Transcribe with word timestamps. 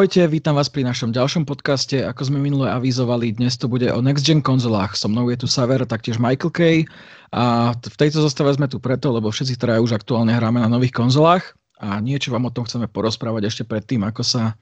Ahojte, 0.00 0.24
vítam 0.32 0.56
vás 0.56 0.72
pri 0.72 0.80
našom 0.80 1.12
ďalšom 1.12 1.44
podcaste. 1.44 2.00
Ako 2.00 2.32
sme 2.32 2.40
minule 2.40 2.72
avizovali, 2.72 3.36
dnes 3.36 3.60
to 3.60 3.68
bude 3.68 3.84
o 3.84 4.00
Next 4.00 4.24
Gen 4.24 4.40
konzolách. 4.40 4.96
So 4.96 5.12
mnou 5.12 5.28
je 5.28 5.36
tu 5.36 5.44
Saver, 5.44 5.84
taktiež 5.84 6.16
Michael 6.16 6.48
Kay. 6.56 6.88
A 7.36 7.76
v 7.76 7.96
tejto 8.00 8.24
zostave 8.24 8.48
sme 8.56 8.64
tu 8.64 8.80
preto, 8.80 9.12
lebo 9.12 9.28
všetci 9.28 9.60
traja 9.60 9.76
už 9.84 10.00
aktuálne 10.00 10.32
hráme 10.32 10.56
na 10.56 10.72
nových 10.72 10.96
konzolách 10.96 11.52
a 11.84 12.00
niečo 12.00 12.32
vám 12.32 12.48
o 12.48 12.54
tom 12.56 12.64
chceme 12.64 12.88
porozprávať 12.88 13.52
ešte 13.52 13.68
predtým, 13.68 14.00
ako 14.08 14.24
sa 14.24 14.56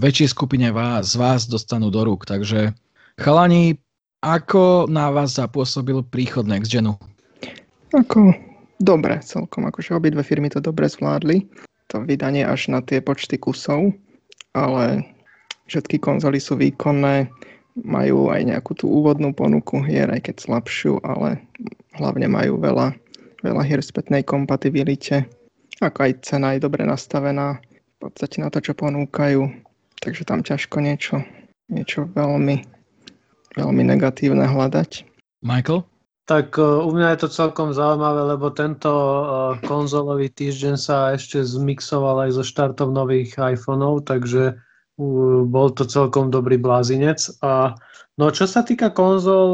väčšej 0.00 0.32
skupine 0.32 0.72
vás, 0.72 1.12
z 1.12 1.20
vás 1.20 1.44
dostanú 1.44 1.92
do 1.92 2.00
rúk. 2.00 2.24
Takže 2.24 2.72
chalani, 3.20 3.76
ako 4.24 4.88
na 4.88 5.12
vás 5.12 5.36
zapôsobil 5.36 6.00
príchod 6.08 6.48
Next 6.48 6.72
Genu? 6.72 6.96
Ako 7.92 8.32
dobre 8.80 9.20
celkom, 9.20 9.68
akože 9.68 9.92
obidve 9.92 10.24
firmy 10.24 10.48
to 10.48 10.64
dobre 10.64 10.88
zvládli. 10.88 11.44
To 11.92 12.00
vydanie 12.00 12.48
až 12.48 12.72
na 12.72 12.80
tie 12.80 13.04
počty 13.04 13.36
kusov 13.36 13.92
ale 14.54 15.04
všetky 15.66 15.98
konzoly 16.00 16.38
sú 16.38 16.56
výkonné, 16.56 17.28
majú 17.82 18.30
aj 18.30 18.46
nejakú 18.46 18.78
tú 18.78 18.86
úvodnú 18.86 19.34
ponuku 19.34 19.82
hier, 19.82 20.06
aj 20.06 20.30
keď 20.30 20.36
slabšiu, 20.46 21.02
ale 21.02 21.42
hlavne 21.98 22.30
majú 22.30 22.62
veľa, 22.62 22.94
veľa 23.42 23.62
hier 23.66 23.82
spätnej 23.82 24.22
kompatibilite. 24.22 25.26
Ako 25.82 26.06
aj 26.06 26.22
cena 26.22 26.54
je 26.54 26.62
dobre 26.62 26.86
nastavená 26.86 27.58
v 27.58 27.96
podstate 27.98 28.38
na 28.38 28.48
to, 28.48 28.62
čo 28.62 28.78
ponúkajú. 28.78 29.42
Takže 29.98 30.22
tam 30.22 30.46
ťažko 30.46 30.78
niečo, 30.78 31.26
niečo 31.66 32.06
veľmi, 32.14 32.62
veľmi 33.58 33.82
negatívne 33.82 34.46
hľadať. 34.46 35.02
Michael? 35.42 35.82
Tak 36.24 36.56
uh, 36.56 36.80
u 36.84 36.90
mňa 36.96 37.14
je 37.14 37.18
to 37.24 37.28
celkom 37.28 37.76
zaujímavé, 37.76 38.36
lebo 38.36 38.48
tento 38.48 38.88
uh, 38.88 39.24
konzolový 39.64 40.32
týždeň 40.32 40.74
sa 40.80 41.12
ešte 41.12 41.44
zmixoval 41.44 42.28
aj 42.28 42.40
so 42.40 42.44
štartom 42.44 42.96
nových 42.96 43.36
iPhoneov, 43.36 44.08
takže 44.08 44.56
bol 45.50 45.74
to 45.74 45.82
celkom 45.84 46.30
dobrý 46.30 46.54
blázinec. 46.54 47.18
A 47.42 47.74
no 48.14 48.30
čo 48.30 48.46
sa 48.46 48.62
týka 48.62 48.94
konzol, 48.94 49.50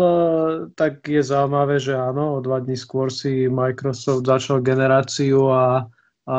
tak 0.76 1.00
je 1.08 1.24
zaujímavé, 1.24 1.80
že 1.80 1.96
áno, 1.96 2.36
o 2.36 2.44
dva 2.44 2.60
dní 2.60 2.76
skôr 2.76 3.08
si 3.08 3.48
Microsoft 3.48 4.28
začal 4.28 4.60
generáciu 4.60 5.48
a, 5.48 5.88
a 6.28 6.36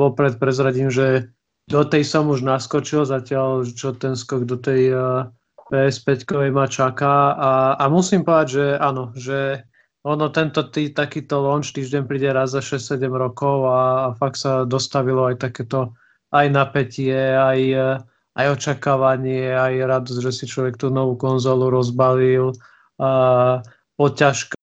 vopred 0.00 0.40
prezradím, 0.40 0.88
že 0.88 1.28
do 1.68 1.84
tej 1.84 2.08
som 2.08 2.32
už 2.32 2.40
naskočil, 2.42 3.04
zatiaľ 3.04 3.68
čo 3.68 3.92
ten 3.92 4.16
skok 4.16 4.48
do 4.48 4.56
tej 4.56 4.96
PS5 5.72 6.52
ma 6.52 6.68
čaká 6.68 7.32
a, 7.32 7.52
a 7.80 7.84
musím 7.88 8.28
povedať, 8.28 8.48
že 8.52 8.66
áno, 8.76 9.16
že 9.16 9.64
ono 10.04 10.28
tento 10.28 10.68
tý, 10.68 10.92
takýto 10.92 11.40
launch 11.40 11.72
týždeň 11.72 12.04
príde 12.04 12.28
raz 12.28 12.52
za 12.52 12.60
6-7 12.60 13.08
rokov 13.08 13.64
a, 13.72 13.80
a 13.80 14.08
fakt 14.20 14.36
sa 14.36 14.68
dostavilo 14.68 15.32
aj 15.32 15.40
takéto 15.40 15.96
aj 16.32 16.46
napätie, 16.48 17.16
aj, 17.36 17.60
aj 18.34 18.46
očakávanie, 18.56 19.52
aj 19.52 19.72
radosť, 19.84 20.20
že 20.24 20.32
si 20.32 20.44
človek 20.48 20.80
tú 20.80 20.88
novú 20.88 21.14
konzolu 21.16 21.68
rozbalil. 21.68 22.56
A, 22.96 23.60
poťažka. 24.00 24.56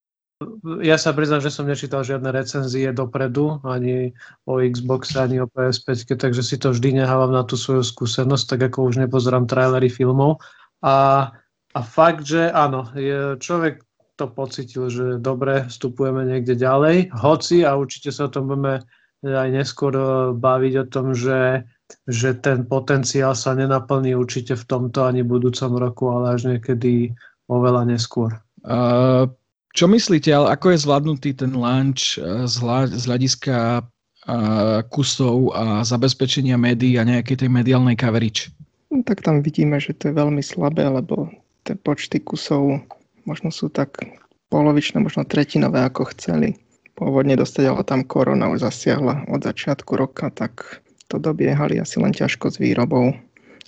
Ja 0.82 0.96
sa 0.96 1.12
priznám, 1.12 1.44
že 1.44 1.52
som 1.52 1.68
nečítal 1.68 2.02
žiadne 2.02 2.32
recenzie 2.32 2.90
dopredu, 2.96 3.60
ani 3.68 4.16
o 4.48 4.64
Xbox, 4.64 5.14
ani 5.20 5.44
o 5.44 5.52
PS5, 5.52 6.16
takže 6.16 6.42
si 6.42 6.56
to 6.56 6.72
vždy 6.72 7.04
nehávam 7.04 7.36
na 7.36 7.44
tú 7.44 7.60
svoju 7.60 7.84
skúsenosť, 7.84 8.56
tak 8.56 8.72
ako 8.72 8.88
už 8.88 9.04
nepozerám 9.04 9.52
trailery 9.52 9.92
filmov 9.92 10.40
a, 10.84 11.30
a 11.76 11.80
fakt, 11.84 12.28
že 12.28 12.52
áno, 12.52 12.88
je, 12.96 13.36
človek 13.40 13.84
to 14.20 14.28
pocitil, 14.28 14.92
že 14.92 15.24
dobre, 15.24 15.64
vstupujeme 15.72 16.28
niekde 16.28 16.60
ďalej, 16.60 17.16
hoci 17.16 17.64
a 17.64 17.80
určite 17.80 18.12
sa 18.12 18.28
o 18.28 18.34
tom 18.34 18.52
budeme 18.52 18.84
aj 19.24 19.50
neskôr 19.52 19.96
e, 19.96 20.04
baviť 20.36 20.74
o 20.84 20.86
tom, 20.88 21.16
že, 21.16 21.64
že 22.08 22.36
ten 22.40 22.68
potenciál 22.68 23.36
sa 23.36 23.56
nenaplní 23.56 24.16
určite 24.16 24.56
v 24.56 24.68
tomto 24.68 25.08
ani 25.08 25.24
budúcom 25.24 25.76
roku, 25.76 26.12
ale 26.12 26.36
až 26.36 26.56
niekedy 26.56 27.16
oveľa 27.48 27.88
neskôr. 27.88 28.36
Uh, 28.68 29.26
čo 29.72 29.88
myslíte, 29.88 30.28
ale 30.36 30.52
ako 30.52 30.76
je 30.76 30.84
zvládnutý 30.84 31.30
ten 31.40 31.56
launch 31.56 32.20
e, 32.20 32.44
z, 32.48 32.56
hľad, 32.60 32.92
z 32.92 33.04
hľadiska 33.08 33.58
uh, 33.82 34.84
kusov 34.92 35.56
a 35.56 35.82
zabezpečenia 35.88 36.60
médií 36.60 37.00
a 37.00 37.08
nejakej 37.08 37.46
tej 37.46 37.50
mediálnej 37.50 37.96
coverage? 37.96 38.52
No, 38.90 39.06
tak 39.06 39.22
tam 39.22 39.46
vidíme, 39.46 39.78
že 39.78 39.94
to 39.94 40.10
je 40.10 40.18
veľmi 40.18 40.42
slabé, 40.42 40.90
lebo 40.90 41.30
tie 41.66 41.78
počty 41.78 42.18
kusov 42.18 42.82
možno 43.26 43.54
sú 43.54 43.70
tak 43.70 44.02
polovičné, 44.50 44.98
možno 44.98 45.26
tretinové, 45.26 45.86
ako 45.86 46.10
chceli. 46.18 46.58
Pôvodne 46.98 47.38
dostať, 47.38 47.64
ale 47.70 47.82
tam 47.86 48.02
korona 48.04 48.50
už 48.50 48.66
zasiahla 48.66 49.30
od 49.30 49.46
začiatku 49.46 49.94
roka, 49.94 50.34
tak 50.34 50.82
to 51.08 51.22
dobiehali 51.22 51.78
asi 51.78 52.02
len 52.02 52.12
ťažko 52.12 52.50
s 52.50 52.58
výrobou. 52.58 53.14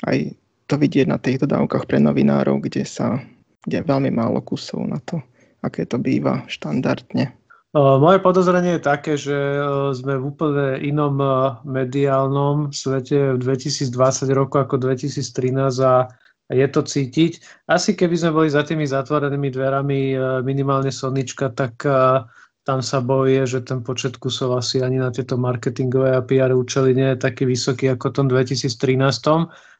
Aj 0.03 0.17
to 0.65 0.75
vidieť 0.75 1.07
na 1.07 1.21
tých 1.21 1.39
dodávkach 1.45 1.85
pre 1.85 2.01
novinárov, 2.01 2.59
kde 2.65 2.83
sa 2.83 3.21
kde 3.65 3.81
je 3.81 3.89
veľmi 3.89 4.09
málo 4.09 4.41
kusov 4.41 4.81
na 4.89 4.97
to, 5.05 5.21
aké 5.61 5.85
to 5.85 6.01
býva 6.01 6.45
štandardne. 6.49 7.33
Moje 7.71 8.19
podozrenie 8.19 8.75
je 8.75 8.83
také, 8.83 9.15
že 9.15 9.31
sme 9.95 10.19
v 10.19 10.35
úplne 10.35 10.83
inom 10.83 11.15
mediálnom 11.63 12.75
svete 12.75 13.35
v 13.35 13.39
2020 13.39 13.95
roku 14.35 14.59
ako 14.59 14.75
2013 14.75 15.23
a 15.79 16.11
je 16.51 16.67
to 16.67 16.83
cítiť. 16.83 17.39
Asi 17.71 17.95
keby 17.95 18.15
sme 18.19 18.35
boli 18.35 18.51
za 18.51 18.67
tými 18.67 18.83
zatvorenými 18.83 19.55
dverami 19.55 19.99
minimálne 20.43 20.91
Sonička, 20.91 21.47
tak 21.55 21.79
tam 22.67 22.79
sa 22.83 22.99
boje, 22.99 23.47
že 23.47 23.63
ten 23.63 23.79
počet 23.87 24.19
kusov 24.19 24.59
asi 24.59 24.83
ani 24.83 24.99
na 24.99 25.07
tieto 25.07 25.39
marketingové 25.39 26.11
a 26.11 26.21
PR 26.27 26.51
účely 26.51 26.91
nie 26.91 27.15
je 27.15 27.23
taký 27.23 27.47
vysoký 27.47 27.95
ako 27.95 28.11
v 28.11 28.15
tom 28.19 28.27
2013. 28.27 28.67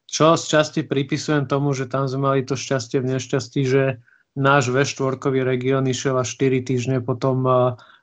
Čo 0.07 0.40
z 0.40 0.44
časti 0.47 0.88
pripisujem 0.88 1.44
tomu, 1.44 1.75
že 1.75 1.91
tam 1.91 2.07
sme 2.07 2.24
mali 2.24 2.47
to 2.47 2.56
šťastie 2.56 3.03
v 3.03 3.19
nešťastí, 3.19 3.62
že 3.68 4.00
náš 4.36 4.72
V4 4.72 5.19
región 5.44 5.84
išiel 5.88 6.19
až 6.19 6.36
4 6.40 6.64
týždne 6.64 6.97
po 7.03 7.19
tom 7.19 7.44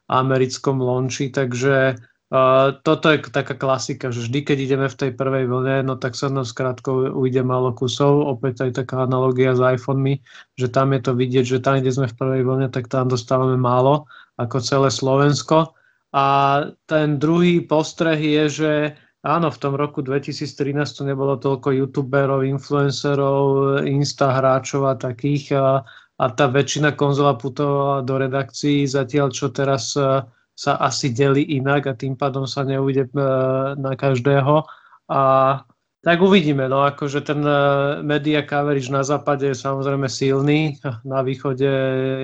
americkom 0.09 0.81
launchi, 0.81 1.29
takže 1.29 2.01
uh, 2.33 2.69
toto 2.81 3.07
je 3.13 3.21
taká 3.29 3.53
klasika, 3.53 4.09
že 4.09 4.25
vždy, 4.25 4.41
keď 4.41 4.59
ideme 4.59 4.89
v 4.89 4.99
tej 4.99 5.11
prvej 5.13 5.45
vlne, 5.45 5.85
no 5.85 6.01
tak 6.01 6.17
sa 6.17 6.33
nám 6.33 6.49
skrátko 6.49 7.13
ujde 7.13 7.45
málo 7.45 7.77
kusov, 7.77 8.25
opäť 8.25 8.69
aj 8.69 8.85
taká 8.85 9.05
analogia 9.05 9.53
s 9.53 9.61
iPhonemi, 9.61 10.25
že 10.57 10.73
tam 10.73 10.97
je 10.97 11.01
to 11.05 11.13
vidieť, 11.13 11.45
že 11.45 11.59
tam, 11.61 11.79
kde 11.79 11.93
sme 11.93 12.09
v 12.09 12.19
prvej 12.19 12.43
vlne, 12.43 12.69
tak 12.73 12.89
tam 12.89 13.13
dostávame 13.13 13.61
málo, 13.61 14.09
ako 14.41 14.65
celé 14.65 14.89
Slovensko. 14.89 15.77
A 16.17 16.27
ten 16.89 17.21
druhý 17.21 17.61
postreh 17.61 18.17
je, 18.17 18.45
že 18.49 18.73
áno, 19.21 19.53
v 19.53 19.61
tom 19.61 19.77
roku 19.77 20.01
2013 20.01 20.73
to 20.89 21.05
nebolo 21.05 21.37
toľko 21.37 21.77
youtuberov, 21.77 22.49
influencerov, 22.49 23.77
instahráčov 23.85 24.89
a 24.89 24.97
takých 24.97 25.53
a 25.53 25.85
a 26.19 26.25
tá 26.35 26.51
väčšina 26.51 26.99
konzola 26.99 27.39
putovala 27.39 28.03
do 28.03 28.19
redakcií, 28.19 28.83
zatiaľ 28.91 29.31
čo 29.31 29.55
teraz 29.55 29.95
e, 29.95 30.27
sa 30.59 30.73
asi 30.83 31.15
delí 31.15 31.47
inak 31.55 31.87
a 31.87 31.95
tým 31.95 32.19
pádom 32.19 32.43
sa 32.43 32.67
neujde 32.67 33.07
e, 33.07 33.11
na 33.79 33.95
každého. 33.95 34.67
A 35.07 35.21
tak 36.03 36.19
uvidíme, 36.19 36.67
no 36.67 36.83
akože 36.83 37.23
ten 37.23 37.39
e, 37.47 37.55
media 38.03 38.43
coverage 38.43 38.91
na 38.91 39.07
západe 39.07 39.47
je 39.47 39.55
samozrejme 39.55 40.11
silný, 40.11 40.83
na 41.07 41.23
východe 41.23 41.71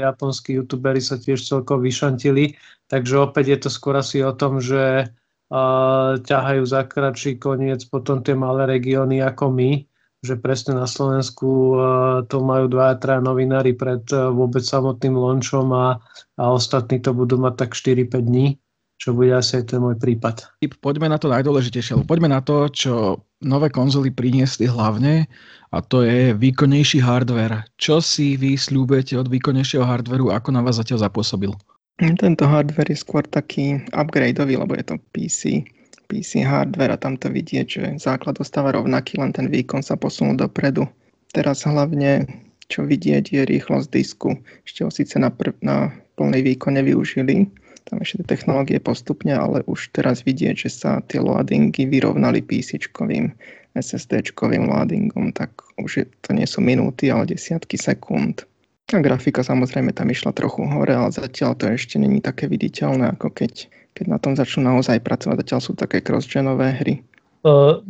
japonskí 0.03 0.59
youtuberi 0.59 0.99
sa 0.99 1.15
tiež 1.15 1.39
celkom 1.47 1.79
vyšantili, 1.79 2.59
takže 2.91 3.23
opäť 3.23 3.47
je 3.47 3.59
to 3.63 3.71
skôr 3.71 3.95
asi 3.95 4.27
o 4.27 4.35
tom, 4.35 4.59
že 4.59 5.07
uh, 5.07 6.21
ťahajú 6.21 6.63
za 6.69 6.85
kratší 6.85 7.41
koniec 7.41 7.87
potom 7.89 8.21
tie 8.21 8.37
malé 8.37 8.69
regióny 8.79 9.25
ako 9.25 9.51
my, 9.51 9.89
že 10.25 10.41
presne 10.41 10.81
na 10.81 10.89
Slovensku 10.89 11.77
uh, 11.77 11.83
to 12.25 12.41
majú 12.41 12.73
dva 12.73 12.97
traja 12.97 13.21
novinári 13.21 13.77
pred 13.77 14.01
uh, 14.11 14.33
vôbec 14.33 14.65
samotným 14.65 15.13
launchom 15.13 15.69
a, 15.77 16.01
a 16.41 16.45
ostatní 16.49 16.99
to 17.05 17.13
budú 17.13 17.37
mať 17.37 17.69
tak 17.69 17.71
4-5 17.77 18.25
dní, 18.25 18.57
čo 18.97 19.13
bude 19.13 19.37
asi 19.37 19.61
aj 19.61 19.77
ten 19.77 19.85
môj 19.85 20.01
prípad. 20.01 20.49
Poďme 20.81 21.13
na 21.13 21.21
to 21.21 21.29
najdôležitejšie, 21.29 22.09
poďme 22.09 22.33
na 22.33 22.41
to, 22.41 22.73
čo 22.73 23.21
nové 23.45 23.69
konzoly 23.69 24.09
priniesli 24.09 24.65
hlavne 24.65 25.29
a 25.69 25.79
to 25.85 26.01
je 26.01 26.33
výkonnejší 26.33 27.05
hardware. 27.05 27.69
Čo 27.77 28.01
si 28.01 28.41
vy 28.41 28.57
slúbete 28.57 29.21
od 29.21 29.29
výkonnejšieho 29.29 29.85
hardwareu, 29.85 30.33
ako 30.33 30.49
na 30.57 30.65
vás 30.65 30.81
zatiaľ 30.81 31.05
zapôsobil? 31.05 31.53
Tento 32.01 32.49
hardware 32.49 32.91
je 32.91 32.99
skôr 32.99 33.23
taký 33.23 33.79
upgradeový, 33.95 34.59
lebo 34.59 34.75
je 34.75 34.85
to 34.89 34.97
PC 35.15 35.69
PC 36.09 36.45
hardware 36.45 36.95
a 36.95 37.01
tam 37.01 37.17
to 37.17 37.33
vidieť, 37.33 37.67
že 37.67 37.83
základ 38.01 38.39
ostáva 38.39 38.73
rovnaký, 38.75 39.19
len 39.19 39.33
ten 39.33 39.49
výkon 39.49 39.81
sa 39.81 39.97
posunul 39.99 40.37
dopredu. 40.37 40.87
Teraz 41.33 41.67
hlavne, 41.67 42.29
čo 42.71 42.87
vidieť, 42.87 43.25
je 43.35 43.43
rýchlosť 43.43 43.89
disku. 43.91 44.39
Ešte 44.63 44.87
ho 44.87 44.91
síce 44.93 45.17
na, 45.19 45.33
prv, 45.33 45.57
na 45.65 45.91
plný 46.15 46.55
výkon 46.55 46.79
nevyužili, 46.79 47.51
tam 47.85 48.01
ešte 48.01 48.25
tie 48.25 48.37
technológie 48.37 48.81
postupne, 48.81 49.37
ale 49.37 49.61
už 49.69 49.93
teraz 49.93 50.25
vidieť, 50.25 50.57
že 50.57 50.71
sa 50.73 50.91
tie 51.05 51.21
loadingy 51.21 51.85
vyrovnali 51.85 52.41
PC-čkovým 52.41 53.29
SSD-čkovým 53.77 54.71
loadingom, 54.71 55.35
tak 55.35 55.51
už 55.77 55.91
je, 56.01 56.05
to 56.23 56.31
nie 56.33 56.47
sú 56.47 56.63
minúty, 56.63 57.11
ale 57.11 57.29
desiatky 57.29 57.77
sekúnd. 57.77 58.47
A 58.93 59.01
grafika 59.01 59.41
samozrejme 59.41 59.97
tam 59.97 60.13
išla 60.13 60.37
trochu 60.37 60.69
hore, 60.69 60.93
ale 60.93 61.09
zatiaľ 61.09 61.57
to 61.57 61.73
ešte 61.73 61.97
není 61.97 62.21
také 62.21 62.45
viditeľné, 62.51 63.17
ako 63.17 63.33
keď 63.33 63.73
keď 63.95 64.07
na 64.11 64.19
tom 64.19 64.35
začnú 64.35 64.67
naozaj 64.67 65.01
pracovať. 65.01 65.47
Zatiaľ 65.47 65.61
sú 65.63 65.73
také 65.79 66.03
cross-genové 66.03 66.75
hry. 66.83 66.95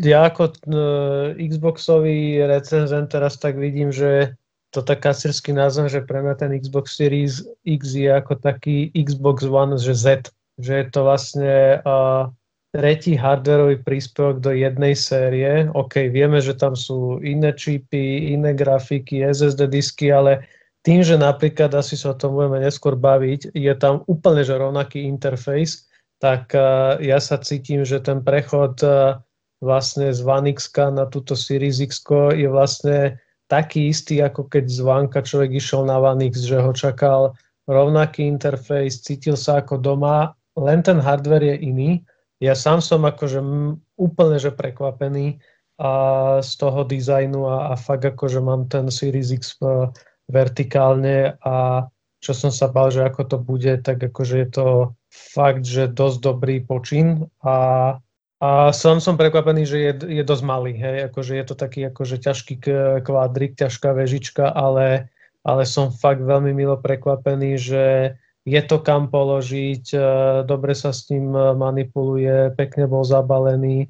ja 0.05 0.29
ako 0.29 0.43
uh, 0.45 1.33
Xboxový 1.41 2.45
recenzent 2.45 3.09
teraz 3.09 3.41
tak 3.41 3.57
vidím, 3.57 3.89
že 3.89 4.37
to 4.75 4.83
tak 4.83 5.01
kasírsky 5.01 5.55
názvem, 5.55 5.89
že 5.89 6.03
pre 6.05 6.21
mňa 6.21 6.35
ten 6.35 6.51
Xbox 6.59 6.99
Series 6.99 7.47
X 7.63 7.95
je 7.95 8.11
ako 8.11 8.43
taký 8.43 8.93
Xbox 8.93 9.47
One, 9.49 9.79
že 9.81 9.95
Z. 9.97 10.07
Že 10.61 10.73
je 10.75 10.87
to 10.91 11.01
vlastne 11.07 11.55
uh, 11.83 12.31
tretí 12.75 13.15
hardwareový 13.15 13.87
príspevok 13.87 14.43
do 14.43 14.51
jednej 14.51 14.99
série. 14.99 15.71
OK, 15.73 16.11
vieme, 16.11 16.43
že 16.43 16.59
tam 16.59 16.75
sú 16.75 17.23
iné 17.23 17.55
čipy, 17.55 18.35
iné 18.35 18.51
grafiky, 18.51 19.23
SSD 19.23 19.71
disky, 19.71 20.11
ale 20.11 20.43
tým, 20.85 21.01
že 21.01 21.17
napríklad, 21.17 21.73
asi 21.73 21.97
sa 21.97 22.13
o 22.13 22.19
tom 22.19 22.37
budeme 22.37 22.61
neskôr 22.61 22.93
baviť, 22.93 23.57
je 23.57 23.75
tam 23.81 24.05
úplne 24.05 24.45
že 24.45 24.53
rovnaký 24.55 25.09
interfejs, 25.09 25.89
tak 26.21 26.53
uh, 26.53 27.01
ja 27.01 27.17
sa 27.19 27.41
cítim, 27.41 27.89
že 27.89 28.05
ten 28.05 28.21
prechod 28.21 28.79
uh, 28.85 29.17
vlastne 29.65 30.13
z 30.13 30.21
One 30.21 30.53
X 30.53 30.69
na 30.93 31.09
túto 31.09 31.33
Series 31.33 31.81
X 31.81 32.05
je 32.37 32.49
vlastne 32.53 33.17
taký 33.49 33.89
istý, 33.93 34.21
ako 34.21 34.53
keď 34.53 34.65
z 34.69 34.79
Vanka 34.85 35.21
človek 35.25 35.57
išiel 35.57 35.89
na 35.89 35.97
One 35.97 36.29
X, 36.29 36.45
že 36.45 36.61
ho 36.61 36.73
čakal 36.77 37.33
rovnaký 37.65 38.29
interfejs, 38.29 39.01
cítil 39.01 39.41
sa 39.41 39.65
ako 39.65 39.81
doma, 39.81 40.37
len 40.61 40.85
ten 40.85 41.01
hardware 41.01 41.57
je 41.57 41.57
iný. 41.65 41.91
Ja 42.45 42.53
sám 42.53 42.85
som 42.85 43.09
akože 43.09 43.41
úplne 43.97 44.37
že 44.37 44.53
prekvapený 44.53 45.41
a 45.81 45.91
z 46.45 46.53
toho 46.61 46.85
dizajnu 46.85 47.41
a, 47.49 47.73
a 47.73 47.75
fakt 47.75 48.05
akože 48.05 48.39
mám 48.45 48.69
ten 48.69 48.93
Series 48.93 49.33
X 49.33 49.59
vertikálne 50.29 51.37
a 51.41 51.89
čo 52.25 52.33
som 52.33 52.49
sa 52.49 52.73
bal, 52.73 52.89
že 52.89 53.05
ako 53.05 53.23
to 53.29 53.37
bude, 53.37 53.85
tak 53.85 54.01
akože 54.01 54.37
je 54.41 54.49
to 54.49 54.69
fakt, 55.13 55.69
že 55.69 55.93
dosť 55.93 56.19
dobrý 56.25 56.57
počin 56.65 57.29
a 57.45 57.99
a 58.45 58.77
som, 58.77 59.01
som 59.01 59.17
prekvapený, 59.17 59.65
že 59.65 59.79
je, 59.81 59.93
je 60.21 60.25
dosť 60.27 60.45
malý, 60.45 60.77
hej, 60.77 61.09
akože 61.09 61.33
je 61.33 61.45
to 61.49 61.55
taký 61.57 61.81
akože 61.89 62.21
ťažký 62.21 62.55
kvádrik, 63.01 63.57
ťažká 63.57 63.97
vežička, 63.97 64.53
ale, 64.53 65.09
ale 65.49 65.65
som 65.65 65.89
fakt 65.89 66.21
veľmi 66.21 66.53
milo 66.53 66.77
prekvapený, 66.77 67.57
že 67.57 67.85
je 68.45 68.61
to 68.69 68.85
kam 68.85 69.09
položiť, 69.09 69.85
e, 69.97 69.99
dobre 70.45 70.77
sa 70.77 70.93
s 70.93 71.09
ním 71.09 71.33
manipuluje, 71.33 72.53
pekne 72.53 72.85
bol 72.85 73.01
zabalený. 73.01 73.89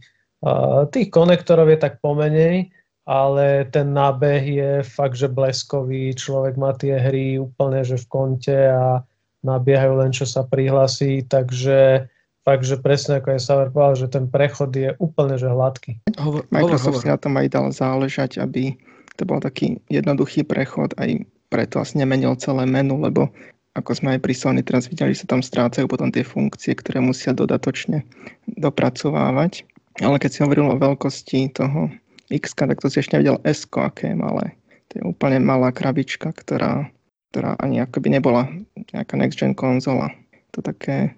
Tých 0.92 1.08
konektorov 1.10 1.72
je 1.72 1.78
tak 1.80 1.98
pomenej, 1.98 2.70
ale 3.04 3.68
ten 3.68 3.92
nábeh 3.92 4.42
je 4.44 4.70
fakt, 4.80 5.20
že 5.20 5.28
bleskový, 5.28 6.16
človek 6.16 6.56
má 6.56 6.72
tie 6.72 6.96
hry 6.96 7.36
úplne, 7.36 7.84
že 7.84 8.00
v 8.00 8.06
konte 8.08 8.56
a 8.56 9.04
nabiehajú 9.44 10.00
len, 10.00 10.10
čo 10.10 10.24
sa 10.24 10.40
prihlasí, 10.40 11.28
takže 11.28 12.08
fakt, 12.48 12.64
že 12.64 12.80
presne 12.80 13.20
ako 13.20 13.36
je 13.36 13.40
Saver 13.44 13.68
povedal, 13.68 14.08
že 14.08 14.08
ten 14.08 14.24
prechod 14.24 14.72
je 14.72 14.96
úplne 14.96 15.36
že 15.36 15.52
hladký. 15.52 16.00
Hovor, 16.16 16.48
Microsoft 16.48 16.96
hovor, 16.96 17.04
si 17.04 17.12
na 17.12 17.20
tom 17.20 17.36
aj 17.36 17.48
dal 17.52 17.66
záležať, 17.68 18.40
aby 18.40 18.72
to 19.20 19.28
bol 19.28 19.38
taký 19.38 19.76
jednoduchý 19.92 20.44
prechod, 20.48 20.96
aj 20.96 21.28
preto 21.52 21.84
asi 21.84 22.00
nemenil 22.00 22.34
celé 22.40 22.64
menu, 22.64 22.96
lebo 22.98 23.28
ako 23.74 23.90
sme 23.94 24.16
aj 24.16 24.20
pri 24.22 24.34
Sony 24.34 24.60
teraz 24.62 24.86
videli, 24.86 25.12
že 25.12 25.26
sa 25.26 25.34
tam 25.36 25.42
strácajú 25.42 25.90
potom 25.90 26.08
tie 26.08 26.22
funkcie, 26.22 26.78
ktoré 26.78 27.02
musia 27.02 27.34
dodatočne 27.34 28.06
dopracovávať. 28.46 29.66
Ale 30.02 30.18
keď 30.18 30.30
si 30.30 30.42
hovoril 30.42 30.74
o 30.74 30.78
veľkosti 30.78 31.54
toho 31.54 31.90
X, 32.40 32.54
tak 32.56 32.80
to 32.80 32.90
si 32.90 33.02
ešte 33.02 33.18
nevidel 33.18 33.38
S, 33.46 33.66
aké 33.70 34.12
je 34.12 34.16
malé. 34.18 34.54
To 34.90 34.92
je 34.98 35.02
úplne 35.06 35.38
malá 35.42 35.70
krabička, 35.70 36.34
ktorá, 36.34 36.90
ktorá 37.30 37.58
ani 37.58 37.82
akoby 37.82 38.14
nebola 38.14 38.50
nejaká 38.94 39.14
next 39.18 39.38
gen 39.38 39.54
konzola. 39.54 40.10
To 40.54 40.62
také 40.62 41.14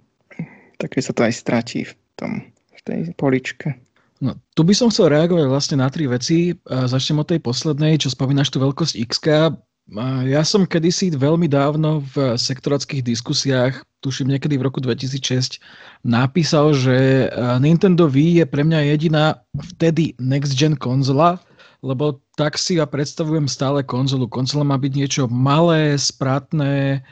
tak 0.76 0.92
sa 1.00 1.12
to 1.12 1.24
aj 1.24 1.32
stratí 1.32 1.88
v, 1.88 1.92
tom, 2.16 2.32
v 2.52 2.80
tej 2.84 2.98
poličke. 3.16 3.76
No, 4.16 4.32
tu 4.56 4.64
by 4.64 4.72
som 4.72 4.88
chcel 4.88 5.12
reagovať 5.12 5.44
vlastne 5.48 5.76
na 5.80 5.92
tri 5.92 6.08
veci. 6.08 6.56
Začnem 6.64 7.20
od 7.20 7.28
tej 7.28 7.40
poslednej, 7.44 8.00
čo 8.00 8.08
spomínaš 8.08 8.48
tú 8.48 8.64
veľkosť 8.64 8.94
X. 8.96 9.12
Ja 10.27 10.43
som 10.43 10.67
kedysi 10.67 11.15
veľmi 11.15 11.47
dávno 11.47 12.03
v 12.11 12.35
sektorackých 12.35 13.06
diskusiách, 13.06 13.87
tuším 14.03 14.35
niekedy 14.35 14.59
v 14.59 14.67
roku 14.67 14.83
2006, 14.83 15.62
napísal, 16.03 16.75
že 16.75 17.31
Nintendo 17.62 18.11
Wii 18.11 18.43
je 18.43 18.47
pre 18.50 18.67
mňa 18.67 18.83
jediná 18.83 19.38
vtedy 19.55 20.19
next 20.19 20.59
gen 20.59 20.75
konzola, 20.75 21.38
lebo 21.87 22.19
tak 22.35 22.59
si 22.59 22.83
ja 22.83 22.87
predstavujem 22.91 23.47
stále 23.47 23.87
konzolu. 23.87 24.27
Konzola 24.27 24.67
má 24.67 24.75
byť 24.75 24.91
niečo 24.91 25.23
malé, 25.31 25.94
spratné, 25.94 27.06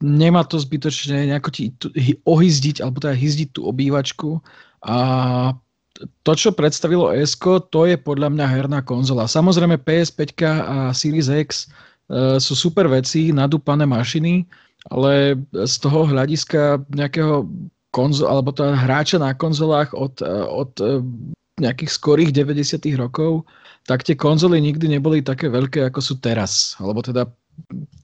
nemá 0.00 0.42
to 0.48 0.56
zbytočne 0.56 1.28
nejako 1.36 1.52
ti 1.52 1.76
ohyzdiť, 2.24 2.80
alebo 2.80 2.96
teda 2.96 3.12
hyzdiť 3.12 3.48
tú 3.52 3.68
obývačku. 3.68 4.40
A 4.88 4.96
to, 6.22 6.32
čo 6.34 6.50
predstavilo 6.54 7.10
ESCO, 7.14 7.62
to 7.70 7.86
je 7.86 7.96
podľa 7.98 8.32
mňa 8.32 8.46
herná 8.46 8.80
konzola. 8.82 9.30
Samozrejme 9.30 9.82
PS5 9.82 10.22
a 10.46 10.76
Series 10.94 11.30
X 11.30 11.66
e, 11.66 12.38
sú 12.38 12.54
super 12.54 12.86
veci, 12.90 13.30
nadúpané 13.30 13.86
mašiny, 13.86 14.46
ale 14.90 15.38
z 15.52 15.74
toho 15.78 16.08
hľadiska 16.08 16.82
nejakého 16.90 17.46
konzol, 17.92 18.26
alebo 18.26 18.50
teda 18.50 18.74
hráča 18.74 19.20
na 19.20 19.36
konzolách 19.36 19.92
od, 19.94 20.18
e, 20.24 20.32
od 20.48 20.72
e, 20.80 21.00
nejakých 21.60 21.90
skorých 21.92 22.30
90 22.34 22.82
rokov, 22.98 23.44
tak 23.86 24.06
tie 24.06 24.14
konzoly 24.14 24.58
nikdy 24.62 24.88
neboli 24.88 25.20
také 25.20 25.50
veľké, 25.50 25.90
ako 25.90 26.00
sú 26.00 26.14
teraz. 26.18 26.74
Alebo 26.78 27.02
teda 27.02 27.28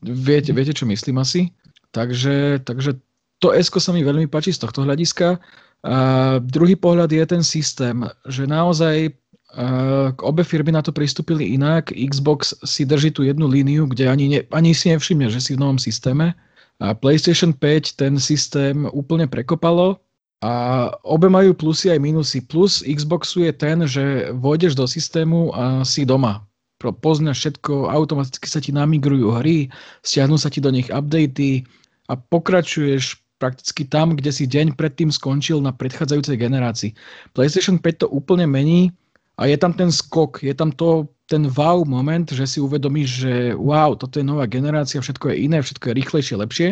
viete, 0.04 0.50
viete 0.52 0.74
čo 0.74 0.84
myslím 0.86 1.22
asi? 1.22 1.50
Takže, 1.94 2.62
takže 2.68 2.98
to 3.38 3.54
ESCO 3.54 3.78
sa 3.78 3.94
mi 3.94 4.02
veľmi 4.02 4.26
páči 4.26 4.52
z 4.52 4.62
tohto 4.66 4.84
hľadiska. 4.84 5.38
A 5.86 5.96
druhý 6.42 6.74
pohľad 6.74 7.12
je 7.14 7.24
ten 7.26 7.42
systém, 7.46 8.02
že 8.26 8.50
naozaj 8.50 9.14
uh, 9.54 10.10
obe 10.26 10.42
firmy 10.42 10.74
na 10.74 10.82
to 10.82 10.90
pristúpili 10.90 11.54
inak. 11.54 11.94
Xbox 11.94 12.54
si 12.66 12.82
drží 12.82 13.14
tú 13.14 13.22
jednu 13.22 13.46
líniu, 13.46 13.86
kde 13.86 14.10
ani, 14.10 14.26
ne, 14.26 14.40
ani 14.50 14.74
si 14.74 14.90
nevšimne, 14.90 15.30
že 15.30 15.38
si 15.38 15.54
v 15.54 15.62
novom 15.62 15.78
systéme. 15.78 16.34
A 16.78 16.94
PlayStation 16.94 17.54
5 17.54 17.98
ten 17.98 18.18
systém 18.18 18.86
úplne 18.90 19.26
prekopalo 19.26 19.98
a 20.42 20.86
obe 21.02 21.26
majú 21.26 21.54
plusy 21.54 21.90
aj 21.90 21.98
minusy. 22.02 22.38
Plus 22.42 22.82
Xboxu 22.86 23.46
je 23.46 23.52
ten, 23.54 23.82
že 23.86 24.30
vôjdeš 24.34 24.78
do 24.78 24.86
systému 24.86 25.50
a 25.54 25.82
si 25.82 26.06
doma 26.06 26.48
poznáš 26.78 27.42
všetko, 27.42 27.90
automaticky 27.90 28.46
sa 28.46 28.62
ti 28.62 28.70
namigrujú 28.70 29.34
hry, 29.42 29.66
stiahnu 30.06 30.38
sa 30.38 30.46
ti 30.46 30.62
do 30.62 30.70
nich 30.70 30.86
updaty 30.94 31.66
a 32.06 32.14
pokračuješ 32.14 33.18
prakticky 33.38 33.86
tam, 33.86 34.18
kde 34.18 34.34
si 34.34 34.44
deň 34.44 34.74
predtým 34.74 35.14
skončil 35.14 35.62
na 35.62 35.70
predchádzajúcej 35.70 36.36
generácii. 36.36 36.90
PlayStation 37.32 37.78
5 37.78 38.02
to 38.04 38.06
úplne 38.10 38.44
mení 38.50 38.90
a 39.38 39.46
je 39.46 39.54
tam 39.54 39.70
ten 39.70 39.94
skok, 39.94 40.42
je 40.42 40.52
tam 40.52 40.74
to, 40.74 41.06
ten 41.30 41.46
wow 41.54 41.86
moment, 41.86 42.26
že 42.26 42.48
si 42.48 42.58
uvedomíš, 42.58 43.08
že 43.22 43.32
wow, 43.54 43.94
toto 43.94 44.18
je 44.18 44.26
nová 44.26 44.48
generácia, 44.50 44.98
všetko 44.98 45.30
je 45.30 45.36
iné, 45.46 45.62
všetko 45.62 45.92
je 45.92 45.98
rýchlejšie, 46.02 46.34
lepšie, 46.40 46.68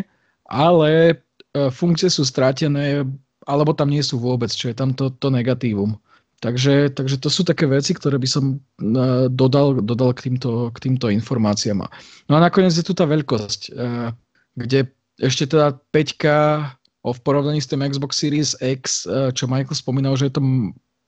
ale 0.50 0.90
e, 1.12 1.14
funkcie 1.70 2.10
sú 2.10 2.26
strátené, 2.26 3.06
alebo 3.46 3.76
tam 3.76 3.92
nie 3.92 4.02
sú 4.02 4.18
vôbec, 4.18 4.50
čo 4.50 4.72
je 4.72 4.76
tam 4.76 4.96
to, 4.96 5.12
to 5.22 5.28
negatívum. 5.30 5.94
Takže, 6.40 6.92
takže 6.92 7.16
to 7.16 7.32
sú 7.32 7.48
také 7.48 7.64
veci, 7.64 7.96
ktoré 7.96 8.20
by 8.20 8.28
som 8.28 8.44
e, 8.56 8.56
dodal, 9.28 9.80
dodal 9.80 10.12
k, 10.16 10.28
týmto, 10.28 10.72
k 10.72 10.78
týmto 10.88 11.08
informáciám. 11.12 11.86
No 12.28 12.32
a 12.36 12.40
nakoniec 12.40 12.76
je 12.76 12.84
tu 12.84 12.92
tá 12.92 13.08
veľkosť, 13.08 13.60
e, 13.72 14.10
kde 14.56 14.88
ešte 15.20 15.48
teda 15.48 15.76
5 15.92 16.20
v 17.06 17.20
porovnaní 17.22 17.62
s 17.62 17.70
tým 17.70 17.86
Xbox 17.86 18.18
Series 18.18 18.58
X, 18.58 19.06
e, 19.06 19.30
čo 19.30 19.46
Michael 19.46 19.78
spomínal, 19.78 20.18
že 20.18 20.26
je 20.26 20.34
to 20.34 20.42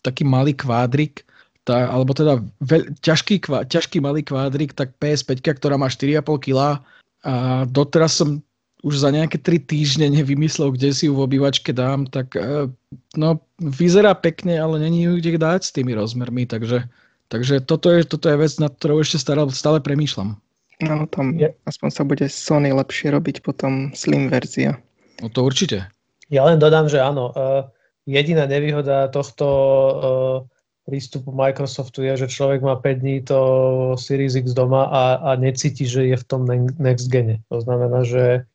taký 0.06 0.22
malý 0.22 0.54
kvádrik, 0.54 1.26
tá, 1.66 1.90
alebo 1.90 2.14
teda 2.14 2.38
veľ, 2.62 2.94
ťažký, 3.02 3.42
ťažký 3.44 3.98
malý 3.98 4.22
kvádrik, 4.22 4.72
tak 4.78 4.94
PS5, 5.02 5.42
ktorá 5.42 5.74
má 5.74 5.90
4,5 5.90 6.22
kg 6.38 6.80
a 7.26 7.66
doteraz 7.66 8.22
som 8.22 8.38
už 8.86 9.02
za 9.02 9.10
nejaké 9.10 9.42
tri 9.42 9.58
týždne 9.58 10.06
nevymyslel, 10.06 10.70
kde 10.70 10.94
si 10.94 11.10
ju 11.10 11.18
v 11.18 11.26
obývačke 11.26 11.74
dám, 11.74 12.06
tak 12.06 12.38
e, 12.38 12.70
no, 13.18 13.42
vyzerá 13.58 14.14
pekne, 14.14 14.54
ale 14.54 14.78
není 14.78 15.02
ju 15.10 15.18
kde 15.18 15.34
dať 15.34 15.60
s 15.66 15.74
tými 15.74 15.98
rozmermi, 15.98 16.46
takže, 16.46 16.86
takže 17.26 17.58
toto, 17.66 17.90
je, 17.90 18.06
toto 18.06 18.30
je 18.30 18.38
vec, 18.38 18.54
nad 18.62 18.70
ktorou 18.70 19.02
ešte 19.02 19.18
stále, 19.18 19.50
stále 19.50 19.82
premýšľam. 19.82 20.38
No 20.78 21.10
tam 21.10 21.34
je. 21.34 21.50
aspoň 21.66 21.88
sa 21.90 22.02
bude 22.06 22.26
Sony 22.30 22.70
lepšie 22.70 23.10
robiť 23.10 23.42
potom 23.42 23.90
slim 23.98 24.30
verzia. 24.30 24.78
No 25.18 25.26
to 25.26 25.42
určite. 25.42 25.90
Ja 26.30 26.46
len 26.46 26.62
dodám, 26.62 26.86
že 26.86 27.02
áno, 27.02 27.34
uh, 27.34 27.66
jediná 28.06 28.46
nevýhoda 28.46 29.10
tohto 29.10 29.46
uh, 29.48 30.36
prístupu 30.86 31.34
Microsoftu 31.34 32.06
je, 32.06 32.24
že 32.24 32.32
človek 32.32 32.62
má 32.62 32.78
5 32.78 33.02
dní 33.02 33.16
to 33.26 33.38
Series 33.98 34.38
X 34.38 34.56
doma 34.56 34.88
a, 34.88 35.02
a 35.20 35.30
necíti, 35.36 35.84
že 35.84 36.08
je 36.08 36.16
v 36.16 36.24
tom 36.24 36.48
next 36.78 37.12
gene. 37.12 37.44
To 37.52 37.60
znamená, 37.60 38.08
že 38.08 38.48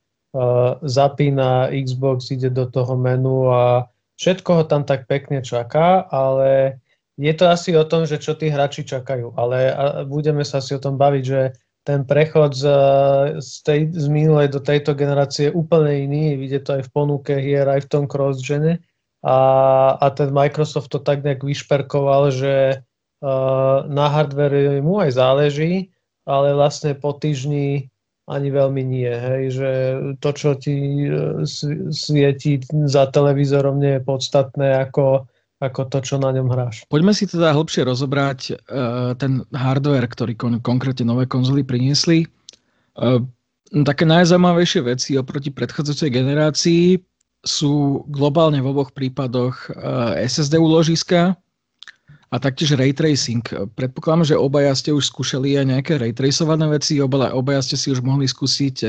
zapína 0.82 1.70
Xbox, 1.70 2.34
ide 2.34 2.50
do 2.50 2.66
toho 2.66 2.98
menu 2.98 3.54
a 3.54 3.86
všetko 4.18 4.50
ho 4.54 4.64
tam 4.66 4.82
tak 4.82 5.06
pekne 5.06 5.46
čaká, 5.46 6.10
ale 6.10 6.82
je 7.22 7.34
to 7.38 7.46
asi 7.46 7.78
o 7.78 7.86
tom, 7.86 8.10
že 8.10 8.18
čo 8.18 8.34
tí 8.34 8.50
hráči 8.50 8.82
čakajú. 8.82 9.38
Ale 9.38 9.70
budeme 10.10 10.42
sa 10.42 10.58
si 10.58 10.74
o 10.74 10.82
tom 10.82 10.98
baviť, 10.98 11.24
že 11.24 11.54
ten 11.84 12.08
prechod 12.08 12.56
z, 12.56 12.66
z, 13.44 13.52
tej, 13.68 13.80
z 13.92 14.08
minulej 14.08 14.56
do 14.56 14.64
tejto 14.64 14.96
generácie 14.96 15.52
je 15.52 15.56
úplne 15.56 16.08
iný. 16.08 16.40
Vidie 16.40 16.64
to 16.64 16.80
aj 16.80 16.88
v 16.88 16.94
ponuke 16.96 17.36
hier, 17.36 17.68
aj 17.68 17.84
v 17.86 17.92
tom 17.92 18.04
cross-gene. 18.08 18.80
a, 19.24 19.38
a 19.96 20.08
ten 20.12 20.36
Microsoft 20.36 20.92
to 20.92 21.00
tak 21.00 21.24
nejak 21.24 21.48
vyšperkoval, 21.48 22.32
že 22.36 22.84
uh, 23.24 23.88
na 23.88 24.12
hardware 24.12 24.84
mu 24.84 25.00
aj 25.00 25.16
záleží, 25.16 25.96
ale 26.28 26.52
vlastne 26.52 26.92
po 26.92 27.16
týždni 27.16 27.88
ani 28.28 28.50
veľmi 28.52 28.84
nie. 28.84 29.08
Hej, 29.08 29.44
že 29.56 29.72
to, 30.20 30.30
čo 30.36 30.50
ti 30.60 31.08
uh, 31.08 31.40
svieti 31.92 32.60
za 32.88 33.08
televízorom, 33.08 33.80
nie 33.80 34.00
je 34.00 34.04
podstatné 34.04 34.92
ako, 34.92 35.24
ako 35.64 35.88
to, 35.88 36.04
čo 36.04 36.16
na 36.20 36.36
ňom 36.36 36.52
hráš. 36.52 36.84
Poďme 36.92 37.16
si 37.16 37.24
teda 37.24 37.56
hlbšie 37.56 37.88
rozobrať 37.88 38.40
uh, 38.52 39.16
ten 39.16 39.48
hardware, 39.56 40.06
ktorý 40.12 40.36
kon- 40.36 40.60
konkrétne 40.60 41.08
nové 41.08 41.24
konzoly 41.24 41.64
priniesli. 41.64 42.28
Uh, 43.00 43.24
také 43.82 44.04
najzaujímavejšie 44.06 44.82
veci 44.86 45.18
oproti 45.18 45.50
predchádzajúcej 45.50 46.12
generácii 46.14 46.86
sú 47.44 48.06
globálne 48.08 48.64
v 48.64 48.72
oboch 48.72 48.96
prípadoch 48.96 49.68
eh, 49.68 50.24
SSD 50.24 50.56
úložiska 50.56 51.36
a 52.34 52.36
taktiež 52.42 52.74
ray 52.74 52.90
tracing. 52.96 53.46
Predpokladám, 53.78 54.34
že 54.34 54.36
obaja 54.40 54.74
ste 54.74 54.90
už 54.90 55.06
skúšali 55.06 55.54
aj 55.54 55.66
nejaké 55.70 55.94
ray 56.02 56.18
tracované 56.18 56.66
veci, 56.66 56.98
obaja, 56.98 57.30
obaja 57.38 57.62
ste 57.62 57.78
si 57.78 57.94
už 57.94 58.02
mohli 58.02 58.26
skúsiť 58.26 58.76
e, 58.82 58.88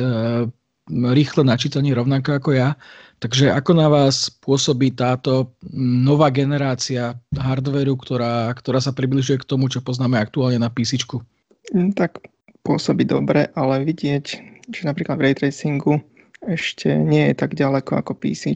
rýchle 0.91 1.45
načítanie 1.45 1.97
rovnako 1.97 2.41
ako 2.41 2.51
ja. 2.53 2.77
Takže 3.23 3.49
ako 3.57 3.73
na 3.73 3.89
vás 3.89 4.29
pôsobí 4.29 4.93
táto 4.93 5.57
nová 6.05 6.29
generácia 6.29 7.17
hardwareu, 7.33 7.97
ktorá, 7.97 8.53
ktorá 8.53 8.85
sa 8.85 8.93
približuje 8.93 9.41
k 9.41 9.49
tomu, 9.49 9.73
čo 9.73 9.81
poznáme 9.81 10.21
aktuálne 10.21 10.61
na 10.61 10.69
PC? 10.69 11.01
Mm, 11.73 11.97
tak 11.97 12.21
pôsobí 12.69 13.09
dobre, 13.09 13.49
ale 13.57 13.81
vidieť, 13.89 14.25
že 14.69 14.83
napríklad 14.85 15.17
v 15.17 15.25
ray 15.31 15.35
tracingu 15.37 16.05
ešte 16.45 16.93
nie 16.93 17.33
je 17.33 17.35
tak 17.41 17.57
ďaleko 17.57 18.05
ako 18.05 18.13
PC. 18.21 18.53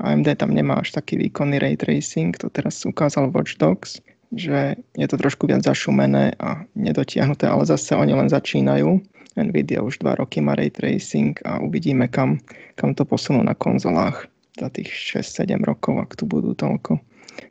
AMD 0.00 0.28
tam 0.36 0.52
nemá 0.52 0.80
až 0.80 0.96
taký 0.96 1.16
výkonný 1.16 1.60
ray 1.60 1.76
tracing, 1.76 2.36
to 2.36 2.52
teraz 2.52 2.84
ukázal 2.84 3.32
Watch 3.32 3.56
Dogs, 3.56 4.00
že 4.32 4.76
je 4.96 5.06
to 5.08 5.16
trošku 5.16 5.48
viac 5.48 5.64
zašumené 5.64 6.36
a 6.40 6.64
nedotiahnuté, 6.76 7.48
ale 7.48 7.64
zase 7.68 7.96
oni 7.96 8.12
len 8.12 8.28
začínajú. 8.28 9.00
Nvidia 9.44 9.80
už 9.80 10.04
dva 10.04 10.14
roky 10.18 10.44
má 10.44 10.54
ray 10.54 10.68
tracing 10.68 11.36
a 11.48 11.60
uvidíme, 11.60 12.08
kam, 12.08 12.40
kam 12.76 12.92
to 12.92 13.08
posunú 13.08 13.40
na 13.40 13.56
konzolách 13.56 14.28
za 14.60 14.68
tých 14.68 14.90
6-7 15.16 15.64
rokov, 15.64 16.04
ak 16.04 16.20
tu 16.20 16.28
budú 16.28 16.52
toľko. 16.52 17.00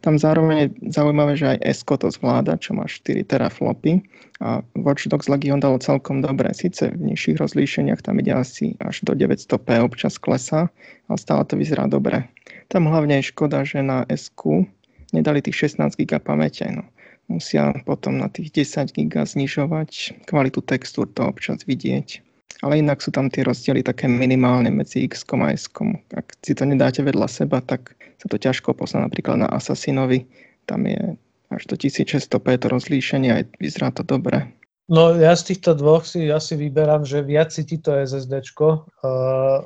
Tam 0.05 0.21
zároveň 0.21 0.57
je 0.59 0.67
zaujímavé, 0.93 1.33
že 1.33 1.57
aj 1.57 1.63
ESCO 1.65 1.95
to 1.97 2.07
zvláda, 2.13 2.59
čo 2.61 2.77
má 2.77 2.85
4 2.85 3.25
teraflopy 3.25 4.03
a 4.39 4.61
Watch 4.77 5.09
Dogs 5.09 5.27
Legion 5.27 5.59
dalo 5.59 5.81
celkom 5.81 6.21
dobre. 6.21 6.53
Sice 6.53 6.93
v 6.93 7.11
nižších 7.13 7.39
rozlíšeniach 7.41 8.05
tam 8.05 8.21
ide 8.21 8.31
asi 8.35 8.77
až 8.79 9.01
do 9.03 9.17
900p, 9.17 9.81
občas 9.81 10.21
klesá, 10.21 10.69
ale 11.09 11.17
stále 11.17 11.43
to 11.47 11.57
vyzerá 11.57 11.89
dobre. 11.89 12.27
Tam 12.69 12.85
hlavne 12.85 13.19
je 13.19 13.33
škoda, 13.33 13.65
že 13.65 13.81
na 13.81 14.05
SQ 14.07 14.69
nedali 15.11 15.41
tých 15.41 15.73
16 15.73 15.97
GB 15.97 16.21
pamäte. 16.21 16.69
No. 16.69 16.85
Musia 17.29 17.77
potom 17.85 18.17
na 18.17 18.27
tých 18.27 18.49
10 18.65 18.89
GB 18.89 19.13
znižovať 19.13 20.25
kvalitu 20.25 20.65
textúr, 20.65 21.05
to 21.13 21.29
občas 21.29 21.61
vidieť. 21.69 22.25
Ale 22.65 22.81
inak 22.81 22.99
sú 22.99 23.13
tam 23.13 23.31
tie 23.31 23.45
rozdiely 23.45 23.85
také 23.85 24.09
minimálne 24.09 24.67
medzi 24.73 25.05
X 25.07 25.23
a 25.31 25.53
S. 25.53 25.69
Ak 26.17 26.35
si 26.43 26.57
to 26.57 26.67
nedáte 26.67 27.05
vedľa 27.05 27.29
seba, 27.29 27.61
tak 27.63 27.95
sa 28.19 28.27
to 28.27 28.35
ťažko 28.35 28.75
pozná 28.75 29.07
napríklad 29.07 29.45
na 29.45 29.47
Assassinovi. 29.47 30.27
Tam 30.67 30.83
je 30.83 31.15
až 31.49 31.61
do 31.69 31.75
1600p 31.79 32.45
to 32.59 32.67
rozlíšenie 32.67 33.29
a 33.31 33.45
vyzerá 33.61 33.93
to 33.95 34.03
dobre. 34.03 34.49
No 34.89 35.13
ja 35.13 35.37
z 35.37 35.53
týchto 35.53 35.77
dvoch 35.77 36.01
si 36.01 36.33
asi 36.33 36.57
vyberám, 36.57 37.05
že 37.05 37.21
viac 37.21 37.53
si 37.53 37.61
to 37.61 37.93
SSD. 37.93 38.41
Uh, 38.57 39.61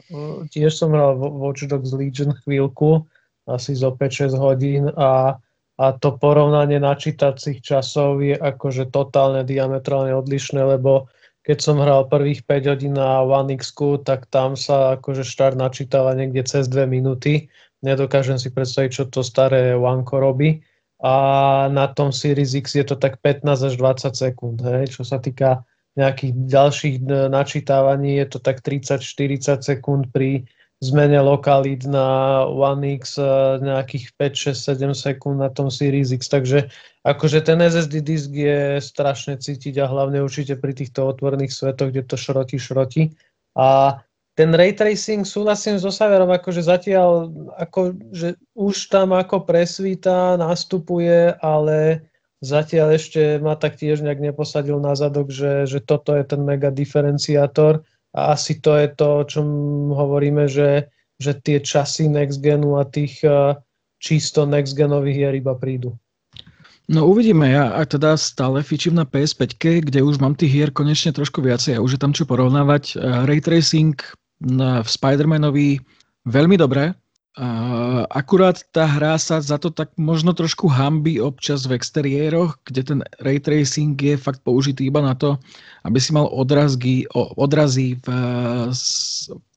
tiež 0.51 0.75
som 0.75 0.91
hral 0.91 1.15
Watch 1.15 1.63
Dogs 1.63 1.95
Legion 1.95 2.35
chvíľku, 2.43 3.07
asi 3.47 3.71
zo 3.71 3.95
5-6 3.95 4.35
hodín 4.35 4.91
a, 4.99 5.39
a 5.83 5.91
to 5.99 6.15
porovnanie 6.15 6.79
načítacích 6.79 7.59
časov 7.59 8.23
je 8.23 8.39
akože 8.39 8.87
totálne 8.87 9.43
diametrálne 9.43 10.15
odlišné, 10.15 10.63
lebo 10.63 11.11
keď 11.43 11.57
som 11.59 11.83
hral 11.83 12.07
prvých 12.07 12.47
5 12.47 12.71
hodín 12.71 12.95
na 12.95 13.19
One 13.19 13.59
X, 13.59 13.75
tak 14.07 14.31
tam 14.31 14.55
sa 14.55 14.95
akože 14.95 15.27
štart 15.27 15.59
načítava 15.59 16.15
niekde 16.15 16.47
cez 16.47 16.71
2 16.71 16.87
minúty 16.87 17.51
nedokážem 17.83 18.39
si 18.39 18.49
predstaviť, 18.49 18.89
čo 18.89 19.03
to 19.11 19.21
staré 19.21 19.75
Wanko 19.75 20.23
robí. 20.23 20.63
A 21.03 21.67
na 21.67 21.91
tom 21.91 22.15
Series 22.15 22.55
X 22.55 22.79
je 22.79 22.87
to 22.87 22.95
tak 22.95 23.19
15 23.19 23.43
až 23.43 23.73
20 23.75 24.15
sekúnd. 24.15 24.63
Hej. 24.63 24.95
Čo 24.95 25.03
sa 25.03 25.19
týka 25.19 25.67
nejakých 25.99 26.31
ďalších 26.47 26.95
načítavaní, 27.27 28.17
je 28.23 28.27
to 28.31 28.39
tak 28.39 28.63
30-40 28.63 29.61
sekúnd 29.61 30.09
pri 30.15 30.47
zmene 30.83 31.23
lokalít 31.23 31.87
na 31.87 32.43
One 32.43 32.99
X 32.99 33.15
e, 33.15 33.23
nejakých 33.63 34.11
5, 34.19 34.51
6, 34.51 34.91
7 34.91 34.91
sekúnd 34.91 35.39
na 35.39 35.47
tom 35.47 35.71
Series 35.71 36.11
X, 36.11 36.27
takže 36.27 36.67
akože 37.07 37.39
ten 37.47 37.63
SSD 37.63 38.03
disk 38.03 38.31
je 38.35 38.83
strašne 38.83 39.39
cítiť 39.39 39.79
a 39.79 39.87
hlavne 39.87 40.19
určite 40.19 40.59
pri 40.59 40.75
týchto 40.75 41.07
otvorných 41.07 41.55
svetoch, 41.55 41.95
kde 41.95 42.03
to 42.03 42.19
šroti, 42.19 42.59
šroti. 42.59 43.03
A 43.55 43.99
ten 44.35 44.49
ray 44.51 44.75
tracing 44.75 45.23
súhlasím 45.23 45.79
so 45.79 45.93
Saverom, 45.93 46.33
akože 46.33 46.65
zatiaľ 46.65 47.31
ako, 47.55 47.95
že 48.11 48.35
už 48.57 48.91
tam 48.91 49.15
ako 49.15 49.45
presvíta, 49.45 50.35
nastupuje, 50.35 51.37
ale 51.39 52.03
zatiaľ 52.43 52.97
ešte 52.99 53.39
ma 53.39 53.55
tak 53.55 53.79
tiež 53.79 54.03
nejak 54.03 54.19
neposadil 54.19 54.81
na 54.83 54.97
zadok, 54.99 55.31
že, 55.31 55.63
že 55.69 55.79
toto 55.79 56.11
je 56.17 56.27
ten 56.27 56.43
mega 56.43 56.73
diferenciátor 56.73 57.87
a 58.13 58.37
asi 58.37 58.61
to 58.61 58.77
je 58.77 58.87
to, 58.93 59.07
o 59.19 59.23
čom 59.25 59.47
hovoríme, 59.91 60.45
že, 60.45 60.87
že 61.17 61.33
tie 61.41 61.57
časy 61.59 62.05
next 62.05 62.39
genu 62.45 62.77
a 62.77 62.85
tých 62.85 63.19
uh, 63.25 63.57
čisto 63.97 64.45
next 64.45 64.77
genových 64.77 65.17
hier 65.17 65.33
iba 65.33 65.57
prídu. 65.57 65.97
No 66.91 67.07
uvidíme, 67.07 67.47
ja 67.47 67.79
a 67.79 67.87
teda 67.87 68.19
stále 68.19 68.59
fičím 68.59 68.99
na 68.99 69.07
PS5, 69.07 69.55
kde 69.87 70.03
už 70.03 70.19
mám 70.19 70.35
tých 70.35 70.51
hier 70.51 70.71
konečne 70.75 71.15
trošku 71.15 71.39
viacej 71.39 71.79
a 71.79 71.83
už 71.83 71.95
je 71.95 71.99
tam 71.99 72.11
čo 72.11 72.27
porovnávať. 72.27 72.99
Ray 73.23 73.39
tracing 73.39 73.95
v 74.83 74.87
Spider-Manovi 74.87 75.79
veľmi 76.27 76.59
dobré. 76.59 76.91
Akurát 78.13 78.61
tá 78.69 78.85
hra 78.85 79.17
sa 79.17 79.41
za 79.41 79.57
to 79.57 79.73
tak 79.73 79.89
možno 79.97 80.37
trošku 80.37 80.69
hambí 80.69 81.17
občas 81.17 81.65
v 81.65 81.73
exteriéroch, 81.73 82.61
kde 82.61 82.81
ten 82.85 82.99
ray 83.25 83.41
tracing 83.41 83.97
je 83.97 84.13
fakt 84.21 84.45
použitý 84.45 84.85
iba 84.93 85.01
na 85.01 85.17
to, 85.17 85.41
aby 85.81 85.97
si 85.97 86.13
mal 86.13 86.29
odrazky, 86.29 87.09
odrazy 87.13 87.97
v, 88.05 88.07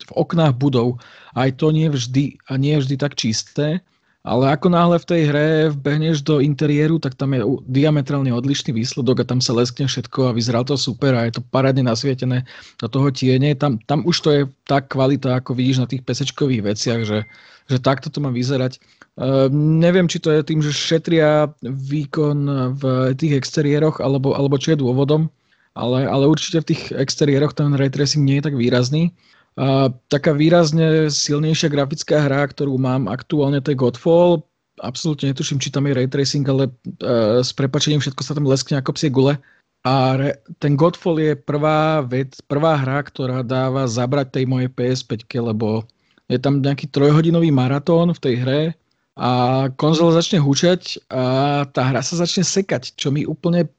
v 0.08 0.10
oknách 0.16 0.56
budov. 0.56 0.96
Aj 1.36 1.52
to 1.52 1.68
nie 1.68 1.92
vždy 1.92 2.40
a 2.48 2.56
nie 2.56 2.80
vždy 2.80 2.96
tak 2.96 3.12
čisté. 3.12 3.84
Ale 4.26 4.50
ako 4.50 4.74
náhle 4.74 4.98
v 4.98 5.06
tej 5.06 5.22
hre 5.30 5.48
vbehneš 5.70 6.26
do 6.26 6.42
interiéru, 6.42 6.98
tak 6.98 7.14
tam 7.14 7.30
je 7.30 7.46
diametrálne 7.70 8.34
odlišný 8.34 8.74
výsledok 8.74 9.22
a 9.22 9.28
tam 9.30 9.38
sa 9.38 9.54
leskne 9.54 9.86
všetko 9.86 10.26
a 10.26 10.34
vyzerá 10.34 10.66
to 10.66 10.74
super 10.74 11.14
a 11.14 11.30
je 11.30 11.38
to 11.38 11.46
parádne 11.54 11.86
nasvietené 11.86 12.42
do 12.82 12.90
toho 12.90 13.14
tiene. 13.14 13.54
Tam, 13.54 13.78
tam 13.86 14.02
už 14.02 14.16
to 14.18 14.28
je 14.34 14.42
tá 14.66 14.82
kvalita, 14.82 15.38
ako 15.38 15.54
vidíš 15.54 15.78
na 15.78 15.86
tých 15.86 16.02
pesečkových 16.02 16.74
veciach, 16.74 17.06
že, 17.06 17.22
že 17.70 17.78
takto 17.78 18.10
to 18.10 18.18
má 18.18 18.34
vyzerať. 18.34 18.82
Uh, 19.14 19.46
neviem, 19.54 20.10
či 20.10 20.18
to 20.18 20.34
je 20.34 20.42
tým, 20.42 20.58
že 20.58 20.74
šetria 20.74 21.46
výkon 21.62 22.74
v 22.82 22.82
tých 23.14 23.38
exteriéroch, 23.38 24.02
alebo, 24.02 24.34
alebo 24.34 24.58
čo 24.58 24.74
je 24.74 24.82
dôvodom, 24.82 25.30
ale, 25.78 26.02
ale 26.02 26.26
určite 26.26 26.66
v 26.66 26.74
tých 26.74 26.82
exteriéroch 26.98 27.54
ten 27.54 27.70
ray 27.78 27.94
tracing 27.94 28.26
nie 28.26 28.42
je 28.42 28.50
tak 28.50 28.58
výrazný. 28.58 29.14
Taká 30.12 30.36
výrazne 30.36 31.08
silnejšia 31.08 31.72
grafická 31.72 32.28
hra, 32.28 32.44
ktorú 32.52 32.76
mám 32.76 33.08
aktuálne, 33.08 33.64
to 33.64 33.72
je 33.72 33.80
Godfall. 33.80 34.44
Absolútne 34.84 35.32
netuším, 35.32 35.56
či 35.56 35.72
tam 35.72 35.88
je 35.88 35.96
ray 35.96 36.04
tracing, 36.04 36.44
ale 36.44 36.68
uh, 36.68 37.40
s 37.40 37.56
prepačením 37.56 38.04
všetko 38.04 38.20
sa 38.20 38.36
tam 38.36 38.44
leskne 38.44 38.76
ako 38.76 38.92
psie 38.92 39.08
gule. 39.08 39.40
A 39.88 40.20
re, 40.20 40.30
ten 40.60 40.76
Godfall 40.76 41.16
je 41.16 41.32
prvá 41.32 42.04
vec, 42.04 42.36
prvá 42.44 42.76
hra, 42.76 43.00
ktorá 43.00 43.40
dáva 43.40 43.88
zabrať 43.88 44.36
tej 44.36 44.44
mojej 44.44 44.68
PS5, 44.68 45.24
lebo 45.40 45.88
je 46.28 46.36
tam 46.36 46.60
nejaký 46.60 46.92
trojhodinový 46.92 47.48
maratón 47.48 48.12
v 48.12 48.20
tej 48.20 48.34
hre 48.44 48.60
a 49.16 49.30
konzola 49.80 50.20
začne 50.20 50.36
hučať 50.36 51.08
a 51.08 51.64
tá 51.72 51.88
hra 51.88 52.04
sa 52.04 52.20
začne 52.20 52.44
sekať, 52.44 52.92
čo 53.00 53.08
mi 53.08 53.24
úplne 53.24 53.72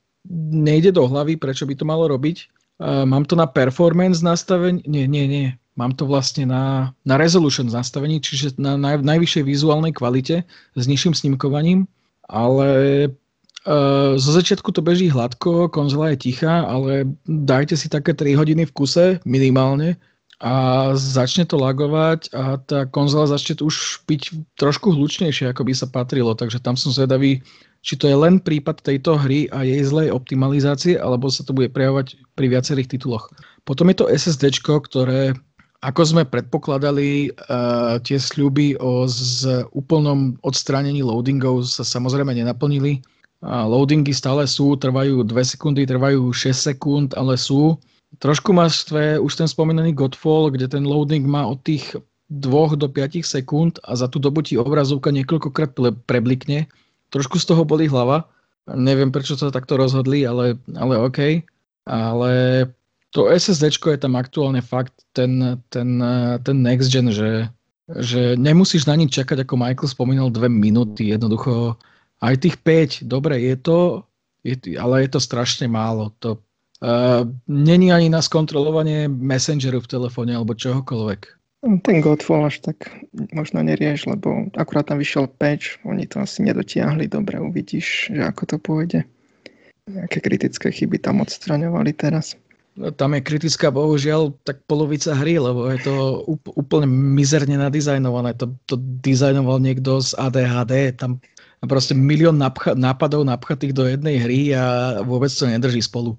nejde 0.49 0.89
do 0.89 1.05
hlavy, 1.05 1.37
prečo 1.37 1.69
by 1.69 1.77
to 1.77 1.85
malo 1.85 2.09
robiť. 2.09 2.49
Uh, 2.81 3.05
mám 3.05 3.29
to 3.29 3.37
na 3.37 3.45
performance 3.45 4.25
nastavenie, 4.25 4.81
nie, 4.89 5.05
nie, 5.05 5.29
nie, 5.29 5.47
Mám 5.77 5.93
to 5.93 6.09
vlastne 6.09 6.49
na, 6.49 6.91
na 7.05 7.15
resolution 7.21 7.69
nastavení, 7.69 8.17
čiže 8.17 8.57
na 8.57 8.73
naj, 8.75 9.05
najvyššej 9.05 9.43
vizuálnej 9.45 9.93
kvalite 9.93 10.41
s 10.73 10.83
nižším 10.89 11.13
snímkovaním, 11.13 11.85
ale 12.25 12.69
e, 13.05 13.09
zo 14.17 14.31
začiatku 14.33 14.73
to 14.73 14.81
beží 14.81 15.13
hladko, 15.13 15.69
konzola 15.69 16.17
je 16.17 16.27
tichá, 16.27 16.65
ale 16.65 17.05
dajte 17.29 17.77
si 17.77 17.93
také 17.93 18.17
3 18.17 18.33
hodiny 18.33 18.65
v 18.65 18.73
kuse 18.73 19.05
minimálne 19.21 20.01
a 20.41 20.53
začne 20.93 21.49
to 21.49 21.57
lagovať 21.57 22.29
a 22.33 22.61
tá 22.61 22.85
konzola 22.89 23.29
začne 23.29 23.57
už 23.61 24.05
byť 24.05 24.53
trošku 24.57 24.93
hlučnejšie, 24.93 25.49
ako 25.49 25.65
by 25.65 25.73
sa 25.73 25.89
patrilo, 25.89 26.37
takže 26.37 26.61
tam 26.61 26.77
som 26.77 26.93
zvedavý, 26.93 27.41
či 27.81 27.97
to 27.97 28.05
je 28.05 28.17
len 28.17 28.37
prípad 28.41 28.81
tejto 28.81 29.17
hry 29.17 29.49
a 29.49 29.65
jej 29.65 29.81
zlej 29.81 30.13
optimalizácie, 30.13 30.97
alebo 30.97 31.29
sa 31.29 31.41
to 31.41 31.57
bude 31.57 31.73
prejavovať 31.73 32.17
pri 32.37 32.53
viacerých 32.53 32.97
tituloch. 32.97 33.33
Potom 33.65 33.89
je 33.89 33.97
to 33.97 34.09
SSD, 34.09 34.61
ktoré 34.61 35.33
Ako 35.85 36.01
sme 36.09 36.25
predpokladali, 36.25 37.29
uh, 37.29 38.01
tie 38.01 38.17
sľuby 38.17 38.81
o 38.81 39.05
z 39.05 39.61
úplnom 39.77 40.33
odstránení 40.41 41.05
loadingov 41.05 41.69
sa 41.69 41.85
samozrejme 41.85 42.33
nenaplnili. 42.33 43.05
Loadingy 43.45 44.17
stále 44.17 44.49
sú, 44.49 44.73
trvajú 44.73 45.21
2 45.21 45.53
sekundy, 45.53 45.85
trvajú 45.85 46.33
6 46.33 46.73
sekúnd, 46.73 47.13
ale 47.13 47.37
sú. 47.37 47.77
Trošku 48.17 48.49
máš 48.49 48.89
tvé, 48.89 49.21
už 49.21 49.37
ten 49.37 49.45
spomínaný 49.45 49.93
Godfall, 49.93 50.49
kde 50.49 50.65
ten 50.65 50.81
loading 50.81 51.21
má 51.21 51.45
od 51.45 51.61
tých 51.61 51.93
2 52.33 52.73
do 52.73 52.89
5 52.89 53.21
sekúnd 53.21 53.77
a 53.85 53.93
za 53.93 54.09
tú 54.09 54.17
dobu 54.17 54.41
ti 54.41 54.57
obrazovka 54.57 55.13
niekoľkokrát 55.13 55.77
preblikne. 56.09 56.65
Trošku 57.13 57.37
z 57.37 57.53
toho 57.53 57.61
boli 57.61 57.85
hlava. 57.85 58.25
Neviem, 58.67 59.13
prečo 59.13 59.37
sa 59.37 59.53
takto 59.53 59.77
rozhodli, 59.77 60.25
ale, 60.25 60.57
ale 60.75 60.93
OK. 60.97 61.19
Ale 61.87 62.31
to 63.17 63.33
SSD 63.33 63.73
je 63.73 63.97
tam 63.97 64.13
aktuálne 64.13 64.61
fakt 64.61 64.93
ten, 65.17 65.57
ten, 65.73 65.97
ten 66.45 66.57
next 66.61 66.93
gen, 66.93 67.09
že, 67.09 67.49
že 67.89 68.37
nemusíš 68.37 68.85
na 68.85 68.93
nič 68.93 69.09
čakať, 69.17 69.41
ako 69.41 69.57
Michael 69.57 69.89
spomínal, 69.89 70.29
dve 70.29 70.45
minúty. 70.45 71.09
Jednoducho 71.09 71.81
aj 72.21 72.45
tých 72.45 72.61
5, 72.61 73.09
dobre, 73.09 73.41
je 73.41 73.57
to, 73.57 74.05
je, 74.45 74.53
ale 74.77 75.09
je 75.09 75.17
to 75.17 75.17
strašne 75.17 75.65
málo. 75.65 76.13
To 76.21 76.37
uh, 76.37 77.25
není 77.49 77.89
ani 77.89 78.13
na 78.13 78.21
skontrolovanie 78.21 79.09
messengeru 79.09 79.81
v 79.81 79.89
telefóne 79.89 80.37
alebo 80.37 80.53
čohokoľvek. 80.53 81.21
Ten 81.81 82.05
Godfall 82.05 82.53
až 82.53 82.61
tak 82.61 82.85
možno 83.33 83.65
nerieš, 83.65 84.13
lebo 84.13 84.45
akurát 84.53 84.93
tam 84.93 85.01
vyšiel 85.01 85.25
patch, 85.41 85.81
oni 85.89 86.05
to 86.05 86.21
asi 86.21 86.45
nedotiahli 86.45 87.09
dobre, 87.09 87.41
uvidíš, 87.41 88.13
že 88.13 88.21
ako 88.21 88.43
to 88.45 88.57
pôjde. 88.61 89.01
Aké 90.05 90.21
kritické 90.21 90.69
chyby 90.69 91.01
tam 91.01 91.25
odstraňovali 91.25 91.97
teraz. 91.97 92.37
No, 92.77 92.93
tam 92.93 93.17
je 93.17 93.25
kritická 93.25 93.73
bohužiaľ 93.73 94.37
tak 94.45 94.61
polovica 94.69 95.17
hry, 95.17 95.41
lebo 95.41 95.65
je 95.73 95.81
to 95.81 95.95
úplne 96.53 96.85
mizerne 96.85 97.57
nadizajnované. 97.57 98.37
To, 98.37 98.53
to 98.69 98.77
dizajnoval 99.01 99.57
niekto 99.57 99.97
z 99.97 100.13
ADHD, 100.13 100.93
tam 100.93 101.17
proste 101.65 101.97
milión 101.97 102.37
napcha- 102.37 102.77
nápadov 102.77 103.25
napchatých 103.25 103.73
do 103.73 103.89
jednej 103.89 104.21
hry 104.21 104.53
a 104.53 104.65
vôbec 105.01 105.33
to 105.33 105.49
nedrží 105.49 105.81
spolu. 105.81 106.13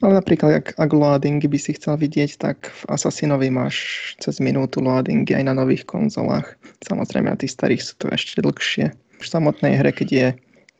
Ale 0.00 0.12
napríklad, 0.20 0.60
ak, 0.60 0.66
ak 0.76 0.90
loadingy 0.92 1.48
by 1.48 1.56
si 1.60 1.72
chcel 1.76 1.96
vidieť, 1.96 2.40
tak 2.40 2.68
v 2.68 2.82
Assassinovi 2.92 3.48
máš 3.48 3.76
cez 4.20 4.40
minútu 4.44 4.80
loadingy 4.84 5.32
aj 5.32 5.44
na 5.48 5.56
nových 5.56 5.88
konzolách. 5.88 6.56
Samozrejme 6.84 7.32
na 7.32 7.36
tých 7.36 7.56
starých 7.56 7.80
sú 7.80 7.94
to 8.00 8.06
ešte 8.12 8.44
dlhšie. 8.44 8.92
V 8.92 9.24
samotnej 9.24 9.76
hre, 9.80 9.92
keď 9.92 10.08
je 10.08 10.26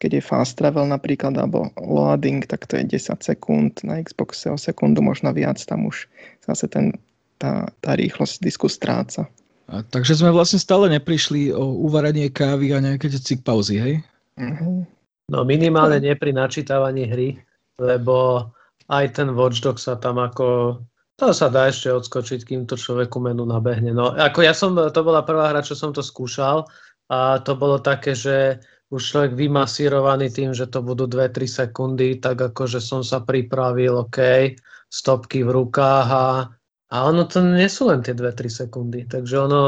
keď 0.03 0.19
je 0.19 0.23
fast 0.27 0.59
travel 0.59 0.91
napríklad, 0.91 1.39
alebo 1.39 1.71
loading, 1.79 2.43
tak 2.43 2.67
to 2.67 2.75
je 2.83 2.99
10 2.99 3.23
sekúnd, 3.23 3.79
na 3.87 4.03
Xboxe 4.03 4.51
o 4.51 4.59
sekundu, 4.59 4.99
možno 4.99 5.31
viac, 5.31 5.63
tam 5.63 5.87
už 5.87 6.11
zase 6.43 6.67
ten, 6.67 6.99
tá, 7.39 7.71
tá 7.79 7.95
rýchlosť 7.95 8.43
disku 8.43 8.67
stráca. 8.67 9.31
A, 9.71 9.87
takže 9.87 10.19
sme 10.19 10.35
vlastne 10.35 10.59
stále 10.59 10.91
neprišli 10.91 11.55
o 11.55 11.87
uvarenie 11.87 12.27
kávy 12.35 12.75
a 12.75 12.83
nejaké 12.83 13.15
cik 13.15 13.47
pauzy, 13.47 13.79
hej? 13.79 13.95
Uh-huh. 14.35 14.83
No 15.31 15.47
minimálne 15.47 16.03
nie 16.03 16.19
pri 16.19 16.35
načítavaní 16.35 17.07
hry, 17.07 17.39
lebo 17.79 18.51
aj 18.91 19.23
ten 19.23 19.31
Watchdog 19.31 19.79
sa 19.79 19.95
tam 19.95 20.19
ako 20.19 20.83
to 21.15 21.31
sa 21.31 21.47
dá 21.47 21.71
ešte 21.71 21.87
odskočiť, 21.87 22.41
kým 22.43 22.61
to 22.67 22.75
človeku 22.75 23.23
menu 23.23 23.47
nabehne. 23.47 23.95
No, 23.95 24.11
ako 24.11 24.43
ja 24.43 24.51
som, 24.51 24.75
to 24.75 25.01
bola 25.07 25.23
prvá 25.23 25.55
hra, 25.55 25.63
čo 25.63 25.79
som 25.79 25.95
to 25.95 26.03
skúšal 26.03 26.67
a 27.07 27.39
to 27.39 27.55
bolo 27.55 27.79
také, 27.79 28.17
že 28.17 28.59
už 28.93 29.01
človek 29.01 29.33
vymasírovaný 29.33 30.29
tým, 30.29 30.53
že 30.53 30.69
to 30.69 30.85
budú 30.85 31.09
2-3 31.09 31.49
sekundy, 31.49 32.21
tak 32.21 32.37
akože 32.37 32.77
som 32.77 33.01
sa 33.01 33.25
pripravil, 33.25 34.05
OK, 34.05 34.53
stopky 34.93 35.41
v 35.41 35.51
rukách 35.57 36.09
a, 36.13 36.53
a 36.93 36.97
ono 37.09 37.25
to 37.25 37.41
nie 37.41 37.73
sú 37.73 37.89
len 37.89 38.05
tie 38.05 38.13
2-3 38.13 38.69
sekundy. 38.69 39.09
Takže 39.09 39.35
ono, 39.49 39.61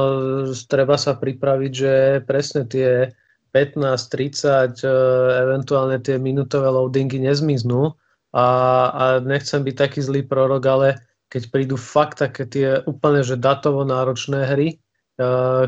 treba 0.69 1.01
sa 1.01 1.17
pripraviť, 1.17 1.73
že 1.73 1.93
presne 2.29 2.69
tie 2.69 3.09
15, 3.57 4.13
30, 4.13 4.85
e, 4.85 4.93
eventuálne 5.41 5.97
tie 6.05 6.21
minútové 6.21 6.69
loadingy 6.69 7.17
nezmiznú 7.17 7.97
a, 8.37 8.47
a 8.93 9.05
nechcem 9.25 9.65
byť 9.65 9.77
taký 9.79 10.05
zlý 10.05 10.29
prorok, 10.29 10.65
ale 10.69 10.89
keď 11.33 11.43
prídu 11.49 11.81
fakt 11.81 12.21
také 12.21 12.45
tie 12.45 12.69
úplne 12.85 13.25
že 13.25 13.41
datovo 13.41 13.89
náročné 13.89 14.53
hry, 14.53 14.84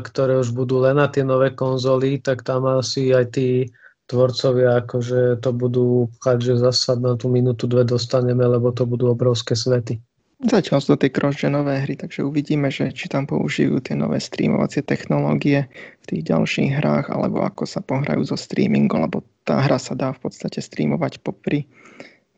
ktoré 0.03 0.33
už 0.43 0.51
budú 0.51 0.83
len 0.83 0.99
na 0.99 1.07
tie 1.07 1.23
nové 1.23 1.55
konzoly, 1.55 2.19
tak 2.19 2.43
tam 2.43 2.67
asi 2.67 3.15
aj 3.15 3.25
tí 3.31 3.71
tvorcovia 4.07 4.83
akože 4.83 5.43
to 5.43 5.49
budú 5.51 6.07
pchať, 6.19 6.37
že 6.39 6.53
zasa 6.63 6.95
na 6.95 7.19
tú 7.19 7.27
minútu, 7.27 7.67
dve 7.67 7.83
dostaneme, 7.83 8.43
lebo 8.43 8.71
to 8.71 8.87
budú 8.87 9.11
obrovské 9.11 9.55
svety. 9.55 9.99
Zatiaľ 10.37 10.77
sú 10.85 10.93
to 10.93 11.01
tie 11.01 11.09
cross 11.09 11.41
nové 11.49 11.81
hry, 11.81 11.97
takže 11.97 12.21
uvidíme, 12.21 12.69
že 12.69 12.93
či 12.93 13.09
tam 13.09 13.25
použijú 13.25 13.81
tie 13.81 13.97
nové 13.97 14.21
streamovacie 14.21 14.85
technológie 14.85 15.65
v 15.73 16.05
tých 16.05 16.29
ďalších 16.29 16.77
hrách, 16.77 17.09
alebo 17.09 17.41
ako 17.41 17.65
sa 17.65 17.81
pohrajú 17.81 18.21
so 18.21 18.37
streamingom, 18.37 19.09
lebo 19.09 19.25
tá 19.49 19.65
hra 19.65 19.81
sa 19.81 19.97
dá 19.97 20.13
v 20.13 20.29
podstate 20.29 20.61
streamovať 20.61 21.25
popri, 21.25 21.65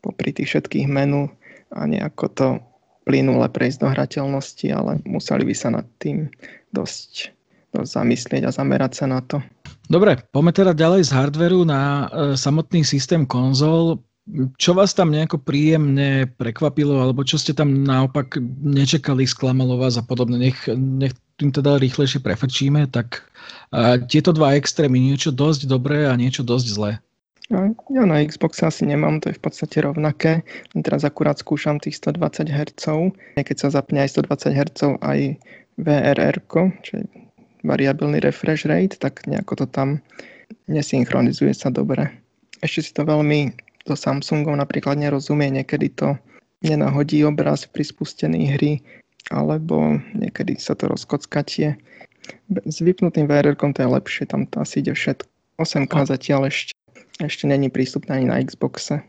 popri 0.00 0.32
tých 0.32 0.48
všetkých 0.48 0.88
menu 0.88 1.28
a 1.68 1.84
nejako 1.84 2.24
to 2.32 2.48
plynule 3.04 3.48
prejsť 3.48 3.78
do 3.80 3.88
hrateľnosti, 3.90 4.66
ale 4.70 5.00
museli 5.08 5.44
by 5.48 5.54
sa 5.56 5.68
nad 5.72 5.86
tým 5.98 6.28
dosť, 6.70 7.32
dosť 7.72 7.90
zamyslieť 7.90 8.42
a 8.46 8.54
zamerať 8.54 8.92
sa 9.02 9.06
na 9.08 9.20
to. 9.24 9.40
Dobre, 9.90 10.22
poďme 10.30 10.52
teda 10.54 10.72
ďalej 10.76 11.10
z 11.10 11.10
hardveru 11.10 11.66
na 11.66 11.82
e, 11.82 12.04
samotný 12.38 12.86
systém 12.86 13.26
konzol. 13.26 13.98
Čo 14.62 14.78
vás 14.78 14.94
tam 14.94 15.10
nejako 15.10 15.42
príjemne 15.42 16.30
prekvapilo, 16.38 17.02
alebo 17.02 17.26
čo 17.26 17.34
ste 17.34 17.50
tam 17.50 17.82
naopak 17.82 18.38
nečakali, 18.62 19.26
sklamalo 19.26 19.74
vás 19.74 19.98
a 19.98 20.06
podobne, 20.06 20.38
nech, 20.38 20.70
nech 20.78 21.10
tým 21.42 21.50
teda 21.50 21.82
rýchlejšie 21.82 22.22
prefrčíme, 22.22 22.86
tak 22.94 23.26
e, 23.74 23.98
tieto 24.06 24.30
dva 24.30 24.54
extrémy, 24.54 25.02
niečo 25.02 25.34
dosť 25.34 25.66
dobré 25.66 26.06
a 26.06 26.14
niečo 26.14 26.46
dosť 26.46 26.66
zlé. 26.70 26.92
No, 27.50 27.74
ja 27.90 28.06
na 28.06 28.22
Xbox 28.22 28.62
asi 28.62 28.86
nemám, 28.86 29.18
to 29.18 29.34
je 29.34 29.38
v 29.38 29.42
podstate 29.42 29.82
rovnaké. 29.82 30.46
Teraz 30.86 31.02
akurát 31.02 31.34
skúšam 31.34 31.82
tých 31.82 31.98
120 31.98 32.46
Hz. 32.46 32.86
Keď 33.34 33.56
sa 33.58 33.68
zapne 33.74 34.06
aj 34.06 34.22
120 34.22 34.54
Hz 34.54 34.80
aj 35.02 35.18
VRR, 35.74 36.36
čo 36.86 36.92
je 37.02 37.04
variabilný 37.66 38.22
refresh 38.22 38.70
rate, 38.70 38.94
tak 39.02 39.26
nejako 39.26 39.64
to 39.64 39.66
tam 39.66 39.98
nesynchronizuje 40.70 41.50
sa 41.50 41.74
dobre. 41.74 42.14
Ešte 42.62 42.80
si 42.86 42.90
to 42.94 43.02
veľmi 43.02 43.50
so 43.82 43.98
Samsungom 43.98 44.54
napríklad 44.54 44.94
nerozumie, 45.00 45.50
niekedy 45.50 45.90
to 45.90 46.14
nenahodí 46.62 47.26
obraz 47.26 47.66
pri 47.66 47.82
spustení 47.82 48.54
hry, 48.54 48.78
alebo 49.34 49.98
niekedy 50.14 50.54
sa 50.60 50.78
to 50.78 50.86
rozkockatie. 50.86 51.74
S 52.46 52.78
vypnutým 52.78 53.26
VRR 53.26 53.58
to 53.58 53.80
je 53.80 53.88
lepšie, 53.90 54.24
tam 54.30 54.46
to 54.46 54.62
asi 54.62 54.84
ide 54.84 54.94
všetko. 54.94 55.26
8K 55.60 55.94
zatiaľ 56.08 56.48
ešte 56.48 56.72
ešte 57.26 57.44
není 57.48 57.68
prístupná 57.68 58.16
ani 58.16 58.26
na 58.28 58.40
Xboxe. 58.40 59.04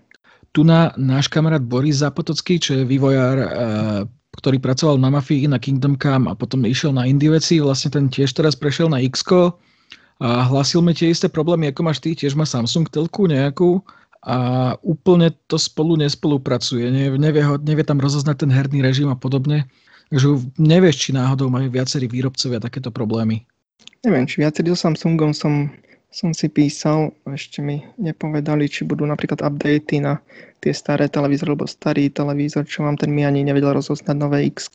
Tu 0.51 0.67
na 0.67 0.91
náš 0.99 1.31
kamarát 1.31 1.63
Boris 1.63 2.03
Zapotocký, 2.03 2.59
čo 2.59 2.71
je 2.75 2.83
vývojár, 2.83 3.37
e, 3.39 3.47
ktorý 4.35 4.59
pracoval 4.59 4.99
na 4.99 5.11
Mafii, 5.11 5.47
na 5.47 5.59
Kingdom 5.59 5.95
Come 5.95 6.27
a 6.27 6.35
potom 6.35 6.67
išiel 6.67 6.91
na 6.91 7.07
indie 7.07 7.31
veci, 7.31 7.63
vlastne 7.63 7.91
ten 7.91 8.05
tiež 8.11 8.35
teraz 8.35 8.55
prešiel 8.55 8.91
na 8.91 8.99
x 8.99 9.23
a 10.21 10.45
hlásil 10.45 10.85
mi 10.85 10.93
tie 10.93 11.09
isté 11.09 11.25
problémy, 11.25 11.73
ako 11.73 11.81
máš 11.81 11.97
ty, 11.97 12.13
tiež 12.13 12.37
má 12.37 12.45
Samsung 12.45 12.85
telku 12.93 13.25
nejakú 13.25 13.81
a 14.21 14.37
úplne 14.85 15.33
to 15.49 15.57
spolu 15.57 15.97
nespolupracuje. 15.97 16.93
Nevie, 16.93 17.41
nevie 17.41 17.81
tam 17.81 17.97
rozoznať 17.97 18.45
ten 18.45 18.51
herný 18.53 18.85
režim 18.85 19.09
a 19.09 19.17
podobne. 19.17 19.65
Takže 20.13 20.53
nevieš, 20.61 21.09
či 21.09 21.09
náhodou 21.17 21.49
majú 21.49 21.73
viacerí 21.73 22.05
výrobcovia 22.05 22.61
takéto 22.61 22.93
problémy. 22.93 23.49
Neviem, 24.05 24.29
či 24.29 24.45
viacerí 24.45 24.69
so 24.69 24.77
Samsungom 24.77 25.33
som 25.33 25.73
som 26.11 26.35
si 26.35 26.51
písal, 26.51 27.15
ešte 27.23 27.63
mi 27.63 27.87
nepovedali, 27.95 28.67
či 28.67 28.83
budú 28.83 29.07
napríklad 29.07 29.39
updaty 29.39 30.03
na 30.03 30.19
tie 30.59 30.75
staré 30.75 31.07
televízory, 31.07 31.55
lebo 31.55 31.63
starý 31.63 32.11
televízor, 32.11 32.67
čo 32.67 32.83
mám, 32.83 32.99
ten 32.99 33.15
mi 33.15 33.23
ani 33.23 33.47
nevedel 33.47 33.71
rozoznať 33.71 34.15
nové 34.19 34.43
x 34.51 34.67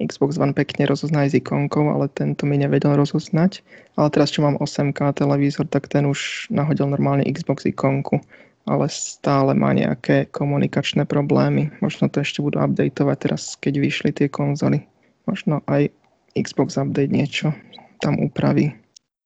Xbox 0.00 0.40
One 0.40 0.56
pekne 0.56 0.88
rozozná 0.88 1.28
s 1.28 1.36
ikonkou, 1.36 1.92
ale 1.92 2.08
tento 2.08 2.48
mi 2.48 2.56
nevedel 2.56 2.96
rozoznať. 2.96 3.60
Ale 4.00 4.08
teraz, 4.08 4.32
čo 4.32 4.40
mám 4.40 4.56
8K 4.56 5.12
televízor, 5.12 5.68
tak 5.68 5.92
ten 5.92 6.08
už 6.08 6.48
nahodil 6.48 6.88
normálne 6.88 7.28
Xbox 7.28 7.68
ikonku, 7.68 8.16
ale 8.64 8.88
stále 8.88 9.52
má 9.52 9.76
nejaké 9.76 10.24
komunikačné 10.32 11.04
problémy. 11.04 11.68
Možno 11.84 12.08
to 12.08 12.24
ešte 12.24 12.40
budú 12.40 12.64
updateovať 12.64 13.16
teraz, 13.20 13.60
keď 13.60 13.74
vyšli 13.76 14.10
tie 14.16 14.32
konzoly. 14.32 14.88
Možno 15.28 15.60
aj 15.68 15.92
Xbox 16.32 16.80
Update 16.80 17.12
niečo 17.12 17.52
tam 18.00 18.16
upraví. 18.24 18.72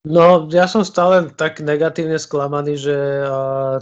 No, 0.04 0.44
ja 0.52 0.68
som 0.68 0.84
stále 0.84 1.32
tak 1.32 1.64
negatívne 1.64 2.20
sklamaný, 2.20 2.76
že 2.76 2.96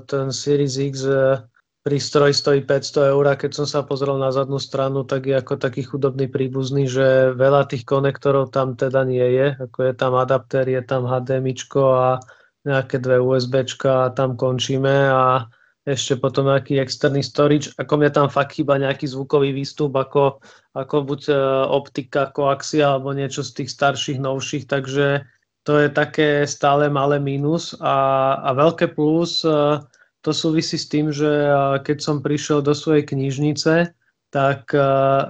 ten 0.06 0.30
Series 0.30 0.78
X 0.78 1.02
e, 1.02 1.42
prístroj 1.82 2.30
stojí 2.30 2.62
500 2.62 3.10
eur 3.10 3.24
a 3.26 3.34
keď 3.34 3.50
som 3.58 3.66
sa 3.66 3.82
pozrel 3.82 4.14
na 4.22 4.30
zadnú 4.30 4.62
stranu, 4.62 5.02
tak 5.02 5.26
je 5.26 5.34
ako 5.34 5.58
taký 5.58 5.82
chudobný 5.82 6.30
príbuzný, 6.30 6.86
že 6.86 7.34
veľa 7.34 7.66
tých 7.66 7.82
konektorov 7.82 8.54
tam 8.54 8.78
teda 8.78 9.02
nie 9.02 9.26
je. 9.34 9.58
Ako 9.66 9.90
je 9.90 9.94
tam 9.98 10.14
adapter, 10.14 10.62
je 10.62 10.78
tam 10.86 11.10
HDMI 11.10 11.58
a 11.74 12.22
nejaké 12.62 13.02
dve 13.02 13.18
USB 13.18 13.66
a 13.90 14.14
tam 14.14 14.38
končíme 14.38 15.10
a 15.10 15.50
ešte 15.82 16.14
potom 16.14 16.46
nejaký 16.46 16.78
externý 16.78 17.26
storage, 17.26 17.74
ako 17.74 17.98
mňa 17.98 18.10
tam 18.14 18.30
fakt 18.30 18.54
chýba 18.54 18.78
nejaký 18.78 19.10
zvukový 19.10 19.50
výstup, 19.50 19.90
ako, 19.98 20.38
ako 20.78 20.96
buď 21.02 21.20
e, 21.26 21.34
optika, 21.66 22.30
koaxia, 22.30 22.94
alebo 22.94 23.10
niečo 23.10 23.42
z 23.42 23.50
tých 23.58 23.74
starších, 23.74 24.22
novších, 24.22 24.70
takže 24.70 25.26
to 25.62 25.78
je 25.78 25.88
také 25.90 26.46
stále 26.46 26.90
malé 26.90 27.22
mínus 27.22 27.74
a, 27.78 28.34
a 28.42 28.50
veľké 28.54 28.98
plus 28.98 29.46
e, 29.46 29.78
to 30.22 30.30
súvisí 30.30 30.78
s 30.78 30.90
tým, 30.90 31.14
že 31.14 31.28
e, 31.28 31.52
keď 31.82 31.98
som 32.02 32.24
prišiel 32.24 32.62
do 32.62 32.74
svojej 32.74 33.06
knižnice, 33.06 33.94
tak 34.32 34.72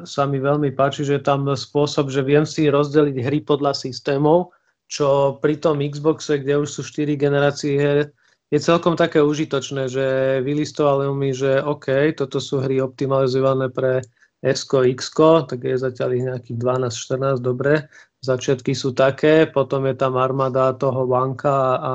sa 0.06 0.22
mi 0.30 0.38
veľmi 0.38 0.78
páči, 0.78 1.02
že 1.02 1.26
tam 1.26 1.50
spôsob, 1.50 2.06
že 2.06 2.22
viem 2.22 2.46
si 2.46 2.70
rozdeliť 2.70 3.18
hry 3.18 3.42
podľa 3.42 3.74
systémov, 3.74 4.54
čo 4.86 5.42
pri 5.42 5.58
tom 5.58 5.82
Xboxe, 5.82 6.38
kde 6.38 6.62
už 6.62 6.70
sú 6.70 6.86
4 6.86 7.18
generácie 7.18 7.74
hier, 7.74 8.14
je 8.52 8.60
celkom 8.60 8.92
také 9.00 9.24
užitočné, 9.24 9.88
že 9.88 10.06
vylistovali 10.44 11.08
mi, 11.16 11.32
že 11.32 11.64
OK, 11.64 12.12
toto 12.12 12.36
sú 12.36 12.60
hry 12.60 12.84
optimalizované 12.84 13.72
pre 13.72 14.04
S, 14.44 14.68
X, 14.68 15.08
tak 15.48 15.64
je 15.64 15.72
zatiaľ 15.80 16.08
ich 16.12 16.24
nejakých 16.28 16.56
12-14, 16.60 17.40
dobre. 17.40 17.88
Začiatky 18.22 18.70
sú 18.70 18.94
také, 18.94 19.50
potom 19.50 19.82
je 19.90 19.98
tam 19.98 20.14
armáda 20.14 20.70
toho 20.78 21.10
vanka 21.10 21.74
a 21.78 21.92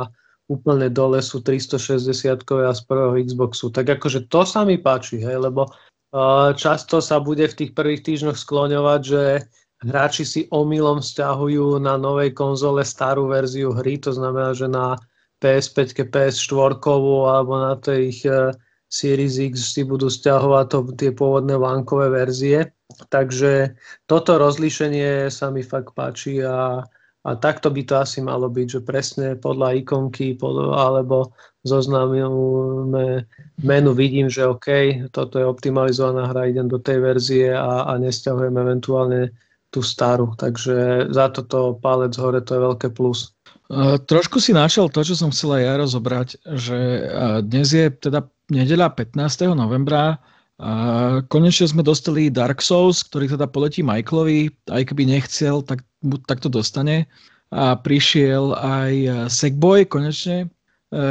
úplne 0.51 0.91
dole 0.91 1.23
sú 1.23 1.39
360 1.39 2.43
a 2.67 2.71
z 2.75 2.81
prvého 2.83 3.15
Xboxu. 3.23 3.71
Tak 3.71 3.99
akože 3.99 4.27
to 4.27 4.43
sa 4.43 4.67
mi 4.67 4.75
páči, 4.75 5.23
hej, 5.23 5.39
lebo 5.39 5.67
uh, 5.67 6.51
často 6.51 6.99
sa 6.99 7.23
bude 7.23 7.47
v 7.47 7.57
tých 7.63 7.71
prvých 7.71 8.03
týždňoch 8.03 8.35
skloňovať, 8.39 9.01
že 9.03 9.23
hráči 9.87 10.23
si 10.27 10.41
omylom 10.51 11.03
stiahujú 11.03 11.79
na 11.79 11.95
novej 11.95 12.35
konzole 12.35 12.83
starú 12.83 13.31
verziu 13.31 13.75
hry, 13.75 13.95
to 13.95 14.11
znamená, 14.11 14.51
že 14.51 14.67
na 14.67 14.99
PS5, 15.43 16.09
PS4 16.09 16.81
alebo 16.81 17.53
na 17.61 17.77
tej 17.77 17.99
ich 18.09 18.21
e, 18.25 18.51
Series 18.87 19.35
X 19.37 19.75
si 19.75 19.83
budú 19.83 20.07
stiahovať 20.07 20.65
to, 20.71 20.79
tie 20.95 21.11
pôvodné 21.11 21.59
vánkové 21.59 22.07
verzie. 22.07 22.71
Takže 23.11 23.75
toto 24.07 24.39
rozlíšenie 24.39 25.27
sa 25.27 25.51
mi 25.51 25.59
fakt 25.59 25.91
páči 25.91 26.39
a, 26.39 26.87
a 27.27 27.29
takto 27.35 27.67
by 27.67 27.83
to 27.83 27.99
asi 27.99 28.23
malo 28.23 28.47
byť, 28.47 28.67
že 28.79 28.81
presne 28.87 29.27
podľa 29.35 29.83
ikonky 29.83 30.39
pod, 30.39 30.71
alebo 30.71 31.35
zoznamujeme 31.67 33.27
menu, 33.59 33.91
vidím, 33.91 34.31
že 34.31 34.47
OK, 34.47 34.67
toto 35.11 35.35
je 35.35 35.45
optimalizovaná 35.45 36.31
hra, 36.31 36.47
idem 36.47 36.71
do 36.71 36.79
tej 36.79 37.03
verzie 37.03 37.51
a, 37.51 37.91
a 37.91 37.99
nestiahujem 37.99 38.55
eventuálne 38.55 39.35
tú 39.67 39.83
starú. 39.83 40.31
Takže 40.39 41.11
za 41.11 41.27
toto 41.35 41.75
palec 41.75 42.15
hore 42.15 42.39
to 42.39 42.55
je 42.55 42.61
veľké 42.71 42.87
plus. 42.95 43.35
Trošku 44.07 44.39
si 44.39 44.55
našiel 44.55 44.87
to, 44.87 45.03
čo 45.03 45.19
som 45.19 45.35
chcela 45.35 45.59
ja 45.59 45.75
rozobrať, 45.75 46.39
že 46.55 46.79
dnes 47.43 47.75
je 47.75 47.91
teda 47.91 48.23
nedeľa 48.47 48.95
15. 48.95 49.51
novembra 49.51 50.23
a 50.55 50.71
konečne 51.27 51.67
sme 51.67 51.83
dostali 51.83 52.31
Dark 52.31 52.63
Souls, 52.63 53.03
ktorý 53.03 53.35
teda 53.35 53.45
poletí 53.45 53.83
Michaelovi, 53.83 54.49
aj 54.71 54.87
keby 54.87 55.03
nechcel, 55.05 55.61
tak, 55.61 55.83
tak 56.25 56.39
to 56.39 56.47
dostane. 56.47 57.05
A 57.51 57.75
prišiel 57.75 58.55
aj 58.55 58.91
Sackboy 59.27 59.83
konečne. 59.83 60.47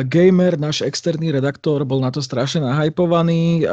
Gamer, 0.08 0.56
náš 0.56 0.80
externý 0.80 1.36
redaktor, 1.36 1.84
bol 1.84 2.00
na 2.00 2.08
to 2.08 2.24
strašne 2.24 2.64
nahypovaný, 2.64 3.68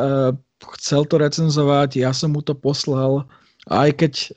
chcel 0.75 1.07
to 1.07 1.15
recenzovať, 1.15 2.03
ja 2.03 2.11
som 2.11 2.35
mu 2.35 2.43
to 2.43 2.51
poslal. 2.51 3.23
Aj 3.71 3.87
keď 3.95 4.35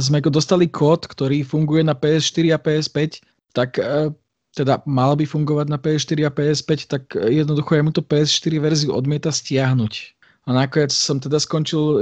sme 0.00 0.24
dostali 0.24 0.64
kód, 0.64 1.04
ktorý 1.04 1.44
funguje 1.44 1.84
na 1.84 1.92
PS4 1.92 2.56
a 2.56 2.58
PS5, 2.58 3.20
tak 3.52 3.78
e, 3.78 4.12
teda 4.52 4.84
mal 4.84 5.16
by 5.16 5.24
fungovať 5.24 5.66
na 5.72 5.78
PS4 5.80 6.28
a 6.28 6.32
PS5, 6.32 6.70
tak 6.88 7.02
jednoducho 7.16 7.72
ja 7.72 7.82
mu 7.84 7.92
to 7.92 8.04
PS4 8.04 8.60
verziu 8.60 8.92
odmieta 8.92 9.32
stiahnuť. 9.32 9.94
A 10.42 10.58
nakoniec 10.58 10.90
som 10.90 11.22
teda 11.22 11.38
skončil 11.38 11.82
e, 11.82 12.00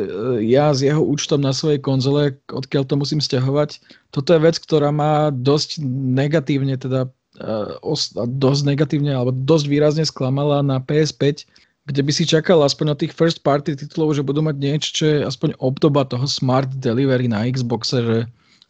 ja 0.49 0.73
s 0.73 0.81
jeho 0.81 1.05
účtom 1.05 1.45
na 1.45 1.53
svojej 1.53 1.79
konzole, 1.79 2.41
odkiaľ 2.49 2.89
to 2.89 2.97
musím 2.97 3.21
stiahovať. 3.21 3.79
Toto 4.17 4.33
je 4.33 4.41
vec, 4.41 4.57
ktorá 4.57 4.89
má 4.89 5.29
dosť 5.29 5.85
negatívne, 6.17 6.81
teda 6.81 7.05
e, 7.37 7.95
dosť 8.41 8.63
negatívne, 8.65 9.13
alebo 9.13 9.37
dosť 9.37 9.67
výrazne 9.69 10.05
sklamala 10.09 10.65
na 10.65 10.81
PS5, 10.81 11.45
kde 11.85 12.01
by 12.01 12.13
si 12.17 12.25
čakal 12.25 12.65
aspoň 12.65 12.97
od 12.97 12.99
tých 13.05 13.13
first 13.13 13.45
party 13.45 13.77
titulov, 13.77 14.17
že 14.17 14.25
budú 14.25 14.41
mať 14.41 14.57
niečo, 14.57 14.89
čo 14.95 15.05
je 15.05 15.19
aspoň 15.27 15.61
obdoba 15.61 16.09
toho 16.09 16.25
smart 16.25 16.73
delivery 16.81 17.29
na 17.29 17.45
Xboxe, 17.45 17.99
že 18.01 18.19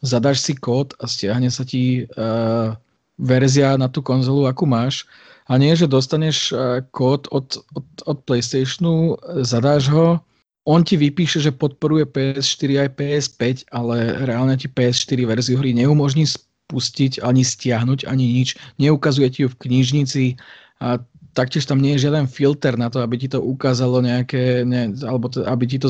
zadáš 0.01 0.45
si 0.45 0.57
kód 0.57 0.97
a 1.01 1.07
stiahne 1.07 1.49
sa 1.53 1.65
ti 1.65 2.09
uh, 2.17 2.77
verzia 3.21 3.77
na 3.77 3.89
tú 3.89 4.01
konzolu, 4.01 4.49
akú 4.49 4.65
máš. 4.65 5.05
A 5.51 5.59
nie, 5.59 5.75
že 5.75 5.91
dostaneš 5.91 6.53
uh, 6.53 6.81
kód 6.95 7.29
od, 7.31 7.61
od, 7.77 7.87
od 8.07 8.19
PlayStationu, 8.25 9.19
zadáš 9.45 9.91
ho, 9.91 10.21
on 10.69 10.85
ti 10.85 11.01
vypíše, 11.01 11.41
že 11.41 11.57
podporuje 11.57 12.05
PS4 12.05 12.87
aj 12.87 12.89
PS5, 13.01 13.43
ale 13.73 14.23
reálne 14.29 14.55
ti 14.61 14.69
PS4 14.69 15.25
verziu 15.25 15.57
hry 15.57 15.73
neumožní 15.73 16.29
spustiť, 16.29 17.25
ani 17.25 17.43
stiahnuť, 17.43 18.05
ani 18.05 18.45
nič. 18.45 18.55
Neukazuje 18.77 19.29
ti 19.33 19.39
ju 19.43 19.49
v 19.49 19.61
knižnici 19.67 20.25
a 20.85 21.01
taktiež 21.33 21.65
tam 21.65 21.81
nie 21.81 21.97
je 21.97 22.07
žiaden 22.07 22.29
filter 22.29 22.77
na 22.77 22.93
to, 22.93 23.01
aby 23.01 23.17
ti 23.17 23.29
to 23.31 23.41
ukázalo 23.41 24.05
nejaké, 24.05 24.63
ne, 24.69 24.93
alebo 25.03 25.33
to, 25.33 25.43
aby 25.49 25.65
ti 25.65 25.79
to 25.81 25.89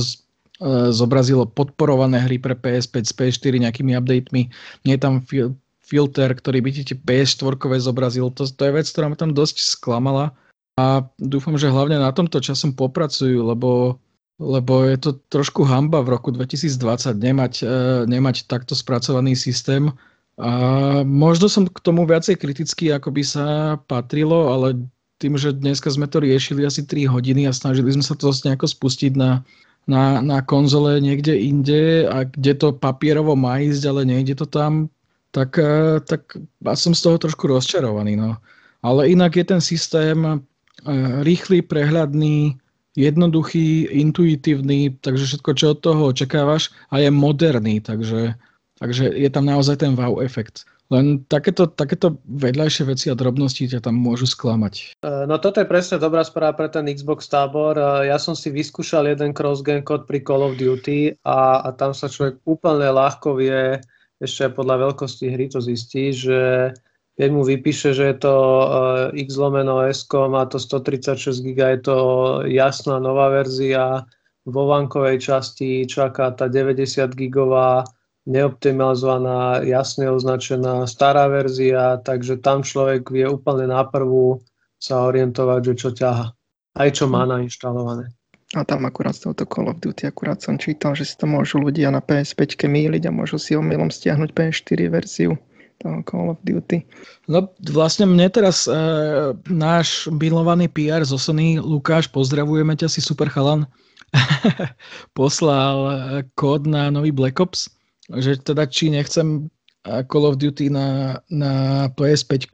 zobrazilo 0.93 1.49
podporované 1.49 2.21
hry 2.21 2.37
pre 2.37 2.53
PS5 2.53 3.09
z 3.09 3.13
PS4 3.17 3.55
nejakými 3.65 3.97
updatemi. 3.97 4.53
Nie 4.85 4.95
je 4.97 5.03
tam 5.03 5.25
fil- 5.25 5.57
filter, 5.81 6.31
ktorý 6.31 6.63
by 6.63 6.71
ti 6.71 6.95
PS4 6.95 7.59
zobrazil. 7.83 8.31
To, 8.39 8.47
to 8.47 8.63
je 8.63 8.77
vec, 8.77 8.87
ktorá 8.87 9.11
ma 9.11 9.17
tam 9.19 9.35
dosť 9.35 9.57
sklamala 9.59 10.31
a 10.79 11.03
dúfam, 11.19 11.59
že 11.59 11.73
hlavne 11.73 11.99
na 11.99 12.15
tomto 12.15 12.39
časom 12.39 12.71
popracujú, 12.73 13.43
lebo, 13.43 13.99
lebo 14.39 14.87
je 14.87 14.97
to 14.97 15.11
trošku 15.29 15.67
hamba 15.67 16.01
v 16.01 16.15
roku 16.15 16.31
2020 16.31 17.19
nemať, 17.19 17.55
e, 17.61 17.77
nemať 18.07 18.47
takto 18.47 18.79
spracovaný 18.79 19.35
systém. 19.35 19.91
A 20.41 20.51
možno 21.05 21.51
som 21.51 21.69
k 21.69 21.85
tomu 21.85 22.09
viacej 22.09 22.39
kritický, 22.41 22.95
ako 22.97 23.13
by 23.13 23.23
sa 23.27 23.47
patrilo, 23.91 24.49
ale 24.55 24.79
tým, 25.21 25.37
že 25.37 25.53
dneska 25.53 25.93
sme 25.93 26.09
to 26.09 26.25
riešili 26.25 26.65
asi 26.65 26.81
3 26.81 27.13
hodiny 27.13 27.45
a 27.45 27.53
snažili 27.53 27.93
sme 27.93 28.01
sa 28.01 28.17
to 28.17 28.33
nejako 28.33 28.65
spustiť 28.65 29.13
na 29.19 29.45
na, 29.87 30.21
na 30.21 30.39
konzole 30.45 31.01
niekde 31.01 31.37
inde 31.37 32.07
a 32.09 32.25
kde 32.25 32.53
to 32.55 32.69
papierovo 32.73 33.37
má 33.37 33.59
ísť, 33.59 33.83
ale 33.89 34.01
nejde 34.05 34.35
to 34.37 34.47
tam, 34.47 34.89
tak, 35.31 35.59
eh, 35.59 36.01
tak 36.05 36.37
ja 36.65 36.75
som 36.77 36.95
z 36.95 37.03
toho 37.07 37.17
trošku 37.19 37.47
rozčarovaný. 37.47 38.19
No. 38.19 38.37
Ale 38.83 39.11
inak 39.11 39.37
je 39.37 39.45
ten 39.45 39.61
systém 39.63 40.25
eh, 40.25 40.39
rýchly, 41.23 41.63
prehľadný, 41.63 42.59
jednoduchý, 42.99 43.87
intuitívny, 43.95 44.99
takže 45.01 45.25
všetko, 45.27 45.51
čo 45.55 45.67
od 45.73 45.79
toho 45.79 46.03
očakávaš 46.11 46.75
a 46.91 46.99
je 46.99 47.11
moderný, 47.11 47.79
takže, 47.79 48.35
takže 48.83 49.15
je 49.15 49.31
tam 49.31 49.47
naozaj 49.47 49.79
ten 49.79 49.95
wow 49.95 50.19
efekt. 50.19 50.67
Len 50.91 51.23
takéto, 51.31 51.71
takéto 51.71 52.19
vedľajšie 52.27 52.85
veci 52.91 53.07
a 53.09 53.15
drobnosti 53.15 53.63
ťa 53.63 53.87
tam 53.87 53.95
môžu 53.95 54.27
sklamať. 54.27 54.99
E, 54.99 55.09
no 55.31 55.39
toto 55.39 55.63
je 55.63 55.71
presne 55.71 56.03
dobrá 56.03 56.27
správa 56.27 56.59
pre 56.59 56.67
ten 56.67 56.91
Xbox 56.91 57.31
tábor. 57.31 57.79
E, 57.79 58.11
ja 58.11 58.19
som 58.19 58.35
si 58.35 58.51
vyskúšal 58.51 59.07
jeden 59.07 59.31
cross-gen 59.31 59.87
kód 59.87 60.11
pri 60.11 60.19
Call 60.27 60.43
of 60.43 60.59
Duty 60.59 61.15
a, 61.23 61.63
a 61.63 61.69
tam 61.79 61.95
sa 61.95 62.11
človek 62.11 62.43
úplne 62.43 62.91
ľahko 62.91 63.39
vie, 63.39 63.79
ešte 64.19 64.51
podľa 64.53 64.91
veľkosti 64.91 65.31
hry 65.31 65.47
to 65.49 65.63
zistí, 65.63 66.13
že 66.13 66.75
keď 67.17 67.29
mu 67.33 67.45
vypíše, 67.45 67.93
že 67.93 68.05
je 68.11 68.17
to 68.21 68.35
uh, 68.35 68.65
X 69.13 69.37
lomeno 69.37 69.85
S, 69.85 70.09
má 70.09 70.45
to 70.49 70.57
136 70.57 71.41
GB, 71.45 71.59
je 71.77 71.81
to 71.85 71.97
jasná 72.49 72.97
nová 72.97 73.29
verzia, 73.29 74.05
vo 74.49 74.69
vankovej 74.69 75.21
časti 75.21 75.85
čaká 75.85 76.33
tá 76.33 76.49
90 76.49 77.13
gigová 77.13 77.85
neoptimalizovaná, 78.31 79.67
jasne 79.67 80.07
označená 80.07 80.87
stará 80.87 81.27
verzia, 81.27 81.99
takže 81.99 82.39
tam 82.39 82.63
človek 82.63 83.11
vie 83.11 83.27
úplne 83.27 83.67
na 83.67 83.83
prvú 83.83 84.39
sa 84.79 85.05
orientovať, 85.11 85.61
že 85.67 85.75
čo 85.77 85.91
ťaha. 85.91 86.27
Aj 86.79 86.89
čo 86.95 87.11
má 87.11 87.27
nainštalované. 87.27 88.15
A 88.55 88.67
tam 88.67 88.83
akurát 88.83 89.15
z 89.15 89.27
tohoto 89.27 89.47
Call 89.47 89.71
of 89.71 89.79
Duty 89.79 90.11
akurát 90.11 90.43
som 90.43 90.59
čítal, 90.59 90.99
že 90.99 91.07
si 91.07 91.15
to 91.15 91.27
môžu 91.27 91.63
ľudia 91.63 91.91
na 91.91 92.03
PS5 92.03 92.67
míliť 92.67 93.07
a 93.07 93.15
môžu 93.15 93.39
si 93.39 93.55
omylom 93.55 93.95
stiahnuť 93.95 94.35
PS4 94.35 94.91
verziu 94.91 95.39
toho 95.79 96.03
Call 96.03 96.35
of 96.35 96.41
Duty. 96.43 96.83
No 97.31 97.47
vlastne 97.71 98.11
mne 98.11 98.27
teraz 98.27 98.67
e, 98.67 98.75
náš 99.47 100.11
milovaný 100.11 100.67
PR 100.67 101.07
zo 101.07 101.15
Sony, 101.15 101.63
Lukáš, 101.63 102.11
pozdravujeme 102.11 102.75
ťa, 102.75 102.91
si 102.91 102.99
super 102.99 103.31
chalan, 103.31 103.71
poslal 105.19 105.77
e, 105.79 105.95
kód 106.35 106.67
na 106.67 106.91
nový 106.91 107.15
Black 107.15 107.39
Ops 107.39 107.71
že 108.19 108.41
teda 108.43 108.67
či 108.67 108.91
nechcem 108.91 109.47
Call 109.85 110.27
of 110.27 110.37
Duty 110.37 110.69
na, 110.69 111.21
na 111.31 111.53
PS5. 111.95 112.51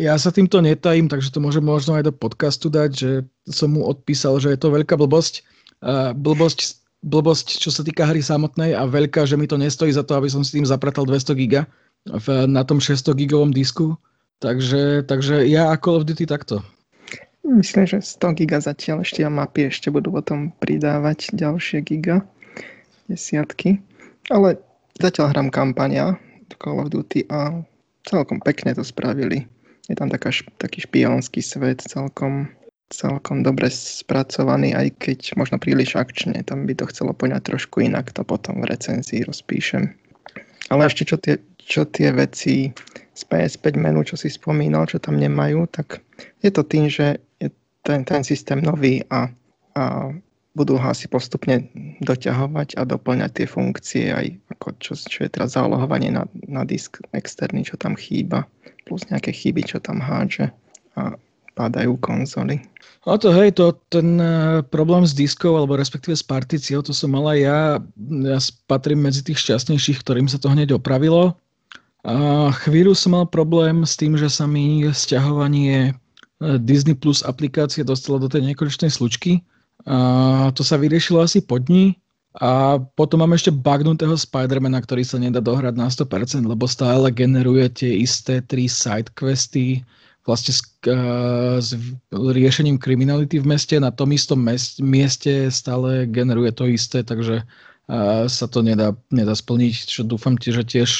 Ja 0.00 0.16
sa 0.18 0.30
týmto 0.32 0.58
netajím, 0.58 1.06
takže 1.06 1.30
to 1.30 1.38
môžem 1.38 1.62
možno 1.62 1.94
aj 1.94 2.10
do 2.10 2.12
podcastu 2.14 2.72
dať, 2.72 2.90
že 2.90 3.10
som 3.46 3.76
mu 3.76 3.84
odpísal, 3.86 4.40
že 4.40 4.56
je 4.56 4.58
to 4.58 4.72
veľká 4.72 4.96
blbosť. 4.98 5.44
Blbosť, 6.16 6.58
blbosť 7.04 7.46
čo 7.60 7.70
sa 7.70 7.86
týka 7.86 8.08
hry 8.08 8.18
samotnej 8.24 8.74
a 8.74 8.88
veľká, 8.88 9.28
že 9.28 9.38
mi 9.38 9.46
to 9.46 9.60
nestojí 9.60 9.92
za 9.94 10.02
to, 10.02 10.18
aby 10.18 10.26
som 10.26 10.42
si 10.42 10.58
tým 10.58 10.66
zapratal 10.66 11.06
200 11.06 11.38
giga 11.38 11.68
na 12.48 12.62
tom 12.64 12.80
600 12.82 13.14
gigovom 13.14 13.52
disku. 13.54 13.94
Takže, 14.38 15.06
takže 15.06 15.46
ja 15.50 15.70
a 15.70 15.78
Call 15.78 16.02
of 16.02 16.06
Duty 16.06 16.26
takto. 16.26 16.62
Myslím, 17.46 17.86
že 17.86 18.02
100 18.02 18.38
giga 18.38 18.58
zatiaľ 18.58 19.06
ešte 19.06 19.22
a 19.22 19.30
mapy 19.30 19.70
ešte 19.70 19.88
budú 19.88 20.12
potom 20.12 20.52
pridávať 20.60 21.32
ďalšie 21.32 21.80
giga, 21.80 22.26
desiatky. 23.08 23.80
Ale 24.28 24.60
zatiaľ 25.00 25.32
hrám 25.32 25.48
kampania 25.48 26.20
Call 26.56 26.80
of 26.80 26.92
Duty 26.92 27.28
a 27.28 27.60
celkom 28.08 28.40
pekne 28.40 28.72
to 28.72 28.84
spravili. 28.84 29.44
Je 29.88 29.96
tam 29.96 30.12
taká, 30.12 30.32
taký 30.60 30.84
špionský 30.84 31.40
svet, 31.40 31.80
celkom, 31.80 32.48
celkom 32.92 33.40
dobre 33.40 33.72
spracovaný, 33.72 34.76
aj 34.76 35.00
keď 35.00 35.20
možno 35.40 35.56
príliš 35.56 35.96
akčne. 35.96 36.44
Tam 36.44 36.68
by 36.68 36.76
to 36.76 36.88
chcelo 36.92 37.16
poňať 37.16 37.52
trošku 37.52 37.80
inak, 37.80 38.12
to 38.12 38.24
potom 38.24 38.60
v 38.60 38.68
recenzii 38.68 39.24
rozpíšem. 39.24 39.92
Ale 40.68 40.84
ešte 40.84 41.08
čo 41.08 41.16
tie, 41.16 41.40
čo 41.56 41.88
tie 41.88 42.12
veci 42.12 42.68
z 43.16 43.22
PS5 43.24 43.80
menu, 43.80 44.04
čo 44.04 44.20
si 44.20 44.28
spomínal, 44.28 44.84
čo 44.84 45.00
tam 45.00 45.16
nemajú, 45.16 45.64
tak 45.72 46.04
je 46.44 46.50
to 46.52 46.60
tým, 46.60 46.92
že 46.92 47.16
je 47.40 47.48
ten, 47.80 48.04
ten 48.04 48.20
systém 48.20 48.60
nový 48.60 49.00
a, 49.08 49.32
a 49.72 50.12
budú 50.56 50.80
ho 50.80 50.86
asi 50.88 51.06
postupne 51.06 51.68
doťahovať 52.02 52.80
a 52.80 52.82
doplňať 52.88 53.30
tie 53.30 53.46
funkcie 53.46 54.04
aj 54.10 54.26
ako 54.58 54.66
čo, 54.80 54.92
čo 54.96 55.18
je 55.26 55.30
teraz 55.30 55.54
zálohovanie 55.54 56.10
na, 56.10 56.24
na 56.48 56.64
disk 56.64 56.98
externý, 57.14 57.62
čo 57.62 57.78
tam 57.78 57.94
chýba, 57.94 58.48
plus 58.88 59.04
nejaké 59.12 59.30
chyby, 59.30 59.62
čo 59.68 59.78
tam 59.78 60.00
hádže 60.00 60.50
a 60.98 61.14
pádajú 61.58 61.98
konzoly. 61.98 62.62
A 63.06 63.18
to 63.18 63.34
hej, 63.34 63.56
to, 63.58 63.74
ten 63.90 64.20
uh, 64.22 64.62
problém 64.62 65.02
s 65.02 65.16
diskou, 65.16 65.58
alebo 65.58 65.74
respektíve 65.74 66.14
s 66.14 66.22
partíciou, 66.22 66.86
to 66.86 66.94
som 66.94 67.10
mala 67.10 67.34
ja. 67.34 67.82
Ja 67.98 68.38
patrím 68.70 69.02
medzi 69.02 69.26
tých 69.26 69.42
šťastnejších, 69.42 69.98
ktorým 70.06 70.30
sa 70.30 70.38
to 70.38 70.52
hneď 70.52 70.78
opravilo. 70.78 71.34
A 72.06 72.48
chvíľu 72.62 72.94
som 72.94 73.18
mal 73.18 73.26
problém 73.26 73.82
s 73.82 73.98
tým, 73.98 74.14
že 74.14 74.30
sa 74.30 74.46
mi 74.46 74.86
stiahovanie 74.86 75.90
e, 75.90 75.92
Disney 76.62 76.94
Plus 76.94 77.26
aplikácie 77.26 77.82
dostalo 77.82 78.22
do 78.22 78.30
tej 78.30 78.54
nekonečnej 78.54 78.92
slučky 78.92 79.42
a 79.88 79.98
to 80.52 80.60
sa 80.60 80.76
vyriešilo 80.76 81.24
asi 81.24 81.40
po 81.40 81.56
dní. 81.56 81.96
A 82.38 82.76
potom 82.94 83.24
mám 83.24 83.32
ešte 83.34 83.48
bugnutého 83.48 84.14
Spidermana, 84.14 84.78
ktorý 84.84 85.02
sa 85.02 85.16
nedá 85.16 85.40
dohrať 85.40 85.74
na 85.74 85.88
100%, 85.88 86.44
lebo 86.44 86.68
stále 86.68 87.08
generuje 87.10 87.66
tie 87.72 87.92
isté 88.04 88.44
tri 88.44 88.68
sidequesty 88.68 89.82
vlastne 90.28 90.52
s, 90.52 90.60
uh, 90.92 91.56
s 91.56 91.72
riešením 92.12 92.76
kriminality 92.76 93.40
v 93.40 93.48
meste. 93.48 93.80
Na 93.80 93.88
tom 93.88 94.12
istom 94.12 94.44
mest, 94.44 94.76
mieste 94.84 95.48
stále 95.48 96.04
generuje 96.04 96.52
to 96.52 96.68
isté, 96.68 97.00
takže 97.00 97.42
uh, 97.42 98.28
sa 98.28 98.46
to 98.46 98.60
nedá, 98.60 98.92
nedá 99.08 99.32
splniť. 99.32 99.88
Čo 99.88 100.04
dúfam, 100.04 100.36
že 100.36 100.60
tiež 100.60 100.90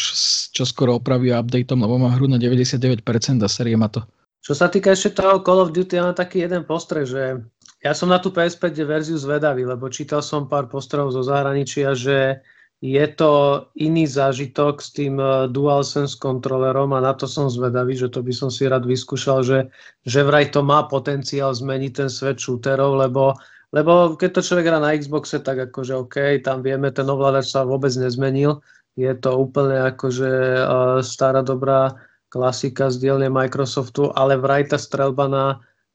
čo 0.48 0.64
skoro 0.64 0.96
opraví 0.96 1.28
updateom, 1.28 1.84
lebo 1.84 2.00
mám 2.00 2.16
hru 2.16 2.24
na 2.24 2.40
99% 2.40 3.04
a 3.44 3.48
série 3.52 3.76
má 3.76 3.92
to. 3.92 4.00
Čo 4.40 4.56
sa 4.56 4.72
týka 4.72 4.96
ešte 4.96 5.20
toho 5.20 5.44
Call 5.44 5.60
of 5.60 5.76
Duty, 5.76 6.00
ja 6.00 6.08
mám 6.08 6.16
taký 6.16 6.48
jeden 6.48 6.64
postreh, 6.64 7.04
že 7.04 7.44
ja 7.88 7.96
som 7.96 8.12
na 8.12 8.20
tú 8.20 8.28
PS5 8.28 8.84
verziu 8.84 9.16
zvedavý, 9.16 9.64
lebo 9.64 9.88
čítal 9.88 10.20
som 10.20 10.44
pár 10.44 10.68
postrehov 10.68 11.16
zo 11.16 11.24
zahraničia, 11.24 11.96
že 11.96 12.44
je 12.78 13.06
to 13.18 13.64
iný 13.74 14.06
zážitok 14.06 14.78
s 14.78 14.94
tým 14.94 15.18
eh, 15.18 15.50
DualSense 15.50 16.14
kontrolerom 16.20 16.94
a 16.94 17.02
na 17.02 17.16
to 17.16 17.26
som 17.26 17.50
zvedavý, 17.50 17.98
že 17.98 18.12
to 18.12 18.22
by 18.22 18.30
som 18.30 18.52
si 18.52 18.70
rád 18.70 18.86
vyskúšal, 18.86 19.42
že, 19.42 19.58
že 20.06 20.20
vraj 20.22 20.52
to 20.52 20.62
má 20.62 20.86
potenciál 20.86 21.50
zmeniť 21.50 21.92
ten 22.04 22.08
svet 22.12 22.38
shooterov, 22.38 22.94
lebo, 22.94 23.34
lebo 23.74 24.14
keď 24.14 24.30
to 24.38 24.46
človek 24.46 24.70
hrá 24.70 24.78
na 24.78 24.94
Xboxe, 24.94 25.42
tak 25.42 25.72
akože 25.72 25.96
OK, 25.96 26.44
tam 26.44 26.62
vieme, 26.62 26.94
ten 26.94 27.08
ovládač 27.10 27.50
sa 27.50 27.66
vôbec 27.66 27.90
nezmenil, 27.98 28.62
je 28.94 29.10
to 29.18 29.30
úplne 29.34 29.94
akože 29.94 30.30
uh, 30.58 30.98
stará 31.02 31.42
dobrá 31.42 31.94
klasika 32.34 32.90
z 32.90 32.98
dielne 33.06 33.30
Microsoftu, 33.30 34.10
ale 34.14 34.34
vraj 34.34 34.66
tá 34.66 34.78
strelba 34.78 35.30
na 35.30 35.44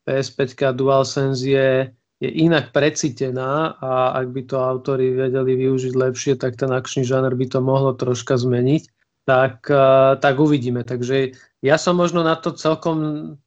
PS5 0.03 0.75
DualSense 0.75 1.43
je, 1.43 1.91
je 2.19 2.29
inak 2.29 2.75
precitená 2.75 3.77
a 3.79 4.15
ak 4.19 4.27
by 4.31 4.41
to 4.47 4.57
autori 4.59 5.15
vedeli 5.15 5.55
využiť 5.59 5.93
lepšie, 5.95 6.33
tak 6.35 6.59
ten 6.59 6.71
akčný 6.71 7.07
žáner 7.07 7.35
by 7.35 7.45
to 7.47 7.59
mohlo 7.63 7.95
troška 7.95 8.35
zmeniť. 8.35 8.89
Tak, 9.23 9.71
uh, 9.71 10.19
tak 10.19 10.35
uvidíme. 10.35 10.83
Takže 10.83 11.31
ja 11.63 11.79
som 11.79 11.95
možno 11.95 12.27
na 12.27 12.35
to 12.35 12.51
celkom 12.51 12.99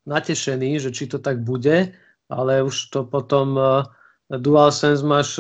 natešený, 0.09 0.81
že 0.81 0.89
či 0.89 1.05
to 1.05 1.21
tak 1.21 1.45
bude, 1.45 1.93
ale 2.33 2.53
už 2.65 2.89
to 2.89 3.05
potom 3.05 3.61
uh, 3.61 3.85
DualSense 4.33 5.07
máš, 5.07 5.39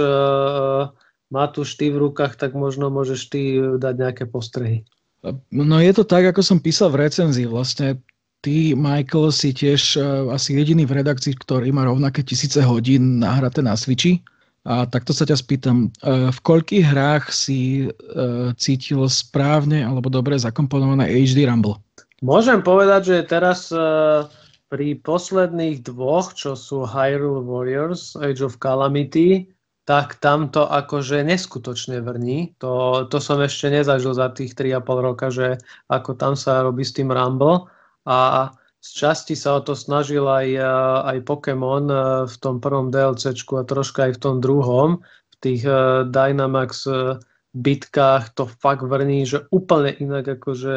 má 1.26 1.44
tu 1.50 1.66
ty 1.66 1.90
v 1.90 1.98
rukách, 2.06 2.38
tak 2.38 2.54
možno 2.54 2.86
môžeš 2.86 3.20
ty 3.26 3.58
dať 3.58 3.94
nejaké 3.98 4.24
postrehy. 4.30 4.86
No 5.50 5.82
je 5.82 5.90
to 5.90 6.06
tak, 6.06 6.22
ako 6.30 6.42
som 6.42 6.62
písal 6.62 6.94
v 6.94 7.10
recenzii. 7.10 7.50
Vlastne 7.50 7.98
ty, 8.42 8.76
Michael, 8.76 9.32
si 9.32 9.52
tiež 9.54 9.96
uh, 9.96 10.32
asi 10.32 10.56
jediný 10.56 10.84
v 10.84 11.02
redakcii, 11.02 11.36
ktorý 11.40 11.72
má 11.72 11.86
rovnaké 11.86 12.24
tisíce 12.24 12.60
hodín 12.60 13.20
nahraté 13.20 13.62
na 13.62 13.76
Switchi. 13.76 14.20
A 14.66 14.82
takto 14.82 15.14
sa 15.14 15.22
ťa 15.22 15.38
spýtam, 15.38 15.94
uh, 16.02 16.28
v 16.34 16.38
koľkých 16.42 16.84
hrách 16.90 17.30
si 17.30 17.86
uh, 17.86 18.50
cítil 18.58 19.06
správne 19.06 19.86
alebo 19.86 20.10
dobre 20.10 20.34
zakomponované 20.34 21.06
HD 21.06 21.46
Rumble? 21.46 21.78
Môžem 22.24 22.64
povedať, 22.64 23.12
že 23.12 23.28
teraz 23.28 23.68
pri 24.66 24.98
posledných 24.98 25.84
dvoch, 25.84 26.32
čo 26.32 26.56
sú 26.56 26.88
Hyrule 26.88 27.44
Warriors, 27.44 28.18
Age 28.18 28.40
of 28.40 28.58
Calamity, 28.58 29.52
tak 29.86 30.18
tam 30.18 30.50
to 30.50 30.66
akože 30.66 31.22
neskutočne 31.22 32.02
vrní. 32.02 32.58
To, 32.58 33.06
to 33.06 33.22
som 33.22 33.38
ešte 33.38 33.70
nezažil 33.70 34.18
za 34.18 34.34
tých 34.34 34.58
3,5 34.58 34.82
roka, 34.98 35.30
že 35.30 35.62
ako 35.86 36.18
tam 36.18 36.34
sa 36.34 36.66
robí 36.66 36.82
s 36.82 36.90
tým 36.90 37.14
Rumble 37.14 37.70
a 38.06 38.50
z 38.86 38.88
časti 39.02 39.34
sa 39.34 39.58
o 39.58 39.60
to 39.66 39.74
snažil 39.74 40.30
aj, 40.30 40.46
e, 40.46 40.62
aj 41.10 41.18
Pokémon 41.26 41.84
e, 41.90 41.98
v 42.30 42.34
tom 42.38 42.62
prvom 42.62 42.94
DLCčku 42.94 43.58
a 43.58 43.66
troška 43.66 44.06
aj 44.06 44.12
v 44.14 44.22
tom 44.22 44.36
druhom. 44.38 45.02
V 45.02 45.36
tých 45.42 45.66
e, 45.66 46.06
Dynamax 46.06 46.86
bitkách 47.56 48.38
to 48.38 48.46
fakt 48.46 48.86
vrní, 48.86 49.26
že 49.26 49.48
úplne 49.50 49.90
inak 49.98 50.38
akože, 50.38 50.76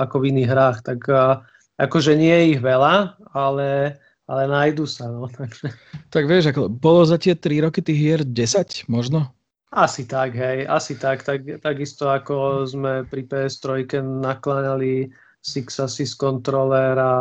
ako 0.00 0.14
v 0.22 0.24
iných 0.32 0.48
hrách. 0.48 0.78
Tak 0.86 1.00
akože 1.82 2.14
nie 2.14 2.30
je 2.30 2.44
ich 2.56 2.60
veľa, 2.62 3.18
ale, 3.34 3.98
ale 4.30 4.42
nájdu 4.46 4.86
sa. 4.86 5.10
No, 5.10 5.26
takže. 5.38 5.74
Tak 6.14 6.24
vieš, 6.30 6.54
ako, 6.54 6.70
bolo 6.70 7.02
za 7.04 7.18
tie 7.18 7.34
3 7.34 7.68
roky 7.68 7.82
tých 7.82 7.98
hier 7.98 8.20
10 8.22 8.86
možno? 8.86 9.34
Asi 9.74 10.06
tak, 10.06 10.38
hej, 10.38 10.70
asi 10.70 10.94
tak. 10.94 11.26
tak 11.26 11.42
takisto 11.58 12.06
ako 12.06 12.62
sme 12.62 13.02
pri 13.10 13.26
PS3 13.26 13.90
nakláňali 13.98 15.10
Six 15.44 15.76
Assist 15.76 16.16
controller 16.16 16.96
a, 16.96 17.12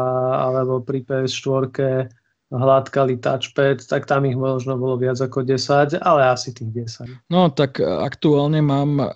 alebo 0.47 0.79
pri 0.79 1.03
PS4 1.03 2.07
hladkali 2.53 3.17
touchpad, 3.17 3.81
tak 3.89 4.05
tam 4.05 4.29
ich 4.29 4.37
možno 4.37 4.77
bolo 4.77 4.95
viac 4.95 5.17
ako 5.17 5.41
10, 5.41 5.97
ale 6.05 6.21
asi 6.29 6.53
tých 6.53 7.01
10. 7.01 7.33
No 7.33 7.49
tak 7.49 7.81
aktuálne 7.81 8.61
mám 8.61 9.01
e, 9.01 9.07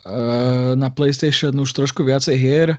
na 0.74 0.90
PlayStation 0.90 1.54
už 1.54 1.70
trošku 1.72 2.02
viacej 2.02 2.36
hier 2.36 2.70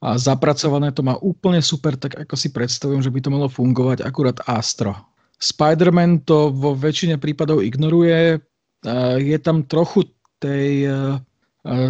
a 0.00 0.16
zapracované 0.16 0.88
to 0.92 1.04
má 1.04 1.20
úplne 1.20 1.60
super, 1.60 2.00
tak 2.00 2.16
ako 2.16 2.34
si 2.34 2.48
predstavujem, 2.48 3.04
že 3.04 3.12
by 3.12 3.20
to 3.20 3.32
malo 3.32 3.48
fungovať 3.52 4.04
akurát 4.08 4.40
Astro. 4.48 4.96
Spider-Man 5.36 6.24
to 6.24 6.48
vo 6.48 6.72
väčšine 6.72 7.20
prípadov 7.20 7.60
ignoruje, 7.60 8.36
e, 8.36 8.38
je 9.20 9.36
tam 9.36 9.68
trochu 9.68 10.08
tej 10.40 10.88
e, 10.88 10.92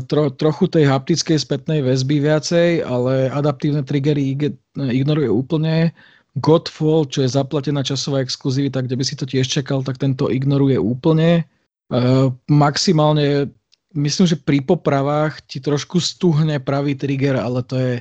tro, 0.08 0.32
trochu 0.32 0.64
tej 0.72 0.88
haptickej 0.88 1.36
spätnej 1.36 1.84
väzby 1.84 2.24
viacej, 2.24 2.80
ale 2.84 3.28
adaptívne 3.28 3.84
triggery 3.84 4.32
ignoruje 4.76 5.28
úplne. 5.28 5.92
Godfall, 6.36 7.08
čo 7.08 7.24
je 7.24 7.32
zaplatená 7.32 7.80
časová 7.80 8.20
exkluzivita, 8.20 8.84
kde 8.84 8.96
by 8.96 9.04
si 9.04 9.16
to 9.16 9.24
tiež 9.24 9.48
čakal, 9.48 9.80
tak 9.80 9.96
tento 9.96 10.28
ignoruje 10.28 10.76
úplne. 10.76 11.48
Uh, 11.88 12.28
maximálne, 12.44 13.48
myslím, 13.96 14.26
že 14.28 14.36
pri 14.36 14.60
popravách 14.60 15.40
ti 15.48 15.64
trošku 15.64 15.96
stuhne 15.96 16.60
pravý 16.60 16.92
trigger, 16.92 17.40
ale 17.40 17.64
to 17.64 17.76
je, 17.80 17.94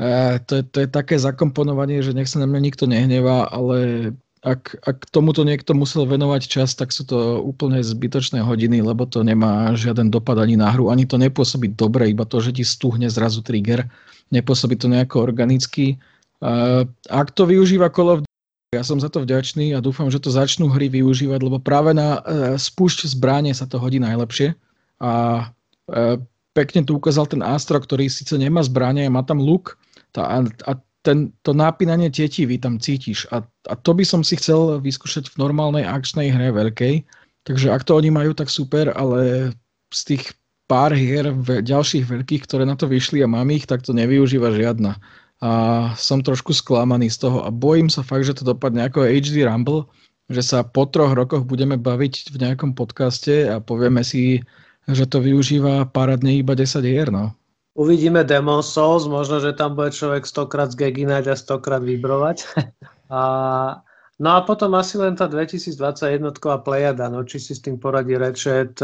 uh, 0.00 0.36
to 0.44 0.60
je, 0.60 0.62
to 0.68 0.76
je 0.84 0.88
také 0.92 1.16
zakomponovanie, 1.16 2.04
že 2.04 2.12
nech 2.12 2.28
sa 2.28 2.44
na 2.44 2.48
mňa 2.48 2.60
nikto 2.60 2.84
nehnevá, 2.84 3.48
ale 3.48 4.12
ak, 4.48 4.80
ak 4.88 4.98
tomuto 5.12 5.44
niekto 5.44 5.76
musel 5.76 6.08
venovať 6.08 6.42
čas, 6.48 6.72
tak 6.72 6.88
sú 6.96 7.04
to 7.04 7.44
úplne 7.44 7.84
zbytočné 7.84 8.40
hodiny, 8.40 8.80
lebo 8.80 9.04
to 9.04 9.20
nemá 9.20 9.76
žiaden 9.76 10.08
dopad 10.08 10.40
ani 10.40 10.56
na 10.56 10.72
hru, 10.72 10.88
ani 10.88 11.04
to 11.04 11.20
nepôsobí 11.20 11.76
dobre, 11.76 12.08
iba 12.08 12.24
to, 12.24 12.40
že 12.40 12.56
ti 12.56 12.64
stuhne 12.64 13.12
zrazu 13.12 13.44
trigger, 13.44 13.84
nepôsobí 14.32 14.80
to 14.80 14.88
nejako 14.88 15.20
organicky. 15.20 16.00
Ak 17.12 17.36
to 17.36 17.44
využíva 17.44 17.92
Call 17.92 18.16
of 18.16 18.20
ja 18.68 18.84
som 18.84 19.00
za 19.00 19.08
to 19.08 19.24
vďačný 19.24 19.72
a 19.72 19.80
dúfam, 19.80 20.12
že 20.12 20.20
to 20.20 20.28
začnú 20.28 20.68
hry 20.68 20.92
využívať, 20.92 21.40
lebo 21.40 21.56
práve 21.56 21.96
na 21.96 22.20
e, 22.20 22.60
spúšť 22.60 23.08
zbranie 23.16 23.56
sa 23.56 23.64
to 23.64 23.80
hodí 23.80 23.96
najlepšie. 23.96 24.52
A 25.00 25.12
e, 25.88 26.20
pekne 26.52 26.84
tu 26.84 27.00
ukázal 27.00 27.32
ten 27.32 27.40
Astro, 27.40 27.80
ktorý 27.80 28.12
síce 28.12 28.36
nemá 28.36 28.60
zbranie, 28.60 29.08
má 29.08 29.24
tam 29.24 29.40
luk 29.40 29.80
a, 30.12 30.44
a 30.44 30.72
ten, 31.02 31.30
to 31.46 31.54
nápinanie 31.54 32.10
tetivy 32.10 32.58
tam 32.58 32.82
cítiš 32.82 33.30
a, 33.30 33.42
a 33.70 33.74
to 33.78 33.94
by 33.94 34.02
som 34.02 34.26
si 34.26 34.34
chcel 34.36 34.82
vyskúšať 34.82 35.30
v 35.30 35.38
normálnej 35.38 35.86
akčnej 35.86 36.28
hre 36.34 36.50
veľkej. 36.50 37.06
Takže 37.46 37.72
ak 37.72 37.86
to 37.86 37.96
oni 37.96 38.10
majú, 38.12 38.34
tak 38.34 38.52
super, 38.52 38.92
ale 38.92 39.52
z 39.94 40.00
tých 40.04 40.24
pár 40.68 40.92
hier 40.92 41.32
ďalších 41.64 42.04
veľkých, 42.04 42.44
ktoré 42.44 42.68
na 42.68 42.76
to 42.76 42.84
vyšli 42.84 43.24
a 43.24 43.30
mám 43.30 43.48
ich, 43.48 43.64
tak 43.64 43.80
to 43.86 43.96
nevyužíva 43.96 44.52
žiadna. 44.52 45.00
a 45.38 45.50
som 45.94 46.18
trošku 46.18 46.50
sklamaný 46.50 47.14
z 47.14 47.24
toho 47.24 47.46
a 47.46 47.54
bojím 47.54 47.86
sa 47.86 48.02
fakt, 48.02 48.26
že 48.26 48.42
to 48.42 48.44
dopadne 48.44 48.82
ako 48.82 49.06
HD 49.06 49.46
Rumble, 49.46 49.86
že 50.26 50.42
sa 50.42 50.66
po 50.66 50.84
troch 50.90 51.14
rokoch 51.14 51.46
budeme 51.46 51.78
baviť 51.78 52.34
v 52.34 52.36
nejakom 52.42 52.74
podcaste 52.74 53.46
a 53.46 53.62
povieme 53.62 54.02
si, 54.02 54.42
že 54.90 55.06
to 55.06 55.22
využíva 55.22 55.86
parádne 55.94 56.42
iba 56.42 56.58
10 56.58 56.82
hier, 56.82 57.08
no. 57.14 57.37
Uvidíme 57.78 58.26
Demon 58.26 58.66
Souls, 58.66 59.06
možno, 59.06 59.38
že 59.38 59.54
tam 59.54 59.78
bude 59.78 59.94
človek 59.94 60.26
stokrát 60.26 60.74
zgeginať 60.74 61.30
a 61.30 61.34
stokrát 61.38 61.78
vybrovať. 61.78 62.42
a, 63.14 63.22
no 64.18 64.28
a 64.34 64.38
potom 64.42 64.74
asi 64.74 64.98
len 64.98 65.14
tá 65.14 65.30
2021 65.30 66.18
plejada, 66.66 67.06
no 67.06 67.22
či 67.22 67.38
si 67.38 67.54
s 67.54 67.62
tým 67.62 67.78
poradí 67.78 68.18
Ratchet, 68.18 68.82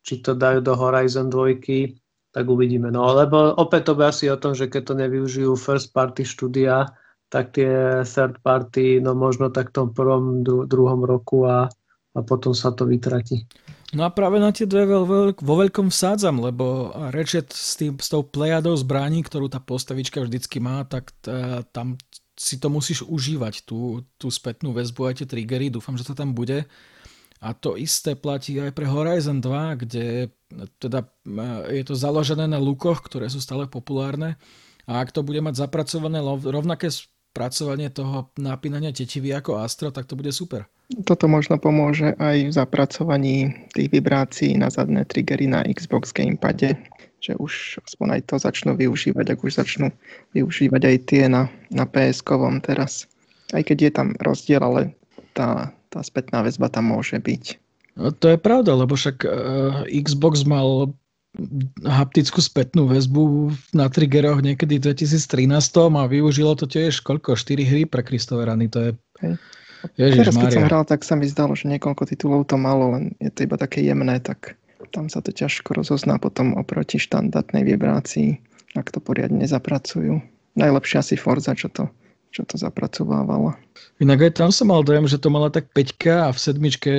či 0.00 0.14
to 0.24 0.32
dajú 0.32 0.64
do 0.64 0.72
Horizon 0.72 1.28
2, 1.28 1.60
tak 2.32 2.48
uvidíme. 2.48 2.88
No 2.88 3.12
lebo 3.12 3.52
opäť 3.52 3.92
to 3.92 4.00
bude 4.00 4.08
asi 4.08 4.32
o 4.32 4.40
tom, 4.40 4.56
že 4.56 4.72
keď 4.72 4.82
to 4.88 4.94
nevyužijú 4.96 5.52
first 5.52 5.92
party 5.92 6.24
štúdia, 6.24 6.88
tak 7.28 7.52
tie 7.52 8.00
third 8.08 8.40
party, 8.40 9.04
no 9.04 9.12
možno 9.12 9.52
tak 9.52 9.72
v 9.72 9.76
tom 9.76 9.88
prvom, 9.92 10.40
dru- 10.40 10.64
druhom 10.64 11.04
roku 11.04 11.44
a, 11.44 11.68
a 12.12 12.20
potom 12.20 12.52
sa 12.52 12.72
to 12.72 12.84
vytratí. 12.84 13.48
No 13.92 14.08
a 14.08 14.10
práve 14.12 14.40
na 14.40 14.52
tie 14.52 14.64
dve 14.64 14.88
vo, 14.88 15.32
veľkom 15.36 15.92
vsádzam, 15.92 16.40
lebo 16.40 16.92
Ratchet 17.12 17.52
s, 17.52 17.76
tým, 17.76 18.00
s 18.00 18.08
tou 18.08 18.24
plejadou 18.24 18.72
zbraní, 18.72 19.20
ktorú 19.20 19.52
tá 19.52 19.60
postavička 19.60 20.24
vždycky 20.24 20.64
má, 20.64 20.84
tak 20.88 21.12
t- 21.20 21.32
tam 21.76 22.00
si 22.32 22.56
to 22.56 22.72
musíš 22.72 23.04
užívať, 23.04 23.68
tú, 23.68 24.00
tú 24.16 24.32
spätnú 24.32 24.72
väzbu 24.72 25.00
a 25.04 25.12
tie 25.12 25.28
triggery, 25.28 25.68
dúfam, 25.68 26.00
že 26.00 26.08
to 26.08 26.16
tam 26.16 26.32
bude. 26.32 26.64
A 27.42 27.52
to 27.52 27.76
isté 27.76 28.16
platí 28.16 28.56
aj 28.56 28.72
pre 28.72 28.88
Horizon 28.88 29.42
2, 29.42 29.82
kde 29.84 30.32
teda 30.80 31.04
je 31.68 31.82
to 31.84 31.98
založené 31.98 32.48
na 32.48 32.62
lukoch, 32.62 33.02
ktoré 33.04 33.28
sú 33.28 33.42
stále 33.42 33.68
populárne. 33.68 34.40
A 34.86 35.02
ak 35.02 35.12
to 35.12 35.26
bude 35.26 35.42
mať 35.42 35.58
zapracované 35.58 36.22
rovnaké 36.22 36.88
spracovanie 37.32 37.88
toho 37.88 38.28
napínania 38.36 38.92
tetivy 38.92 39.32
ako 39.32 39.64
Astro, 39.64 39.88
tak 39.88 40.04
to 40.04 40.20
bude 40.20 40.28
super. 40.36 40.68
Toto 41.08 41.24
možno 41.24 41.56
pomôže 41.56 42.12
aj 42.20 42.52
v 42.52 42.52
zapracovaní 42.52 43.36
tých 43.72 43.88
vibrácií 43.88 44.52
na 44.60 44.68
zadné 44.68 45.08
triggery 45.08 45.48
na 45.48 45.64
Xbox 45.64 46.12
Gamepade, 46.12 46.76
že 47.24 47.32
už 47.40 47.80
aspoň 47.88 48.20
aj 48.20 48.22
to 48.28 48.36
začnú 48.36 48.76
využívať, 48.76 49.32
ak 49.32 49.40
už 49.40 49.56
začnú 49.56 49.88
využívať 50.36 50.82
aj 50.84 50.96
tie 51.08 51.24
na, 51.32 51.48
na 51.72 51.88
PS-kovom 51.88 52.60
teraz. 52.60 53.08
Aj 53.56 53.64
keď 53.64 53.88
je 53.88 53.90
tam 53.96 54.08
rozdiel, 54.20 54.60
ale 54.60 54.92
tá, 55.32 55.72
tá 55.88 56.04
spätná 56.04 56.44
väzba 56.44 56.68
tam 56.68 56.92
môže 56.92 57.16
byť. 57.16 57.56
No, 57.96 58.12
to 58.12 58.36
je 58.36 58.38
pravda, 58.40 58.76
lebo 58.76 58.92
však 58.92 59.24
uh, 59.24 59.32
Xbox 59.88 60.44
mal 60.44 60.92
haptickú 61.82 62.44
spätnú 62.44 62.84
väzbu 62.92 63.52
na 63.72 63.88
triggeroch 63.88 64.44
niekedy 64.44 64.76
v 64.76 64.92
2013 64.92 65.48
a 65.96 66.04
využilo 66.04 66.52
to 66.52 66.68
tiež 66.68 67.00
koľko? 67.00 67.40
4 67.40 67.64
hry 67.64 67.82
pre 67.88 68.04
Kristove 68.04 68.44
rany, 68.44 68.68
to 68.68 68.78
je... 68.78 68.90
Hej. 69.24 69.34
Ježiš, 69.98 70.30
Teraz, 70.30 70.36
keď 70.38 70.50
som 70.54 70.66
hral, 70.70 70.84
tak 70.86 71.00
sa 71.02 71.18
mi 71.18 71.26
zdalo, 71.26 71.58
že 71.58 71.66
niekoľko 71.66 72.06
titulov 72.06 72.46
to 72.46 72.54
malo, 72.54 72.94
len 72.94 73.18
je 73.18 73.34
to 73.34 73.50
iba 73.50 73.58
také 73.58 73.82
jemné, 73.82 74.22
tak 74.22 74.54
tam 74.94 75.10
sa 75.10 75.18
to 75.24 75.34
ťažko 75.34 75.74
rozozná 75.74 76.22
potom 76.22 76.54
oproti 76.54 77.02
štandardnej 77.02 77.66
vibrácii, 77.66 78.38
ak 78.78 78.94
to 78.94 79.02
poriadne 79.02 79.42
zapracujú. 79.42 80.22
Najlepšie 80.54 80.96
asi 81.02 81.14
Forza, 81.18 81.56
čo 81.58 81.66
to, 81.72 81.90
čo 82.30 82.46
to 82.46 82.60
zapracovávalo. 82.60 83.56
Inak 83.98 84.30
aj 84.30 84.32
tam 84.38 84.50
som 84.54 84.70
mal 84.70 84.86
dojem, 84.86 85.08
že 85.10 85.18
to 85.18 85.32
mala 85.32 85.50
tak 85.50 85.66
5 85.74 86.28
a 86.28 86.30
v 86.30 86.38
sedmičke 86.38 86.92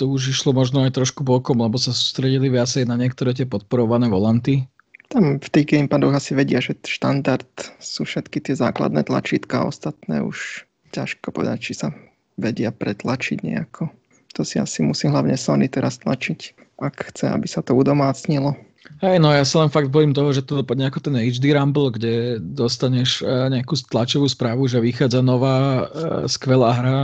to 0.00 0.08
už 0.08 0.32
išlo 0.32 0.56
možno 0.56 0.88
aj 0.88 0.96
trošku 0.96 1.20
bokom, 1.20 1.60
lebo 1.60 1.76
sa 1.76 1.92
sústredili 1.92 2.48
viacej 2.48 2.88
na 2.88 2.96
niektoré 2.96 3.36
tie 3.36 3.44
podporované 3.44 4.08
volanty. 4.08 4.64
Tam 5.12 5.36
v 5.36 5.48
tých 5.52 5.76
gamepadoch 5.76 6.16
asi 6.16 6.32
vedia, 6.32 6.64
že 6.64 6.72
štandard 6.80 7.44
sú 7.76 8.08
všetky 8.08 8.40
tie 8.40 8.56
základné 8.56 9.04
tlačítka 9.04 9.60
a 9.60 9.68
ostatné 9.68 10.24
už 10.24 10.64
ťažko 10.96 11.36
povedať, 11.36 11.58
či 11.60 11.72
sa 11.76 11.92
vedia 12.40 12.72
pretlačiť 12.72 13.44
nejako. 13.44 13.92
To 14.38 14.40
si 14.40 14.56
asi 14.56 14.80
musí 14.80 15.04
hlavne 15.04 15.36
Sony 15.36 15.68
teraz 15.68 16.00
tlačiť, 16.00 16.56
ak 16.80 17.12
chce, 17.12 17.28
aby 17.28 17.44
sa 17.44 17.60
to 17.60 17.76
udomácnilo. 17.76 18.56
Hej, 18.80 19.20
no 19.20 19.28
ja 19.28 19.44
sa 19.44 19.60
len 19.60 19.68
fakt 19.68 19.92
bojím 19.92 20.16
toho, 20.16 20.32
že 20.32 20.40
to 20.40 20.64
dopadne 20.64 20.88
ako 20.88 21.04
ten 21.04 21.12
HD 21.12 21.52
Rumble, 21.52 21.92
kde 21.92 22.40
dostaneš 22.40 23.20
e, 23.20 23.52
nejakú 23.52 23.76
tlačovú 23.76 24.24
správu, 24.24 24.72
že 24.72 24.80
vychádza 24.80 25.20
nová 25.20 25.84
e, 25.84 26.24
skvelá 26.24 26.72
hra, 26.72 27.00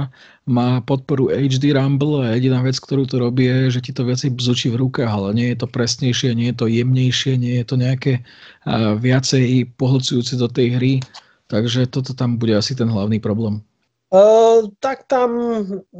má 0.48 0.80
podporu 0.80 1.28
HD 1.28 1.76
Rumble 1.76 2.24
a 2.24 2.32
jediná 2.32 2.64
vec, 2.64 2.80
ktorú 2.80 3.04
to 3.04 3.20
robí 3.20 3.44
je, 3.44 3.76
že 3.76 3.80
ti 3.84 3.92
to 3.92 4.08
viacej 4.08 4.32
bzučí 4.32 4.72
v 4.72 4.88
rukách, 4.88 5.12
ale 5.12 5.36
nie 5.36 5.52
je 5.52 5.60
to 5.60 5.68
presnejšie, 5.68 6.32
nie 6.32 6.48
je 6.48 6.56
to 6.56 6.66
jemnejšie, 6.68 7.36
nie 7.36 7.60
je 7.60 7.64
to 7.68 7.76
nejaké 7.76 8.12
e, 8.18 8.22
viacej 8.96 9.76
pohlcujúce 9.76 10.32
do 10.40 10.48
tej 10.48 10.80
hry, 10.80 10.92
takže 11.52 11.92
toto 11.92 12.16
tam 12.16 12.40
bude 12.40 12.56
asi 12.56 12.72
ten 12.72 12.88
hlavný 12.88 13.20
problém. 13.20 13.60
Uh, 14.06 14.70
tak 14.78 15.10
tam 15.10 15.34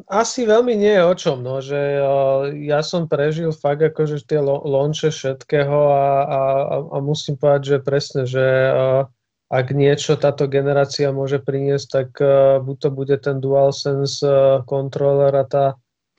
asi 0.07 0.47
veľmi 0.47 0.79
nie 0.79 0.95
je 0.95 1.03
o 1.03 1.15
čom, 1.19 1.43
no, 1.43 1.59
že 1.59 1.99
uh, 1.99 2.47
ja 2.55 2.79
som 2.79 3.11
prežil 3.11 3.51
fakt 3.51 3.83
akože 3.83 4.23
tie 4.31 4.39
lo- 4.39 4.63
lonče 4.63 5.11
všetkého 5.11 5.81
a, 5.91 6.07
a, 6.23 6.41
a 6.87 6.97
musím 7.03 7.35
povedať, 7.35 7.63
že 7.67 7.77
presne, 7.83 8.23
že 8.23 8.47
uh, 8.47 9.11
ak 9.51 9.75
niečo 9.75 10.15
táto 10.15 10.47
generácia 10.47 11.11
môže 11.11 11.43
priniesť, 11.43 11.87
tak 11.91 12.09
uh, 12.23 12.63
buď 12.63 12.77
to 12.79 12.89
bude 12.95 13.17
ten 13.27 13.43
DualSense 13.43 14.23
uh, 14.23 14.63
controller 14.71 15.35
a 15.35 15.43
tá, 15.43 15.67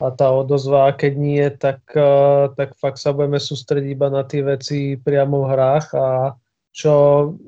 a 0.04 0.12
tá 0.12 0.28
odozva, 0.28 0.92
a 0.92 0.96
keď 0.96 1.14
nie, 1.16 1.48
tak, 1.56 1.80
uh, 1.96 2.52
tak 2.60 2.76
fakt 2.84 3.00
sa 3.00 3.16
budeme 3.16 3.40
sústrediť 3.40 3.96
iba 3.96 4.12
na 4.12 4.28
tie 4.28 4.44
veci 4.44 5.00
priamo 5.00 5.48
v 5.48 5.56
hrách 5.56 5.88
a, 5.96 6.36
čo 6.78 6.94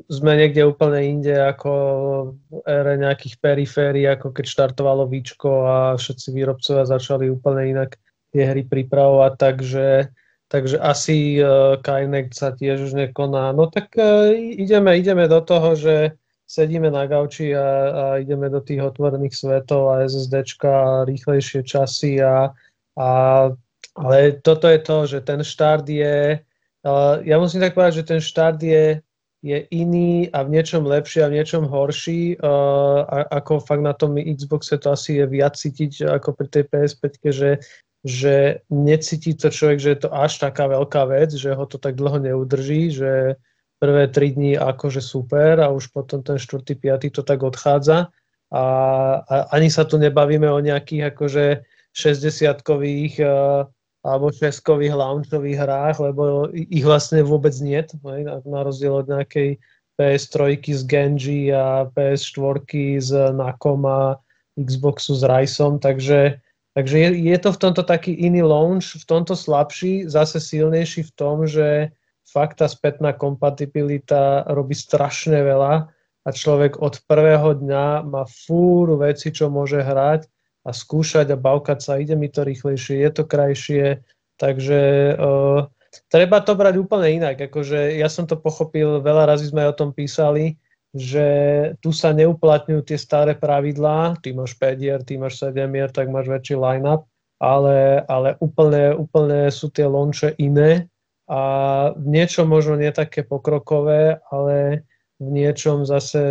sme 0.09 0.33
niekde 0.33 0.65
úplne 0.65 1.05
inde 1.05 1.37
ako 1.37 1.71
ére 2.65 2.97
nejakých 2.97 3.37
periférií, 3.37 4.09
ako 4.09 4.33
keď 4.33 4.45
štartovalo 4.49 5.05
Víčko 5.05 5.69
a 5.69 5.77
všetci 6.01 6.33
výrobcovia 6.33 6.89
začali 6.89 7.29
úplne 7.29 7.77
inak 7.77 8.01
tie 8.33 8.49
hry 8.49 8.65
pripravovať, 8.65 9.33
takže, 9.37 10.09
takže 10.49 10.81
asi 10.81 11.45
uh, 11.45 11.77
Kinect 11.85 12.33
sa 12.33 12.57
tiež 12.57 12.89
už 12.89 12.97
nekoná. 12.97 13.53
No 13.53 13.69
tak 13.69 13.93
uh, 14.01 14.33
ideme, 14.33 14.97
ideme 14.97 15.29
do 15.29 15.45
toho, 15.45 15.77
že 15.77 16.17
sedíme 16.49 16.89
na 16.89 17.05
gauči 17.05 17.53
a, 17.53 17.69
a 17.69 18.03
ideme 18.17 18.49
do 18.49 18.65
tých 18.65 18.81
otvorených 18.81 19.37
svetov 19.37 19.93
a 19.93 20.09
SSDčka 20.09 20.69
a 20.73 21.05
rýchlejšie 21.05 21.61
časy 21.61 22.17
a, 22.25 22.49
a 22.97 23.09
ale 23.93 24.41
toto 24.41 24.65
je 24.65 24.79
to, 24.81 24.97
že 25.05 25.19
ten 25.21 25.45
štart 25.45 25.85
je, 25.85 26.41
uh, 26.81 27.15
ja 27.21 27.37
musím 27.37 27.61
tak 27.61 27.77
povedať, 27.77 28.01
že 28.01 28.09
ten 28.09 28.21
štart 28.25 28.57
je 28.65 29.05
je 29.39 29.63
iný 29.71 30.27
a 30.35 30.43
v 30.43 30.59
niečom 30.59 30.83
lepší 30.83 31.23
a 31.23 31.31
v 31.31 31.39
niečom 31.39 31.63
horší. 31.63 32.35
Uh, 32.43 33.07
ako 33.31 33.63
fakt 33.63 33.83
na 33.83 33.95
tom 33.95 34.19
Xboxe 34.19 34.75
to 34.75 34.91
asi 34.91 35.23
je 35.23 35.25
viac 35.27 35.55
cítiť 35.55 36.03
ako 36.19 36.35
pri 36.35 36.47
tej 36.51 36.63
PS5, 36.67 37.05
že, 37.31 37.51
že 38.03 38.35
necíti 38.67 39.31
to 39.31 39.47
človek, 39.47 39.79
že 39.79 39.89
je 39.95 39.99
to 40.07 40.09
až 40.11 40.43
taká 40.43 40.67
veľká 40.67 41.07
vec, 41.07 41.31
že 41.31 41.55
ho 41.55 41.63
to 41.63 41.79
tak 41.79 41.95
dlho 41.95 42.19
neudrží, 42.19 42.91
že 42.91 43.39
prvé 43.79 44.11
tri 44.11 44.35
dní 44.35 44.59
akože 44.59 44.99
super 44.99 45.63
a 45.63 45.71
už 45.71 45.95
potom 45.95 46.19
ten 46.19 46.35
4. 46.35 46.59
5. 46.75 47.15
to 47.15 47.23
tak 47.23 47.39
odchádza. 47.39 48.11
A, 48.51 48.63
a 49.23 49.35
ani 49.55 49.71
sa 49.71 49.87
tu 49.87 49.95
nebavíme 49.95 50.51
o 50.51 50.59
nejakých 50.59 51.15
akože 51.15 51.45
60-kových 51.95 53.13
uh, 53.23 53.63
alebo 53.99 54.31
šeskových 54.31 54.95
launchových 54.95 55.59
hrách, 55.59 55.97
lebo 55.99 56.47
ich 56.55 56.85
vlastne 56.87 57.19
vôbec 57.19 57.51
nie, 57.59 57.83
na 58.47 58.61
rozdiel 58.63 59.03
od 59.03 59.11
nejakej 59.11 59.59
PS3 59.99 60.63
z 60.63 60.81
Genji 60.87 61.51
a 61.51 61.91
PS4 61.91 62.63
z 63.03 63.11
Nakom 63.35 63.83
a 63.83 64.15
Xboxu 64.55 65.19
s 65.19 65.23
Riceom, 65.27 65.83
takže, 65.83 66.39
takže 66.75 66.95
je, 66.95 67.09
je 67.27 67.37
to 67.39 67.49
v 67.51 67.61
tomto 67.67 67.83
taký 67.83 68.15
iný 68.15 68.43
launch, 68.43 68.95
v 68.95 69.05
tomto 69.07 69.35
slabší, 69.35 70.07
zase 70.07 70.39
silnejší 70.39 71.03
v 71.03 71.15
tom, 71.19 71.43
že 71.43 71.91
fakt 72.23 72.63
tá 72.63 72.71
spätná 72.71 73.11
kompatibilita 73.11 74.47
robí 74.47 74.75
strašne 74.75 75.43
veľa 75.43 75.91
a 76.23 76.29
človek 76.29 76.79
od 76.79 77.03
prvého 77.03 77.59
dňa 77.59 78.07
má 78.07 78.23
fúru 78.27 78.99
veci, 78.99 79.35
čo 79.35 79.51
môže 79.51 79.83
hrať 79.83 80.27
a 80.69 80.71
skúšať 80.71 81.33
a 81.33 81.41
bavkať 81.41 81.79
sa, 81.81 81.97
ide 81.97 82.13
mi 82.13 82.29
to 82.29 82.45
rýchlejšie, 82.45 83.01
je 83.01 83.09
to 83.09 83.23
krajšie, 83.25 84.05
takže 84.37 85.13
uh, 85.17 85.65
treba 86.13 86.37
to 86.45 86.53
brať 86.53 86.77
úplne 86.77 87.17
inak. 87.17 87.49
Akože 87.49 87.97
ja 87.97 88.05
som 88.05 88.29
to 88.29 88.37
pochopil, 88.37 89.01
veľa 89.01 89.33
razy 89.33 89.49
sme 89.49 89.65
o 89.65 89.73
tom 89.73 89.89
písali, 89.89 90.61
že 90.93 91.27
tu 91.81 91.93
sa 91.93 92.13
neuplatňujú 92.13 92.81
tie 92.85 92.97
staré 92.97 93.33
pravidlá, 93.37 94.17
ty 94.21 94.33
máš 94.33 94.57
5 94.57 94.77
hier, 94.81 95.01
ty 95.05 95.17
máš 95.17 95.41
7 95.41 95.69
hier, 95.69 95.89
tak 95.89 96.09
máš 96.09 96.29
väčší 96.29 96.57
line-up, 96.57 97.05
ale, 97.37 98.05
ale 98.09 98.37
úplne, 98.41 98.97
úplne 98.97 99.49
sú 99.53 99.69
tie 99.69 99.85
launche 99.85 100.33
iné 100.41 100.89
a 101.29 101.41
v 101.93 102.05
niečom 102.09 102.49
možno 102.49 102.73
nie 102.73 102.89
také 102.89 103.21
pokrokové, 103.21 104.17
ale 104.33 104.85
v 105.21 105.29
niečom 105.29 105.85
zase 105.85 106.21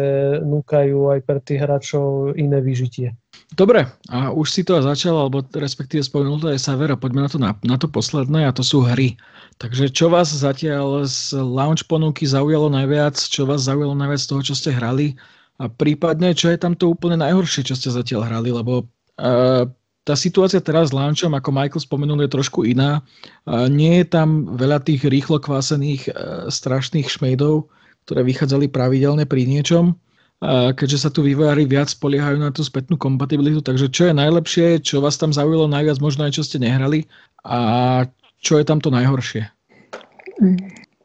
núkajú 0.43 1.13
aj 1.15 1.21
pre 1.23 1.39
tých 1.39 1.61
hráčov 1.63 2.35
iné 2.35 2.59
vyžitie. 2.59 3.15
Dobre, 3.57 3.89
a 4.13 4.29
už 4.29 4.53
si 4.53 4.61
to 4.61 4.77
začal, 4.85 5.25
alebo 5.25 5.41
respektíve 5.41 6.05
spomenul 6.05 6.37
to 6.37 6.53
aj 6.53 6.61
Savera, 6.61 7.01
poďme 7.01 7.25
na 7.25 7.31
to, 7.33 7.39
na, 7.41 7.51
na 7.65 7.77
to 7.81 7.89
posledné 7.89 8.45
a 8.45 8.53
to 8.53 8.61
sú 8.61 8.85
hry. 8.85 9.17
Takže 9.57 9.89
čo 9.89 10.13
vás 10.13 10.29
zatiaľ 10.29 11.09
z 11.09 11.33
launch 11.41 11.89
ponuky 11.89 12.29
zaujalo 12.29 12.69
najviac, 12.69 13.17
čo 13.17 13.49
vás 13.49 13.65
zaujalo 13.65 13.97
najviac 13.97 14.21
z 14.21 14.29
toho, 14.29 14.41
čo 14.45 14.55
ste 14.55 14.71
hrali 14.77 15.17
a 15.59 15.67
prípadne, 15.67 16.37
čo 16.37 16.53
je 16.53 16.61
tam 16.61 16.77
to 16.77 16.93
úplne 16.93 17.19
najhoršie, 17.19 17.65
čo 17.65 17.75
ste 17.75 17.89
zatiaľ 17.89 18.29
hrali, 18.29 18.53
lebo 18.53 18.85
uh, 18.85 19.65
tá 20.05 20.15
situácia 20.15 20.61
teraz 20.61 20.93
s 20.93 20.97
launchom, 20.97 21.33
ako 21.33 21.49
Michael 21.49 21.83
spomenul, 21.83 22.21
je 22.29 22.37
trošku 22.37 22.69
iná. 22.69 23.01
Uh, 23.49 23.67
nie 23.67 24.05
je 24.05 24.13
tam 24.13 24.55
veľa 24.61 24.85
tých 24.85 25.09
rýchlo 25.09 25.41
kvásených 25.41 26.13
uh, 26.13 26.47
strašných 26.53 27.09
šmejdov, 27.09 27.67
ktoré 28.07 28.23
vychádzali 28.29 28.71
pravidelne 28.71 29.25
pri 29.25 29.49
niečom 29.49 29.97
keďže 30.43 30.99
sa 31.03 31.11
tu 31.11 31.27
vývojári 31.27 31.67
viac 31.67 31.91
spoliehajú 31.91 32.39
na 32.39 32.55
tú 32.55 32.63
spätnú 32.63 32.95
kompatibilitu. 32.95 33.59
Takže 33.59 33.91
čo 33.91 34.11
je 34.11 34.15
najlepšie, 34.15 34.79
čo 34.83 35.03
vás 35.03 35.19
tam 35.19 35.35
zaujalo 35.35 35.67
najviac, 35.67 35.99
možno 35.99 36.27
aj 36.27 36.39
čo 36.39 36.47
ste 36.47 36.63
nehrali 36.63 37.11
a 37.43 38.07
čo 38.39 38.63
je 38.63 38.65
tam 38.67 38.79
to 38.79 38.95
najhoršie? 38.95 39.51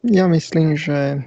Ja 0.05 0.29
myslím, 0.29 0.77
že 0.77 1.25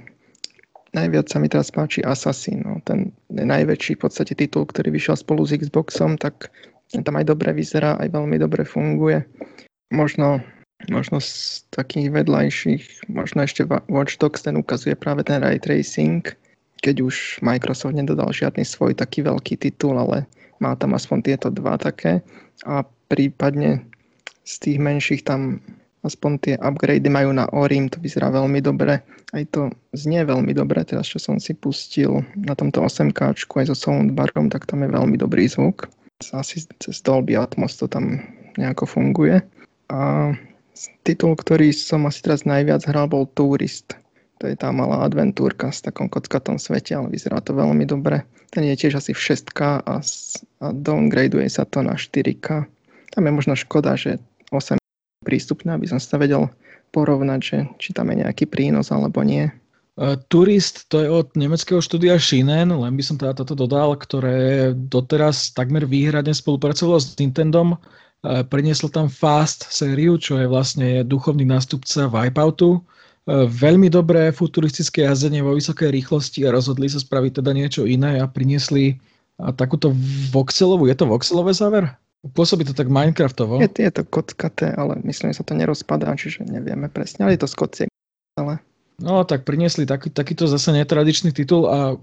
najviac 0.95 1.27
sa 1.27 1.43
mi 1.43 1.51
teraz 1.51 1.67
páči 1.67 1.99
Assassin. 2.07 2.63
No. 2.63 2.79
Ten 2.87 3.11
najväčší 3.27 3.99
v 3.99 4.07
podstate 4.07 4.31
titul, 4.31 4.63
ktorý 4.63 4.95
vyšiel 4.95 5.19
spolu 5.19 5.43
s 5.43 5.51
Xboxom, 5.51 6.15
tak 6.15 6.47
tam 6.95 7.19
aj 7.19 7.27
dobre 7.27 7.51
vyzerá, 7.51 7.99
aj 7.99 8.15
veľmi 8.15 8.39
dobre 8.39 8.63
funguje. 8.63 9.27
Možno, 9.91 10.39
možno 10.87 11.19
z 11.19 11.63
takých 11.75 12.15
vedľajších, 12.15 13.11
možno 13.11 13.43
ešte 13.43 13.67
Watch 13.91 14.15
Dogs 14.23 14.47
ten 14.47 14.55
ukazuje 14.55 14.95
práve 14.95 15.27
ten 15.27 15.43
ray 15.43 15.59
tracing, 15.59 16.23
keď 16.81 16.95
už 17.03 17.41
Microsoft 17.41 17.97
nedodal 17.97 18.29
žiadny 18.29 18.63
svoj 18.63 18.93
taký 18.97 19.25
veľký 19.25 19.57
titul, 19.57 19.97
ale 19.97 20.29
má 20.61 20.73
tam 20.77 20.97
aspoň 20.97 21.17
tieto 21.23 21.47
dva 21.53 21.77
také 21.77 22.21
a 22.65 22.81
prípadne 23.07 23.85
z 24.47 24.53
tých 24.63 24.77
menších 24.79 25.21
tam 25.27 25.61
aspoň 26.07 26.31
tie 26.39 26.55
upgrady 26.63 27.09
majú 27.11 27.35
na 27.35 27.49
Orim, 27.51 27.91
to 27.91 27.99
vyzerá 27.99 28.31
veľmi 28.31 28.63
dobre. 28.63 29.03
Aj 29.35 29.43
to 29.51 29.67
znie 29.91 30.23
veľmi 30.23 30.55
dobre, 30.55 30.79
teraz 30.87 31.11
čo 31.11 31.19
som 31.19 31.35
si 31.35 31.51
pustil 31.51 32.23
na 32.39 32.55
tomto 32.55 32.79
8K 32.79 33.35
aj 33.43 33.65
so 33.67 33.75
soundbarom, 33.75 34.47
tak 34.47 34.63
tam 34.69 34.87
je 34.87 34.89
veľmi 34.89 35.19
dobrý 35.19 35.51
zvuk. 35.51 35.91
Asi 36.31 36.63
cez 36.79 37.03
Dolby 37.03 37.35
Atmos 37.35 37.75
to 37.75 37.91
tam 37.91 38.23
nejako 38.55 38.87
funguje. 38.87 39.43
A 39.91 40.31
titul, 41.03 41.35
ktorý 41.35 41.75
som 41.75 42.07
asi 42.07 42.23
teraz 42.23 42.47
najviac 42.47 42.87
hral, 42.87 43.11
bol 43.11 43.27
Tourist. 43.35 43.99
To 44.37 44.45
je 44.45 44.53
tá 44.53 44.69
malá 44.69 45.01
adventúrka 45.01 45.73
s 45.73 45.81
takom 45.81 46.05
kockatom 46.05 46.61
svete, 46.61 46.93
ale 46.93 47.09
vyzerá 47.09 47.41
to 47.41 47.57
veľmi 47.57 47.89
dobre. 47.89 48.21
Ten 48.53 48.69
je 48.69 48.77
tiež 48.77 49.01
asi 49.01 49.11
v 49.11 49.19
6K 49.33 49.81
a, 49.81 49.95
a 50.61 50.65
downgradeuje 50.71 51.49
sa 51.49 51.65
to 51.65 51.81
na 51.81 51.97
4K. 51.97 52.69
Tam 53.17 53.23
je 53.25 53.31
možno 53.33 53.57
škoda, 53.57 53.97
že 53.97 54.21
8 54.53 54.77
prístupné, 55.25 55.73
aby 55.73 55.89
som 55.89 55.97
sa 55.97 56.21
vedel 56.21 56.47
porovnať, 56.93 57.39
že 57.41 57.57
či 57.81 57.89
tam 57.91 58.13
je 58.13 58.23
nejaký 58.23 58.45
prínos 58.47 58.93
alebo 58.93 59.25
nie. 59.25 59.49
Uh, 59.97 60.13
Turist 60.29 60.85
to 60.93 61.01
je 61.01 61.09
od 61.09 61.33
nemeckého 61.33 61.81
štúdia 61.81 62.21
Shinen, 62.21 62.69
len 62.69 62.93
by 62.93 63.03
som 63.03 63.17
teda 63.17 63.33
toto 63.33 63.57
dodal, 63.57 63.97
ktoré 63.97 64.71
doteraz 64.77 65.57
takmer 65.57 65.89
výhradne 65.89 66.37
spolupracovalo 66.37 67.01
s 67.01 67.17
Nintendom. 67.17 67.73
Uh, 68.21 68.45
prinieslo 68.45 68.93
tam 68.93 69.09
Fast 69.09 69.65
sériu, 69.73 70.21
čo 70.21 70.37
je 70.37 70.45
vlastne 70.45 71.01
duchovný 71.01 71.49
nástupca 71.49 72.05
Wipeoutu 72.05 72.77
E, 72.77 72.81
veľmi 73.35 73.91
dobré 73.91 74.31
futuristické 74.31 75.03
jazdenie 75.03 75.43
vo 75.43 75.51
vysokej 75.53 75.91
rýchlosti 75.91 76.47
a 76.47 76.55
rozhodli 76.55 76.87
sa 76.87 77.03
spraviť 77.03 77.43
teda 77.43 77.51
niečo 77.51 77.83
iné 77.83 78.23
a 78.23 78.25
priniesli 78.25 78.97
takúto 79.59 79.91
voxelovú, 80.31 80.87
je 80.87 80.95
to 80.95 81.05
voxelové 81.05 81.51
záver? 81.51 81.91
Pôsobí 82.33 82.65
to 82.65 82.73
tak 82.73 82.89
Minecraftovo. 82.89 83.61
Je, 83.61 83.69
je 83.69 83.91
to 83.93 84.03
kockaté, 84.07 84.73
ale 84.73 84.97
myslím, 85.05 85.31
že 85.31 85.43
sa 85.43 85.45
to 85.45 85.53
nerozpadá, 85.53 86.09
čiže 86.17 86.47
nevieme 86.47 86.89
presne, 86.89 87.27
ale 87.27 87.37
je 87.37 87.45
to 87.45 87.51
z 87.51 87.55
ale... 88.39 88.63
No 88.97 89.21
tak 89.21 89.45
priniesli 89.45 89.85
taký, 89.85 90.09
takýto 90.09 90.49
zase 90.49 90.73
netradičný 90.73 91.29
titul 91.29 91.69
a 91.69 91.93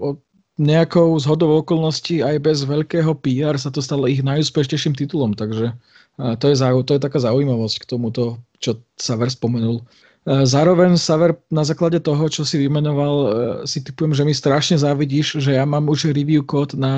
nejakou 0.55 1.19
zhodou 1.19 1.59
okolností 1.59 2.23
aj 2.23 2.39
bez 2.39 2.63
veľkého 2.63 3.11
PR 3.19 3.59
sa 3.59 3.75
to 3.75 3.83
stalo 3.83 4.07
ich 4.07 4.23
najúspešnejším 4.23 4.95
titulom, 4.95 5.35
takže 5.35 5.75
to 6.15 6.45
je, 6.47 6.55
to 6.87 6.93
je 6.95 7.01
taká 7.03 7.19
zaujímavosť 7.19 7.83
k 7.83 7.89
tomuto, 7.91 8.39
čo 8.63 8.79
Saver 8.95 9.27
spomenul. 9.35 9.83
E, 10.25 10.47
zároveň, 10.49 10.97
Saver, 10.97 11.37
na 11.53 11.65
základe 11.65 12.01
toho, 12.01 12.25
čo 12.33 12.49
si 12.49 12.57
vymenoval, 12.57 13.15
e, 13.15 13.29
si 13.69 13.85
typujem, 13.85 14.17
že 14.17 14.25
mi 14.25 14.33
strašne 14.33 14.81
závidíš, 14.81 15.45
že 15.45 15.57
ja 15.57 15.69
mám 15.69 15.89
už 15.93 16.17
review 16.17 16.41
kód 16.41 16.73
na 16.77 16.95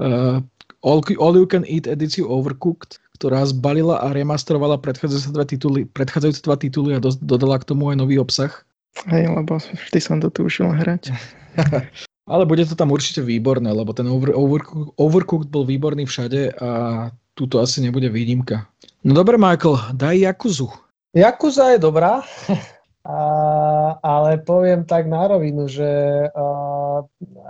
uh, 0.00 0.40
All, 0.82 1.00
All 1.20 1.34
You 1.36 1.46
Can 1.46 1.68
Eat 1.68 1.86
edíciu 1.86 2.26
Overcooked, 2.26 2.98
ktorá 3.20 3.46
zbalila 3.46 4.02
a 4.02 4.10
remasterovala 4.10 4.82
predchádzajúce 4.82 5.30
dva 5.30 5.46
tituly, 5.46 5.80
predchádzajúce 5.94 6.42
dva 6.42 6.56
tituly 6.58 6.90
a 6.96 7.00
do, 7.00 7.14
dodala 7.22 7.60
k 7.60 7.68
tomu 7.70 7.92
aj 7.92 8.02
nový 8.02 8.18
obsah. 8.18 8.50
Hej, 9.06 9.30
lebo 9.30 9.62
vždy 9.62 9.98
som 10.02 10.18
to 10.18 10.28
túžil 10.28 10.68
hrať. 10.68 11.14
Ale 12.32 12.46
bude 12.46 12.62
to 12.66 12.78
tam 12.78 12.90
určite 12.90 13.22
výborné, 13.22 13.70
lebo 13.70 13.90
ten 13.94 14.06
over, 14.06 14.30
overcooked, 14.34 14.94
overcooked 14.98 15.48
bol 15.50 15.66
výborný 15.66 16.06
všade 16.06 16.54
a 16.58 16.70
túto 17.34 17.58
asi 17.58 17.82
nebude 17.82 18.10
výnimka. 18.10 18.66
No 19.02 19.14
dobre, 19.14 19.34
Michael, 19.38 19.98
daj 19.98 20.22
Jakuzu. 20.22 20.70
Jakuza 21.12 21.76
je 21.76 21.78
dobrá, 21.78 22.24
a, 23.04 23.18
ale 24.00 24.40
poviem 24.40 24.84
tak 24.88 25.04
na 25.04 25.28
rovinu, 25.28 25.68
že 25.68 25.84
a, 26.32 26.44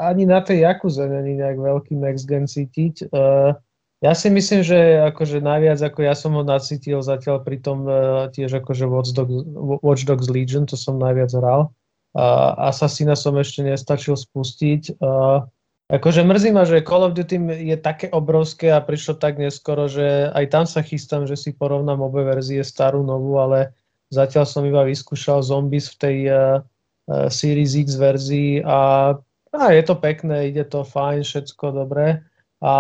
ani 0.03 0.27
na 0.27 0.43
tej 0.43 0.67
Jakuze 0.67 1.07
není 1.07 1.39
nejak 1.39 1.59
veľký 1.59 1.95
next 1.95 2.27
gen 2.27 2.51
cítiť. 2.51 3.11
A, 3.15 3.55
ja 4.03 4.19
si 4.19 4.27
myslím, 4.35 4.67
že 4.67 4.99
akože 5.15 5.39
najviac 5.39 5.79
ako 5.79 6.03
ja 6.03 6.15
som 6.19 6.35
ho 6.35 6.43
nacítil 6.43 6.99
zatiaľ 7.07 7.47
pri 7.47 7.63
tom 7.63 7.87
uh, 7.87 8.27
tiež 8.35 8.59
akože 8.59 8.91
Watch 8.91 9.15
Dogs, 9.15 9.47
Watch 9.79 10.03
Dogs 10.11 10.27
Legion, 10.27 10.67
to 10.67 10.75
som 10.75 10.99
najviac 10.99 11.31
hral. 11.39 11.71
Uh, 12.11 12.51
Assassina 12.67 13.15
som 13.15 13.39
ešte 13.39 13.63
nestačil 13.63 14.19
spustiť. 14.19 14.99
Uh, 14.99 15.47
akože 15.93 16.25
mrzí 16.25 16.51
ma, 16.57 16.65
že 16.65 16.81
Call 16.81 17.05
of 17.05 17.13
Duty 17.13 17.37
je 17.69 17.77
také 17.77 18.09
obrovské 18.09 18.73
a 18.73 18.81
prišlo 18.81 19.21
tak 19.21 19.37
neskoro, 19.37 19.93
že 19.93 20.33
aj 20.33 20.45
tam 20.49 20.65
sa 20.65 20.81
chystám, 20.81 21.29
že 21.29 21.37
si 21.37 21.53
porovnám 21.53 22.01
obe 22.01 22.25
verzie, 22.25 22.65
starú, 22.65 23.05
novú, 23.05 23.37
ale 23.37 23.77
zatiaľ 24.09 24.49
som 24.49 24.65
iba 24.65 24.89
vyskúšal 24.89 25.45
Zombies 25.45 25.93
v 25.93 25.97
tej 26.01 26.19
uh, 26.33 26.65
uh, 27.13 27.29
Series 27.29 27.77
X 27.77 28.01
verzii 28.01 28.65
a, 28.65 29.13
a 29.53 29.65
je 29.77 29.83
to 29.85 29.95
pekné, 30.01 30.49
ide 30.49 30.65
to 30.65 30.81
fajn, 30.81 31.21
všetko 31.21 31.77
dobré. 31.77 32.25
A 32.63 32.75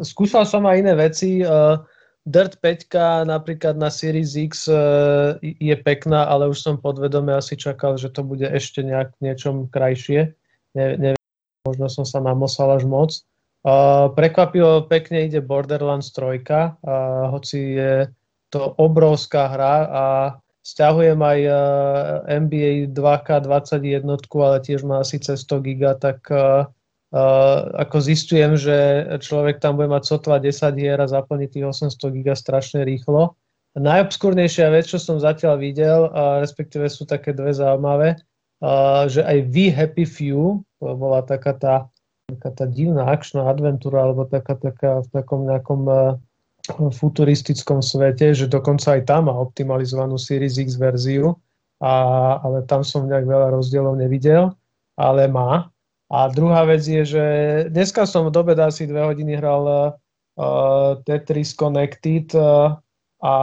skúšal 0.00 0.48
som 0.48 0.64
aj 0.64 0.80
iné 0.80 0.94
veci. 0.96 1.44
Uh, 1.44 1.78
Dirt 2.24 2.60
5 2.60 3.28
napríklad 3.28 3.76
na 3.76 3.92
Series 3.92 4.32
X 4.34 4.66
uh, 4.66 5.36
je 5.42 5.76
pekná, 5.86 6.26
ale 6.26 6.48
už 6.48 6.58
som 6.60 6.74
podvedome 6.80 7.30
asi 7.30 7.54
čakal, 7.54 7.94
že 8.00 8.10
to 8.10 8.26
bude 8.26 8.48
ešte 8.48 8.80
nejak 8.82 9.12
niečom 9.20 9.68
krajšie. 9.68 10.32
Ne, 10.72 10.86
neviem, 10.96 11.19
možno 11.70 11.86
som 11.86 12.02
sa 12.02 12.18
namosal 12.18 12.74
až 12.74 12.84
moc. 12.84 13.14
Uh, 13.60 14.08
prekvapivo 14.16 14.88
pekne 14.88 15.28
ide 15.28 15.38
Borderlands 15.44 16.10
3, 16.16 16.42
uh, 16.42 17.30
hoci 17.30 17.76
je 17.76 17.92
to 18.50 18.74
obrovská 18.80 19.52
hra 19.52 19.76
a 19.86 20.04
stiahujem 20.64 21.20
aj 21.20 21.38
uh, 21.46 21.56
NBA 22.26 22.90
2K21, 22.90 24.02
ale 24.10 24.56
tiež 24.64 24.80
má 24.82 25.04
asi 25.04 25.20
cez 25.20 25.44
100 25.44 25.60
giga, 25.62 25.92
tak 25.94 26.24
uh, 26.32 26.66
Uh, 27.10 27.74
ako 27.74 28.06
zistujem, 28.06 28.54
že 28.54 29.02
človek 29.18 29.58
tam 29.58 29.74
bude 29.74 29.90
mať 29.90 30.14
sotva 30.14 30.38
10 30.38 30.78
hier 30.78 30.94
a 30.94 31.10
zaplní 31.10 31.50
tých 31.50 31.66
800 31.66 31.98
giga 32.14 32.38
strašne 32.38 32.86
rýchlo. 32.86 33.34
Najobskúrnejšia 33.74 34.70
vec, 34.70 34.86
čo 34.86 35.02
som 35.02 35.18
zatiaľ 35.18 35.58
videl, 35.58 36.06
uh, 36.06 36.38
respektíve 36.38 36.86
sú 36.86 37.10
také 37.10 37.34
dve 37.34 37.50
zaujímavé, 37.50 38.14
uh, 38.62 39.10
že 39.10 39.26
aj 39.26 39.38
We 39.50 39.74
Happy 39.74 40.06
Few, 40.06 40.62
to 40.80 40.96
bola 40.96 41.20
taká 41.22 41.52
tá, 41.52 41.74
taká 42.32 42.50
tá 42.50 42.64
divná 42.64 43.06
akčná 43.12 43.46
adventúra, 43.46 44.08
alebo 44.08 44.24
taká, 44.24 44.56
taká 44.56 45.04
v 45.04 45.08
takom 45.12 45.44
nejakom 45.44 45.82
uh, 45.86 46.16
futuristickom 46.78 47.84
svete, 47.84 48.32
že 48.32 48.48
dokonca 48.48 48.96
aj 48.96 49.08
tam 49.08 49.28
má 49.28 49.34
optimalizovanú 49.36 50.16
Series 50.16 50.56
X 50.56 50.80
verziu, 50.80 51.36
a, 51.80 52.36
ale 52.44 52.64
tam 52.68 52.84
som 52.84 53.08
nejak 53.08 53.24
veľa 53.24 53.56
rozdielov 53.56 53.96
nevidel, 53.96 54.52
ale 55.00 55.28
má. 55.28 55.72
A 56.10 56.28
druhá 56.28 56.66
vec 56.66 56.84
je, 56.84 57.06
že 57.06 57.24
dneska 57.70 58.04
som 58.04 58.28
v 58.28 58.34
dobe 58.34 58.52
asi 58.58 58.84
dve 58.84 59.06
hodiny 59.06 59.38
hral 59.38 59.64
uh, 59.64 60.98
Tetris 61.06 61.54
Connected 61.54 62.34
uh, 62.36 62.76
a, 63.22 63.36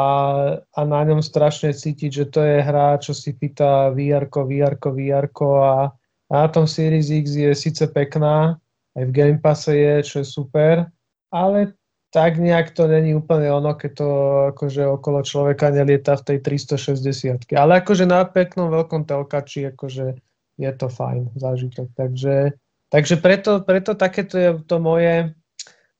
a 0.61 0.81
na 0.83 1.01
ňom 1.05 1.23
strašne 1.23 1.73
cítiť, 1.73 2.11
že 2.11 2.25
to 2.29 2.41
je 2.43 2.57
hra, 2.61 2.99
čo 3.01 3.15
si 3.15 3.33
pýta 3.33 3.89
VR, 3.93 4.29
VR, 4.29 4.75
VR 4.77 5.25
a, 5.31 5.93
a 6.27 6.33
na 6.43 6.47
tom 6.47 6.67
Series 6.67 7.07
X 7.07 7.35
je 7.35 7.51
síce 7.55 7.83
pekná, 7.87 8.59
aj 8.97 9.03
v 9.07 9.11
Game 9.15 9.39
Passe 9.39 9.71
je, 9.71 10.03
čo 10.03 10.15
je 10.21 10.27
super, 10.27 10.89
ale 11.31 11.77
tak 12.11 12.39
nejak 12.39 12.71
to 12.71 12.87
není 12.87 13.11
úplne 13.13 13.51
ono, 13.51 13.75
keď 13.75 13.91
to 13.93 14.09
akože 14.55 14.83
okolo 14.87 15.19
človeka 15.21 15.69
nelieta 15.69 16.15
v 16.15 16.33
tej 16.33 16.37
360. 16.65 17.51
Ale 17.51 17.83
akože 17.83 18.07
na 18.07 18.23
peknom 18.23 18.71
veľkom 18.71 19.03
telkači 19.03 19.69
akože 19.75 20.15
je 20.57 20.71
to 20.73 20.87
fajn 20.87 21.35
zážitok. 21.35 21.91
Takže, 21.93 22.55
takže 22.89 23.15
preto, 23.19 23.61
preto 23.61 23.93
takéto 23.93 24.35
je 24.39 24.49
to 24.65 24.79
moje, 24.79 25.35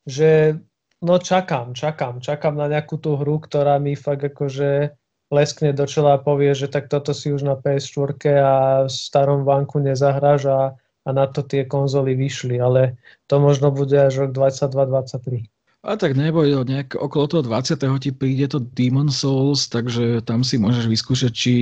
že 0.07 0.57
no 1.03 1.19
čakám, 1.19 1.75
čakám. 1.75 2.23
Čakám 2.23 2.55
na 2.55 2.71
nejakú 2.71 2.97
tú 2.97 3.19
hru, 3.19 3.43
ktorá 3.43 3.77
mi 3.77 3.93
fakt 3.93 4.25
akože 4.25 4.95
leskne 5.27 5.75
do 5.75 5.83
čela 5.83 6.15
a 6.15 6.23
povie, 6.23 6.55
že 6.55 6.71
tak 6.71 6.87
toto 6.87 7.11
si 7.11 7.35
už 7.35 7.43
na 7.43 7.55
PS4 7.59 8.15
a 8.39 8.53
v 8.87 8.91
starom 8.91 9.43
vanku 9.43 9.79
nezahráš 9.83 10.47
a, 10.47 10.59
a 10.77 11.09
na 11.11 11.27
to 11.27 11.43
tie 11.43 11.67
konzoly 11.67 12.15
vyšli, 12.15 12.59
ale 12.59 12.95
to 13.27 13.39
možno 13.43 13.71
bude 13.71 13.95
až 13.95 14.27
rok 14.27 14.31
22-23. 14.31 15.43
A 15.87 15.95
tak 15.95 16.19
neboj, 16.19 16.67
nejak 16.67 16.99
okolo 16.99 17.25
toho 17.27 17.43
20. 17.47 17.79
ti 18.01 18.11
príde 18.11 18.47
to 18.51 18.59
Demon 18.59 19.07
Souls, 19.07 19.71
takže 19.71 20.23
tam 20.27 20.43
si 20.43 20.59
môžeš 20.59 20.85
vyskúšať, 20.89 21.31
či 21.31 21.53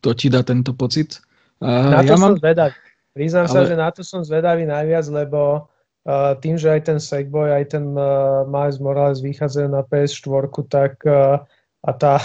to 0.00 0.16
ti 0.16 0.32
dá 0.32 0.40
tento 0.40 0.72
pocit. 0.72 1.20
A 1.60 2.00
na 2.00 2.00
to 2.00 2.12
ja 2.12 2.16
som 2.16 2.32
mám... 2.32 2.36
zvedavý. 2.40 2.76
Priznám 3.12 3.46
ale... 3.46 3.54
sa, 3.54 3.60
že 3.64 3.74
na 3.76 3.88
to 3.92 4.00
som 4.00 4.20
zvedavý 4.24 4.64
najviac, 4.64 5.04
lebo 5.12 5.68
uh, 6.08 6.32
tým, 6.40 6.56
že 6.56 6.72
aj 6.72 6.80
ten 6.88 6.98
Sackboy, 7.00 7.52
aj 7.60 7.76
ten 7.76 7.92
uh, 7.92 8.42
Miles 8.48 8.80
Morales 8.80 9.20
vychádzajú 9.20 9.68
na 9.68 9.84
PS4, 9.84 10.44
tak 10.66 10.92
uh, 11.04 11.44
a 11.84 11.90
tá, 11.92 12.24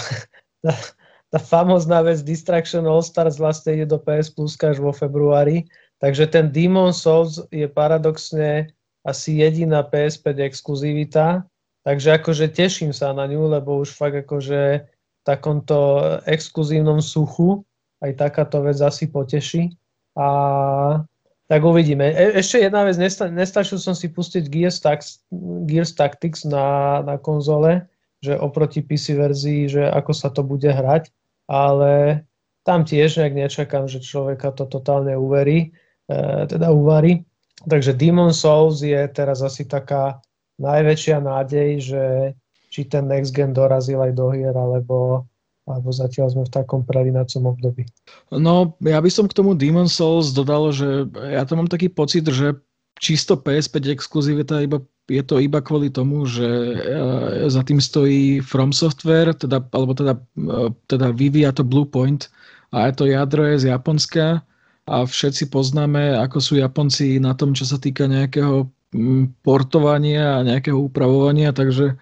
tá, 0.64 0.74
tá 1.30 1.38
famozná 1.38 2.02
vec 2.02 2.24
Distraction 2.24 2.84
All 2.84 3.04
Stars 3.04 3.36
vlastne 3.36 3.76
ide 3.76 3.86
do 3.86 3.98
PS 4.00 4.32
Plus 4.32 4.56
až 4.60 4.80
vo 4.80 4.92
februári, 4.92 5.68
takže 6.00 6.26
ten 6.28 6.48
Demon 6.48 6.92
Souls 6.92 7.40
je 7.52 7.68
paradoxne 7.68 8.72
asi 9.04 9.40
jediná 9.40 9.80
PS5 9.80 10.44
exkluzivita, 10.44 11.44
takže 11.84 12.20
akože 12.20 12.52
teším 12.52 12.92
sa 12.92 13.16
na 13.16 13.24
ňu, 13.24 13.48
lebo 13.48 13.80
už 13.80 13.96
fakt 13.96 14.16
akože 14.28 14.84
v 14.84 15.22
takomto 15.24 16.00
exkluzívnom 16.28 17.00
suchu 17.00 17.64
aj 18.00 18.16
takáto 18.16 18.64
vec 18.64 18.80
asi 18.80 19.08
poteší. 19.08 19.76
A 20.16 21.04
tak 21.50 21.60
uvidíme. 21.64 22.06
E- 22.06 22.38
ešte 22.40 22.62
jedna 22.62 22.86
vec, 22.86 22.96
nesta- 22.96 23.26
nestačil 23.26 23.82
som 23.82 23.92
si 23.92 24.06
pustiť 24.08 24.46
Gears, 24.46 24.78
Tax- 24.80 25.24
Gears 25.66 25.92
Tactics 25.98 26.46
na, 26.46 27.00
na 27.02 27.16
konzole, 27.18 27.89
že 28.20 28.36
oproti 28.36 28.84
PC 28.84 29.16
verzii, 29.16 29.68
že 29.68 29.82
ako 29.88 30.12
sa 30.12 30.28
to 30.28 30.44
bude 30.44 30.68
hrať, 30.68 31.08
ale 31.48 32.24
tam 32.62 32.84
tiež 32.84 33.20
nejak 33.20 33.34
nečakám, 33.34 33.88
že 33.88 34.04
človeka 34.04 34.52
to 34.52 34.68
totálne 34.68 35.16
uverí, 35.16 35.72
e, 36.06 36.18
teda 36.46 36.70
uvarí. 36.70 37.24
Takže 37.64 37.96
Demon 37.96 38.32
Souls 38.32 38.80
je 38.80 39.00
teraz 39.12 39.44
asi 39.44 39.68
taká 39.68 40.20
najväčšia 40.60 41.16
nádej, 41.24 41.70
že 41.80 42.04
či 42.70 42.86
ten 42.86 43.08
next 43.08 43.32
gen 43.32 43.56
dorazil 43.56 44.00
aj 44.00 44.12
do 44.14 44.30
hier, 44.30 44.54
alebo, 44.54 45.26
alebo 45.66 45.88
zatiaľ 45.90 46.32
sme 46.32 46.44
v 46.46 46.54
takom 46.54 46.86
pravinacom 46.86 47.50
období. 47.50 47.88
No, 48.30 48.76
ja 48.84 49.00
by 49.00 49.10
som 49.10 49.26
k 49.26 49.36
tomu 49.36 49.56
Demon 49.56 49.90
Souls 49.90 50.30
dodal, 50.30 50.70
že 50.70 51.08
ja 51.16 51.42
to 51.48 51.58
mám 51.58 51.66
taký 51.66 51.90
pocit, 51.90 52.28
že 52.28 52.56
čisto 53.00 53.34
PS5 53.34 53.96
exkluzivita 53.96 54.60
iba, 54.62 54.84
je 55.10 55.22
to 55.26 55.42
iba 55.42 55.58
kvôli 55.58 55.90
tomu, 55.90 56.22
že 56.30 56.46
uh, 56.46 57.50
za 57.50 57.66
tým 57.66 57.82
stojí 57.82 58.38
From 58.38 58.70
Software, 58.70 59.34
teda, 59.34 59.58
alebo 59.74 59.92
teda, 59.92 60.14
uh, 60.46 60.70
teda 60.86 61.10
vyvíja 61.10 61.50
to 61.50 61.66
Bluepoint 61.66 62.30
a 62.70 62.94
to 62.94 63.10
jadro 63.10 63.42
je 63.50 63.66
z 63.66 63.74
Japonska 63.74 64.46
a 64.90 65.06
všetci 65.06 65.50
poznáme, 65.50 66.18
ako 66.18 66.38
sú 66.42 66.52
Japonci 66.58 67.18
na 67.22 67.34
tom, 67.34 67.54
čo 67.54 67.66
sa 67.66 67.78
týka 67.78 68.06
nejakého 68.06 68.66
mm, 68.94 69.42
portovania 69.42 70.40
a 70.40 70.46
nejakého 70.46 70.78
upravovania, 70.78 71.54
takže 71.54 71.94
e, 71.94 71.96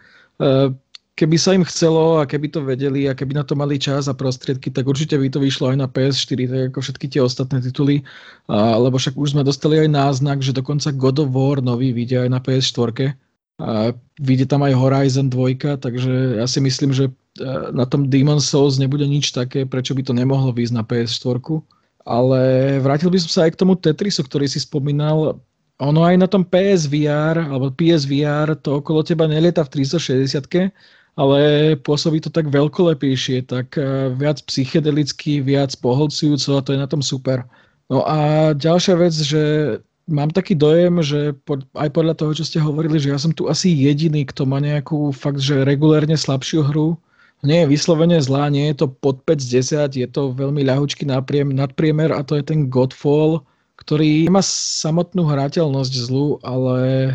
keby 1.19 1.35
sa 1.35 1.51
im 1.59 1.66
chcelo 1.66 2.23
a 2.23 2.29
keby 2.31 2.55
to 2.55 2.62
vedeli 2.62 3.11
a 3.11 3.19
keby 3.19 3.35
na 3.35 3.43
to 3.43 3.59
mali 3.59 3.75
čas 3.75 4.07
a 4.07 4.14
prostriedky, 4.14 4.71
tak 4.71 4.87
určite 4.87 5.19
by 5.19 5.27
to 5.27 5.43
vyšlo 5.43 5.75
aj 5.75 5.77
na 5.83 5.91
PS4, 5.91 6.39
tak 6.47 6.61
ako 6.71 6.79
všetky 6.79 7.07
tie 7.11 7.21
ostatné 7.27 7.59
tituly, 7.59 8.07
a, 8.47 8.79
lebo 8.79 8.95
však 8.95 9.19
už 9.19 9.35
sme 9.35 9.43
dostali 9.43 9.83
aj 9.83 9.91
náznak, 9.91 10.39
že 10.39 10.55
dokonca 10.55 10.95
God 10.95 11.27
of 11.27 11.35
War 11.35 11.59
nový 11.59 11.91
vyjde 11.91 12.23
aj 12.23 12.31
na 12.31 12.39
PS4 12.39 13.19
a 13.59 13.91
vyjde 14.23 14.47
tam 14.47 14.62
aj 14.62 14.79
Horizon 14.79 15.27
2, 15.27 15.83
takže 15.83 16.39
ja 16.39 16.47
si 16.47 16.62
myslím, 16.62 16.95
že 16.95 17.11
e, 17.11 17.12
na 17.75 17.83
tom 17.83 18.07
Demon 18.07 18.39
Souls 18.39 18.79
nebude 18.79 19.03
nič 19.03 19.35
také, 19.35 19.66
prečo 19.66 19.99
by 19.99 20.07
to 20.07 20.14
nemohlo 20.14 20.55
výjsť 20.55 20.75
na 20.79 20.87
PS4. 20.87 21.43
Ale 22.07 22.41
vrátil 22.79 23.11
by 23.11 23.19
som 23.19 23.31
sa 23.35 23.41
aj 23.45 23.59
k 23.59 23.61
tomu 23.61 23.75
Tetrisu, 23.75 24.23
ktorý 24.23 24.47
si 24.47 24.62
spomínal. 24.62 25.43
Ono 25.83 26.01
aj 26.07 26.16
na 26.23 26.31
tom 26.31 26.47
PSVR, 26.47 27.51
alebo 27.51 27.75
PSVR, 27.75 28.55
to 28.62 28.79
okolo 28.79 29.03
teba 29.03 29.27
nelieta 29.27 29.66
v 29.66 29.83
360 29.83 30.47
ale 31.19 31.75
pôsobí 31.83 32.23
to 32.23 32.31
tak 32.31 32.47
veľkolepejšie, 32.47 33.51
tak 33.51 33.75
eh, 33.75 34.14
viac 34.14 34.39
psychedelicky, 34.47 35.43
viac 35.43 35.75
poholcujúco 35.83 36.55
a 36.55 36.62
to 36.62 36.73
je 36.73 36.79
na 36.79 36.87
tom 36.87 37.03
super. 37.03 37.43
No 37.91 38.07
a 38.07 38.53
ďalšia 38.55 38.95
vec, 38.95 39.14
že 39.16 39.43
mám 40.07 40.31
taký 40.31 40.55
dojem, 40.55 41.03
že 41.03 41.35
pod, 41.43 41.66
aj 41.75 41.91
podľa 41.91 42.14
toho, 42.14 42.33
čo 42.33 42.45
ste 42.47 42.62
hovorili, 42.62 43.03
že 43.03 43.11
ja 43.11 43.19
som 43.19 43.35
tu 43.35 43.51
asi 43.51 43.75
jediný, 43.75 44.25
kto 44.25 44.47
má 44.47 44.62
nejakú 44.62 45.11
fakt, 45.11 45.43
že 45.43 45.66
regulérne 45.66 46.14
slabšiu 46.14 46.64
hru, 46.64 46.97
nie 47.47 47.62
je 47.62 47.71
vyslovene 47.71 48.19
zlá, 48.19 48.51
nie 48.51 48.71
je 48.75 48.83
to 48.83 48.87
pod 48.91 49.23
5 49.23 49.39
z 49.39 49.47
10, 49.95 49.95
je 49.95 50.09
to 50.11 50.35
veľmi 50.35 50.66
ľahučký 50.66 51.07
nadpriemer 51.07 52.11
a 52.11 52.27
to 52.27 52.35
je 52.35 52.43
ten 52.43 52.66
Godfall, 52.66 53.47
ktorý 53.79 54.27
má 54.27 54.43
samotnú 54.43 55.23
hrateľnosť 55.23 55.95
zlú, 56.11 56.43
ale, 56.43 57.14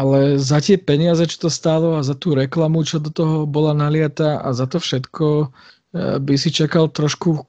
ale 0.00 0.40
za 0.40 0.58
tie 0.58 0.80
peniaze, 0.80 1.24
čo 1.28 1.46
to 1.46 1.50
stálo 1.52 1.96
a 1.96 2.02
za 2.02 2.16
tú 2.16 2.32
reklamu, 2.32 2.82
čo 2.82 2.98
do 2.98 3.12
toho 3.12 3.44
bola 3.44 3.76
naliata 3.76 4.40
a 4.40 4.52
za 4.56 4.64
to 4.66 4.80
všetko 4.80 5.48
eh, 5.48 6.16
by 6.18 6.34
si 6.38 6.50
čakal 6.52 6.88
trošku 6.88 7.44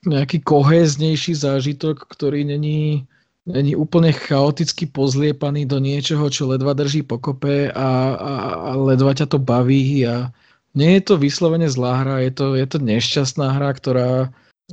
nejaký 0.00 0.40
kohéznejší 0.40 1.36
zážitok, 1.36 2.08
ktorý 2.08 2.48
není, 2.48 3.04
není 3.44 3.76
úplne 3.76 4.16
chaoticky 4.16 4.88
pozliepaný 4.88 5.68
do 5.68 5.76
niečoho, 5.76 6.24
čo 6.32 6.48
ledva 6.48 6.72
drží 6.72 7.04
pokope 7.04 7.68
a, 7.68 7.88
a, 8.16 8.32
a 8.64 8.80
ledva 8.80 9.12
ťa 9.12 9.28
to 9.28 9.36
baví 9.36 10.08
a, 10.08 10.32
nie 10.74 10.98
je 10.98 11.02
to 11.02 11.14
vyslovene 11.18 11.66
zlá 11.66 12.06
hra, 12.06 12.22
je 12.22 12.32
to, 12.34 12.46
je 12.54 12.66
to 12.66 12.78
nešťastná 12.78 13.58
hra, 13.58 13.70
ktorá... 13.74 14.10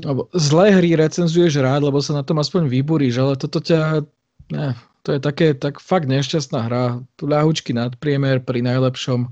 Alebo 0.06 0.30
zlé 0.38 0.78
hry 0.78 0.94
recenzuješ 0.94 1.58
rád, 1.58 1.90
lebo 1.90 1.98
sa 2.06 2.14
na 2.14 2.22
tom 2.22 2.38
aspoň 2.38 2.70
vyburíš, 2.70 3.18
ale 3.18 3.34
toto 3.34 3.58
ťa... 3.58 4.06
Ne, 4.54 4.78
to 5.08 5.16
je 5.16 5.24
také, 5.24 5.56
tak 5.56 5.80
fakt 5.80 6.12
nešťastná 6.12 6.68
hra. 6.68 7.00
Ľahučky 7.24 7.72
nadpriemer 7.72 8.44
pri 8.44 8.60
najlepšom. 8.60 9.32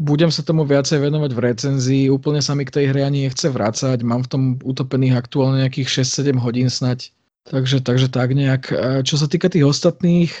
Budem 0.00 0.32
sa 0.32 0.40
tomu 0.40 0.64
viacej 0.64 1.04
venovať 1.04 1.30
v 1.36 1.44
recenzii. 1.44 2.04
Úplne 2.08 2.40
sa 2.40 2.56
mi 2.56 2.64
k 2.64 2.72
tej 2.72 2.88
hre 2.88 3.04
ani 3.04 3.28
nechce 3.28 3.52
vrácať. 3.52 4.00
Mám 4.00 4.24
v 4.24 4.30
tom 4.32 4.42
utopených 4.64 5.20
aktuálne 5.20 5.60
nejakých 5.60 6.00
6-7 6.08 6.40
hodín 6.40 6.72
snať. 6.72 7.12
Takže, 7.52 7.84
takže 7.84 8.08
tak 8.08 8.32
nejak. 8.32 8.72
Čo 9.04 9.20
sa 9.20 9.28
týka 9.28 9.52
tých 9.52 9.68
ostatných, 9.68 10.40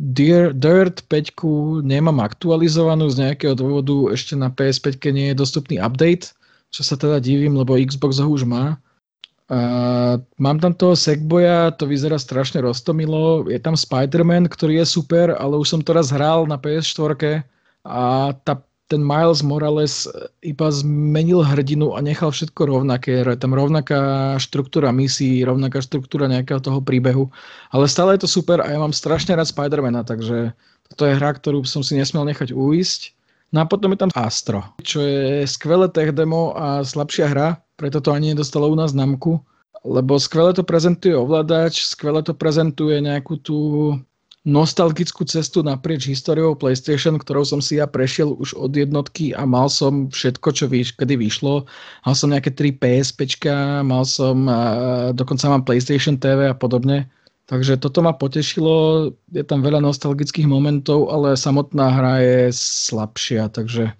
Dirt 0.00 1.04
5 1.06 1.84
nemám 1.84 2.18
aktualizovanú 2.24 3.06
z 3.12 3.28
nejakého 3.28 3.52
dôvodu, 3.52 4.16
ešte 4.16 4.32
na 4.32 4.48
PS5 4.48 4.96
nie 5.12 5.30
je 5.30 5.36
dostupný 5.36 5.76
update, 5.76 6.32
čo 6.72 6.80
sa 6.80 6.96
teda 6.96 7.20
divím, 7.20 7.54
lebo 7.60 7.76
Xbox 7.76 8.16
ho 8.18 8.26
už 8.32 8.48
má. 8.48 8.80
Uh, 9.50 10.22
mám 10.38 10.62
tam 10.62 10.70
toho 10.70 10.94
Sackboya, 10.94 11.74
to 11.74 11.90
vyzerá 11.90 12.22
strašne 12.22 12.62
roztomilo. 12.62 13.50
Je 13.50 13.58
tam 13.58 13.74
Spider-Man, 13.74 14.46
ktorý 14.46 14.78
je 14.78 14.86
super, 14.86 15.34
ale 15.34 15.58
už 15.58 15.74
som 15.74 15.80
to 15.82 15.90
raz 15.90 16.14
hral 16.14 16.46
na 16.46 16.54
PS4 16.54 17.42
a 17.82 18.30
tá 18.46 18.62
ten 18.90 19.06
Miles 19.06 19.46
Morales 19.46 20.10
e, 20.10 20.26
iba 20.50 20.66
zmenil 20.66 21.46
hrdinu 21.46 21.94
a 21.94 22.02
nechal 22.02 22.34
všetko 22.34 22.66
rovnaké. 22.66 23.22
Je 23.22 23.38
tam 23.38 23.54
rovnaká 23.54 24.34
štruktúra 24.42 24.90
misií, 24.90 25.46
rovnaká 25.46 25.78
štruktúra 25.78 26.26
nejakého 26.26 26.58
toho 26.58 26.82
príbehu. 26.82 27.30
Ale 27.70 27.86
stále 27.86 28.18
je 28.18 28.26
to 28.26 28.28
super 28.28 28.58
a 28.58 28.66
ja 28.66 28.82
mám 28.82 28.90
strašne 28.90 29.38
rád 29.38 29.46
Spidermana, 29.46 30.02
takže 30.02 30.50
toto 30.90 31.06
je 31.06 31.14
hra, 31.14 31.38
ktorú 31.38 31.62
som 31.62 31.86
si 31.86 31.94
nesmel 31.94 32.26
nechať 32.26 32.50
uísť. 32.50 33.14
No 33.50 33.62
a 33.62 33.66
potom 33.66 33.90
je 33.90 33.98
tam 33.98 34.14
Astro, 34.14 34.62
čo 34.86 35.02
je 35.02 35.42
skvelé 35.42 35.90
tech 35.90 36.14
demo 36.14 36.54
a 36.54 36.86
slabšia 36.86 37.26
hra, 37.34 37.58
preto 37.74 37.98
to 37.98 38.14
ani 38.14 38.30
nedostalo 38.30 38.70
u 38.70 38.78
nás 38.78 38.94
známku, 38.94 39.42
lebo 39.82 40.22
skvelé 40.22 40.54
to 40.54 40.62
prezentuje 40.62 41.18
ovládač, 41.18 41.82
skvelé 41.82 42.22
to 42.22 42.30
prezentuje 42.30 43.02
nejakú 43.02 43.42
tú 43.42 43.58
nostalgickú 44.40 45.28
cestu 45.28 45.60
naprieč 45.60 46.08
históriou 46.08 46.56
PlayStation, 46.56 47.20
ktorou 47.20 47.44
som 47.44 47.60
si 47.60 47.76
ja 47.76 47.84
prešiel 47.84 48.32
už 48.40 48.56
od 48.56 48.72
jednotky 48.72 49.36
a 49.36 49.44
mal 49.44 49.68
som 49.68 50.08
všetko, 50.08 50.48
čo 50.56 50.64
víš, 50.64 50.96
kedy 50.96 51.18
vyšlo. 51.20 51.68
Mal 52.08 52.14
som 52.16 52.32
nejaké 52.32 52.54
3 52.56 52.72
PSP, 52.80 53.28
mal 53.84 54.08
som, 54.08 54.48
dokonca 55.12 55.44
mám 55.50 55.66
PlayStation 55.68 56.16
TV 56.16 56.48
a 56.48 56.56
podobne. 56.56 57.04
Takže 57.50 57.82
toto 57.82 57.98
ma 58.06 58.14
potešilo, 58.14 59.10
je 59.34 59.42
tam 59.42 59.66
veľa 59.66 59.82
nostalgických 59.82 60.46
momentov, 60.46 61.10
ale 61.10 61.34
samotná 61.34 61.90
hra 61.90 62.14
je 62.22 62.40
slabšia, 62.54 63.50
takže... 63.50 63.90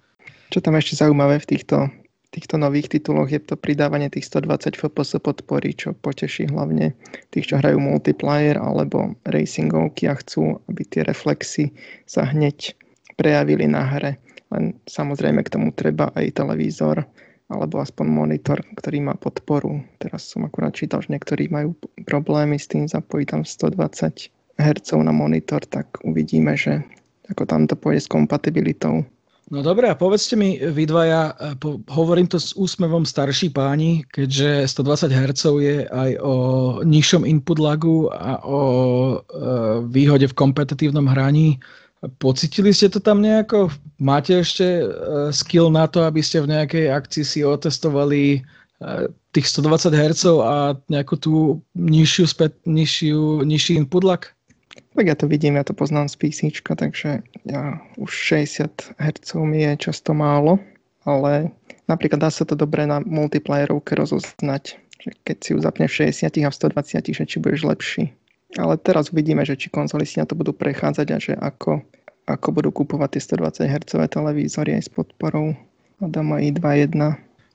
Čo 0.55 0.63
tam 0.63 0.79
ešte 0.79 1.03
zaujímavé 1.03 1.43
v 1.43 1.59
týchto 1.59 1.91
týchto 2.31 2.63
nových 2.63 2.87
tituloch 2.87 3.27
je 3.27 3.43
to 3.43 3.59
pridávanie 3.59 4.07
tých 4.07 4.31
120 4.31 4.79
FPS 4.79 5.19
podpory, 5.19 5.75
čo 5.75 5.99
poteší 5.99 6.47
hlavne 6.47 6.95
tých, 7.35 7.51
čo 7.51 7.59
hrajú 7.59 7.83
multiplayer 7.83 8.55
alebo 8.55 9.19
racingovky 9.27 10.07
a 10.07 10.15
chcú, 10.15 10.63
aby 10.71 10.83
tie 10.87 11.03
reflexy 11.03 11.75
sa 12.07 12.23
hneď 12.23 12.79
prejavili 13.19 13.67
na 13.67 13.83
hre. 13.83 14.15
Len 14.55 14.79
samozrejme 14.87 15.43
k 15.43 15.53
tomu 15.59 15.75
treba 15.75 16.15
aj 16.15 16.39
televízor 16.39 17.03
alebo 17.51 17.83
aspoň 17.83 18.07
monitor, 18.07 18.63
ktorý 18.79 19.03
má 19.03 19.19
podporu. 19.19 19.83
Teraz 19.99 20.31
som 20.31 20.47
akurát 20.47 20.73
čítal, 20.73 21.03
že 21.03 21.11
niektorí 21.11 21.51
majú 21.51 21.75
problémy 22.07 22.57
s 22.57 22.71
tým 22.71 22.87
zapojiť 22.87 23.27
tam 23.27 23.43
120 23.43 24.31
Hz 24.61 24.89
na 25.03 25.11
monitor, 25.11 25.65
tak 25.67 25.99
uvidíme, 26.07 26.55
že 26.55 26.85
ako 27.33 27.43
tam 27.49 27.67
to 27.67 27.75
pôjde 27.75 28.07
s 28.07 28.13
kompatibilitou. 28.13 29.03
No 29.51 29.67
dobre, 29.67 29.91
a 29.91 29.99
povedzte 29.99 30.39
mi, 30.39 30.63
vy 30.63 30.87
dvaja, 30.87 31.35
po, 31.59 31.83
hovorím 31.91 32.31
to 32.31 32.39
s 32.39 32.55
úsmevom 32.55 33.03
starší 33.03 33.51
páni, 33.51 34.07
keďže 34.15 34.71
120 34.79 35.11
Hz 35.11 35.43
je 35.59 35.77
aj 35.91 36.11
o 36.23 36.35
nižšom 36.87 37.27
input 37.27 37.59
lagu 37.59 38.07
a 38.15 38.39
o 38.47 38.61
e, 38.63 39.15
výhode 39.91 40.31
v 40.31 40.39
kompetitívnom 40.39 41.11
hraní. 41.11 41.59
Pocitili 42.01 42.73
ste 42.73 42.89
to 42.89 42.97
tam 42.97 43.21
nejako? 43.21 43.69
Máte 44.01 44.41
ešte 44.41 44.65
e, 44.65 44.85
skill 45.37 45.69
na 45.69 45.85
to, 45.85 46.01
aby 46.09 46.25
ste 46.25 46.41
v 46.41 46.49
nejakej 46.49 46.89
akcii 46.89 47.25
si 47.29 47.41
otestovali 47.45 48.41
e, 48.41 49.13
tých 49.37 49.47
120 49.53 49.93
Hz 49.93 50.23
a 50.41 50.81
nejakú 50.89 51.21
tú 51.21 51.61
nižšiu, 51.77 52.25
späť, 52.25 52.57
nižšiu, 52.65 53.45
nižší 53.45 53.77
input 53.77 54.01
lag? 54.01 54.33
Tak 54.97 55.05
ja 55.05 55.13
to 55.13 55.29
vidím, 55.29 55.61
ja 55.61 55.65
to 55.65 55.77
poznám 55.77 56.09
z 56.09 56.17
PC, 56.17 56.65
takže 56.65 57.21
ja 57.45 57.63
už 58.01 58.09
60 58.09 58.97
Hz 58.97 59.29
mi 59.45 59.69
je 59.69 59.93
často 59.93 60.17
málo, 60.17 60.57
ale 61.05 61.53
napríklad 61.85 62.25
dá 62.25 62.31
sa 62.33 62.49
to 62.49 62.57
dobre 62.57 62.89
na 62.89 63.05
multiplayerovke 63.05 63.93
rozoznať, 63.93 64.81
že 65.05 65.11
keď 65.29 65.37
si 65.45 65.49
ju 65.53 65.59
zapne 65.61 65.85
v 65.85 66.17
60 66.17 66.33
a 66.33 66.49
v 66.49 66.57
120, 66.57 67.13
že 67.13 67.25
či 67.29 67.37
budeš 67.37 67.69
lepší. 67.69 68.05
Ale 68.59 68.75
teraz 68.83 69.15
uvidíme, 69.15 69.47
že 69.47 69.55
či 69.55 69.71
konzoly 69.71 70.03
si 70.03 70.19
na 70.19 70.27
to 70.27 70.35
budú 70.35 70.51
prechádzať 70.51 71.07
a 71.15 71.19
že 71.23 71.33
ako, 71.39 71.87
ako 72.27 72.49
budú 72.51 72.71
kupovať 72.75 73.19
tie 73.19 73.23
120 73.39 73.71
Hz 73.71 73.93
televízory 74.11 74.75
aj 74.75 74.83
s 74.87 74.91
podporou 74.91 75.55
Adama 76.03 76.43
i2.1. 76.43 76.97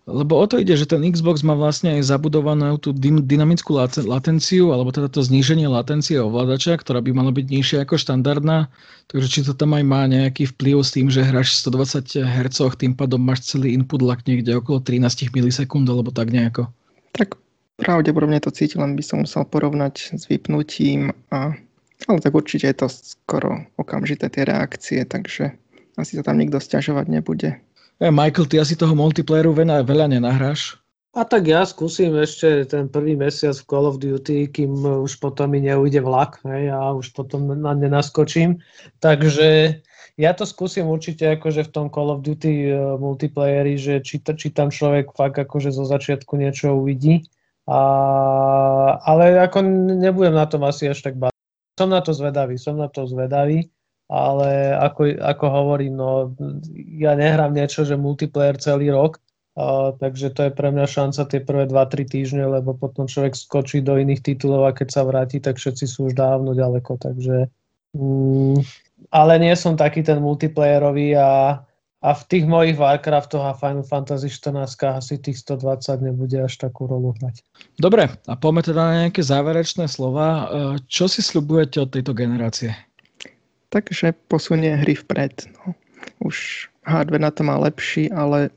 Lebo 0.06 0.38
o 0.38 0.46
to 0.46 0.62
ide, 0.62 0.78
že 0.78 0.86
ten 0.86 1.02
Xbox 1.02 1.42
má 1.42 1.58
vlastne 1.58 1.98
aj 1.98 2.14
zabudovanú 2.14 2.78
tú 2.78 2.94
dynamickú 3.26 3.74
latenciu, 4.06 4.70
alebo 4.70 4.94
teda 4.94 5.10
to 5.10 5.26
zníženie 5.26 5.66
latencie 5.66 6.22
ovládača, 6.22 6.78
ktorá 6.78 7.02
by 7.02 7.10
mala 7.10 7.34
byť 7.34 7.46
nižšia 7.50 7.78
ako 7.90 7.98
štandardná. 7.98 8.70
Takže 9.10 9.28
či 9.34 9.40
to 9.42 9.58
tam 9.58 9.74
aj 9.74 9.82
má 9.82 10.06
nejaký 10.06 10.54
vplyv 10.54 10.86
s 10.86 10.94
tým, 10.94 11.10
že 11.10 11.26
hráš 11.26 11.58
120 11.66 12.22
Hz, 12.22 12.78
tým 12.78 12.94
pádom 12.94 13.18
máš 13.18 13.50
celý 13.50 13.74
input 13.74 14.06
lag 14.06 14.22
niekde 14.30 14.54
okolo 14.54 14.78
13 14.78 15.34
milisekúnd, 15.34 15.90
alebo 15.90 16.14
tak 16.14 16.30
nejako. 16.30 16.70
Tak 17.18 17.42
pravdepodobne 17.80 18.40
to 18.40 18.52
cítil, 18.52 18.82
len 18.82 18.96
by 18.96 19.04
som 19.04 19.24
musel 19.24 19.44
porovnať 19.44 20.16
s 20.16 20.24
vypnutím 20.32 21.12
a 21.32 21.56
ale 22.06 22.20
tak 22.20 22.36
určite 22.36 22.68
je 22.70 22.78
to 22.86 22.88
skoro 22.92 23.66
okamžité 23.80 24.28
tie 24.30 24.44
reakcie, 24.46 25.08
takže 25.08 25.56
asi 25.96 26.20
sa 26.20 26.24
tam 26.28 26.38
nikto 26.38 26.60
stiažovať 26.60 27.08
nebude. 27.08 27.56
Ja, 28.04 28.12
Michael, 28.12 28.52
ty 28.52 28.60
asi 28.60 28.76
toho 28.76 28.92
multiplayeru 28.94 29.56
veľa, 29.56 29.88
veľa 29.88 30.12
nenahráš? 30.12 30.76
A 31.16 31.24
tak 31.24 31.48
ja 31.48 31.64
skúsim 31.64 32.12
ešte 32.20 32.68
ten 32.68 32.92
prvý 32.92 33.16
mesiac 33.16 33.56
v 33.56 33.68
Call 33.72 33.88
of 33.88 34.04
Duty, 34.04 34.52
kým 34.52 34.76
už 35.08 35.24
potom 35.24 35.56
mi 35.56 35.64
neujde 35.64 36.04
vlak 36.04 36.44
hej, 36.44 36.68
a 36.76 36.92
už 36.92 37.16
potom 37.16 37.56
na 37.56 37.72
ne 37.72 37.88
naskočím. 37.88 38.60
Takže 39.00 39.80
ja 40.20 40.32
to 40.36 40.44
skúsim 40.44 40.92
určite 40.92 41.40
akože 41.40 41.72
v 41.72 41.72
tom 41.72 41.88
Call 41.88 42.12
of 42.12 42.20
Duty 42.20 42.68
uh, 42.68 43.00
multiplayeri, 43.00 43.80
že 43.80 44.04
či, 44.04 44.20
či 44.20 44.52
tam 44.52 44.68
človek 44.68 45.16
fakt 45.16 45.40
akože 45.40 45.72
zo 45.72 45.88
začiatku 45.88 46.36
niečo 46.36 46.76
uvidí. 46.76 47.24
A, 47.66 47.80
ale 49.02 49.42
ako 49.42 49.66
nebudem 49.98 50.38
na 50.38 50.46
tom 50.46 50.64
asi 50.70 50.86
až 50.90 51.02
tak 51.02 51.18
baviť. 51.18 51.38
Som 51.76 51.90
na 51.92 52.00
to 52.00 52.14
zvedavý, 52.14 52.56
som 52.56 52.78
na 52.78 52.88
to 52.88 53.10
zvedavý 53.10 53.68
ale 54.10 54.78
ako, 54.78 55.18
ako 55.18 55.46
hovorím, 55.50 55.94
no, 55.98 56.10
ja 56.78 57.18
nehrám 57.18 57.58
niečo, 57.58 57.82
že 57.82 57.98
multiplayer 57.98 58.54
celý 58.62 58.94
rok, 58.94 59.18
uh, 59.58 59.98
takže 59.98 60.30
to 60.30 60.50
je 60.50 60.52
pre 60.54 60.70
mňa 60.70 60.86
šanca 60.86 61.22
tie 61.26 61.42
prvé 61.42 61.66
2-3 61.66 62.06
týždne, 62.06 62.46
lebo 62.46 62.78
potom 62.78 63.10
človek 63.10 63.34
skočí 63.34 63.82
do 63.82 63.98
iných 63.98 64.22
titulov 64.22 64.70
a 64.70 64.76
keď 64.78 64.88
sa 64.94 65.02
vráti, 65.02 65.42
tak 65.42 65.58
všetci 65.58 65.86
sú 65.90 66.10
už 66.10 66.14
dávno 66.14 66.54
ďaleko, 66.54 67.02
takže 67.02 67.50
mm, 67.98 68.62
ale 69.10 69.34
nie 69.42 69.54
som 69.58 69.74
taký 69.74 70.06
ten 70.06 70.22
multiplayerový 70.22 71.18
a, 71.18 71.65
a 72.06 72.14
v 72.14 72.22
tých 72.30 72.46
mojich 72.46 72.78
Warcraftoch 72.78 73.42
a 73.42 73.58
Final 73.58 73.82
Fantasy 73.82 74.30
14 74.30 75.02
asi 75.02 75.18
tých 75.18 75.42
120 75.42 76.06
nebude 76.06 76.38
až 76.38 76.62
takú 76.62 76.86
rolu 76.86 77.18
hrať. 77.18 77.42
Dobre, 77.82 78.14
a 78.30 78.34
poďme 78.38 78.62
teda 78.62 78.82
na 78.86 78.94
nejaké 79.10 79.26
záverečné 79.26 79.90
slova. 79.90 80.46
Čo 80.86 81.10
si 81.10 81.26
slubujete 81.26 81.82
od 81.82 81.90
tejto 81.90 82.14
generácie? 82.14 82.78
takže 83.76 84.16
posunie 84.32 84.72
hry 84.72 84.96
vpred. 84.96 85.52
No. 85.60 85.76
Už 86.24 86.68
hardware 86.88 87.28
na 87.28 87.32
to 87.36 87.44
má 87.44 87.60
lepší, 87.60 88.08
ale 88.16 88.48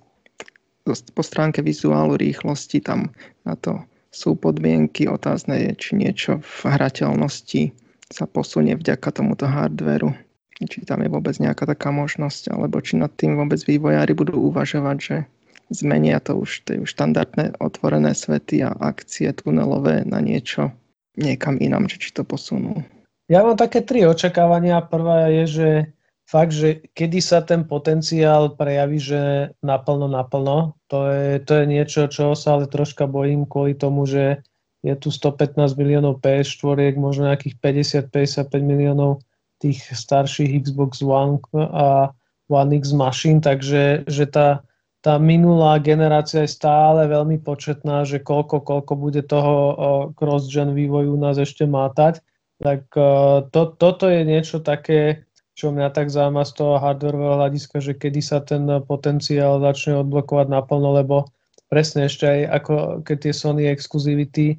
po 0.87 1.23
stránke 1.27 1.59
vizuálu, 1.59 2.15
rýchlosti 2.15 2.79
tam 2.79 3.11
na 3.43 3.59
to 3.59 3.83
sú 4.15 4.39
podmienky. 4.39 5.11
Otázne 5.11 5.59
je, 5.59 5.71
či 5.75 5.91
niečo 5.99 6.39
v 6.39 6.61
hrateľnosti 6.71 7.75
sa 8.09 8.25
posunie 8.31 8.79
vďaka 8.79 9.11
tomuto 9.11 9.51
hardveru. 9.51 10.15
Či 10.59 10.83
tam 10.83 11.07
je 11.07 11.11
vôbec 11.11 11.39
nejaká 11.39 11.71
taká 11.71 11.95
možnosť, 11.95 12.51
alebo 12.51 12.83
či 12.83 12.99
nad 12.99 13.15
tým 13.15 13.39
vôbec 13.39 13.63
vývojári 13.63 14.11
budú 14.15 14.51
uvažovať, 14.51 14.97
že 14.99 15.17
zmenia 15.71 16.19
to 16.19 16.43
už 16.43 16.67
tie 16.67 16.83
štandardné 16.83 17.61
otvorené 17.63 18.17
svety 18.17 18.67
a 18.67 18.75
akcie 18.75 19.31
tunelové 19.31 20.03
na 20.03 20.19
niečo 20.19 20.75
niekam 21.19 21.59
inám, 21.59 21.87
či, 21.87 21.99
či 21.99 22.11
to 22.15 22.23
posunú. 22.27 22.83
Ja 23.29 23.45
mám 23.45 23.61
také 23.61 23.85
tri 23.85 24.09
očakávania. 24.09 24.81
Prvá 24.83 25.29
je, 25.29 25.45
že 25.45 25.69
fakt, 26.25 26.55
že 26.57 26.81
kedy 26.97 27.19
sa 27.21 27.45
ten 27.45 27.67
potenciál 27.67 28.57
prejaví, 28.57 28.97
že 28.97 29.53
naplno, 29.61 30.09
naplno, 30.09 30.79
to 30.89 31.09
je, 31.13 31.29
to 31.45 31.53
je 31.61 31.65
niečo, 31.69 32.01
čo 32.09 32.33
sa 32.33 32.57
ale 32.57 32.71
troška 32.71 33.05
bojím 33.05 33.45
kvôli 33.45 33.77
tomu, 33.77 34.09
že 34.09 34.41
je 34.81 34.95
tu 34.95 35.11
115 35.11 35.59
miliónov 35.75 36.23
PS4, 36.23 36.95
možno 36.97 37.29
nejakých 37.29 37.59
50-55 38.09 38.49
miliónov 38.63 39.21
tých 39.59 39.83
starších 39.91 40.65
Xbox 40.65 41.03
One 41.03 41.43
a 41.55 42.15
One 42.49 42.73
X 42.81 42.97
mašín, 42.97 43.45
takže 43.45 44.09
že 44.09 44.25
tá, 44.31 44.65
tá 45.05 45.21
minulá 45.21 45.77
generácia 45.79 46.43
je 46.47 46.57
stále 46.57 47.05
veľmi 47.07 47.39
početná, 47.45 48.09
že 48.09 48.23
koľko, 48.23 48.65
koľko 48.65 48.93
bude 48.97 49.23
toho 49.27 49.55
cross-gen 50.17 50.73
vývoju 50.73 51.15
nás 51.21 51.37
ešte 51.37 51.69
mátať. 51.69 52.25
Tak 52.59 52.91
to, 53.55 53.61
toto 53.79 54.11
je 54.11 54.27
niečo 54.27 54.59
také, 54.59 55.29
čo 55.55 55.71
mňa 55.71 55.95
tak 55.95 56.11
zaujíma 56.11 56.43
z 56.43 56.53
toho 56.55 56.75
hardwareového 56.79 57.39
hľadiska, 57.39 57.79
že 57.79 57.93
kedy 57.95 58.21
sa 58.23 58.43
ten 58.43 58.67
potenciál 58.87 59.63
začne 59.63 60.03
odblokovať 60.03 60.47
naplno, 60.51 60.95
lebo 60.99 61.31
presne 61.69 62.09
ešte 62.09 62.25
aj 62.27 62.41
ako 62.63 62.75
keď 63.05 63.17
tie 63.29 63.35
Sony 63.37 63.63
exkluzivity 63.69 64.47
e, 64.55 64.57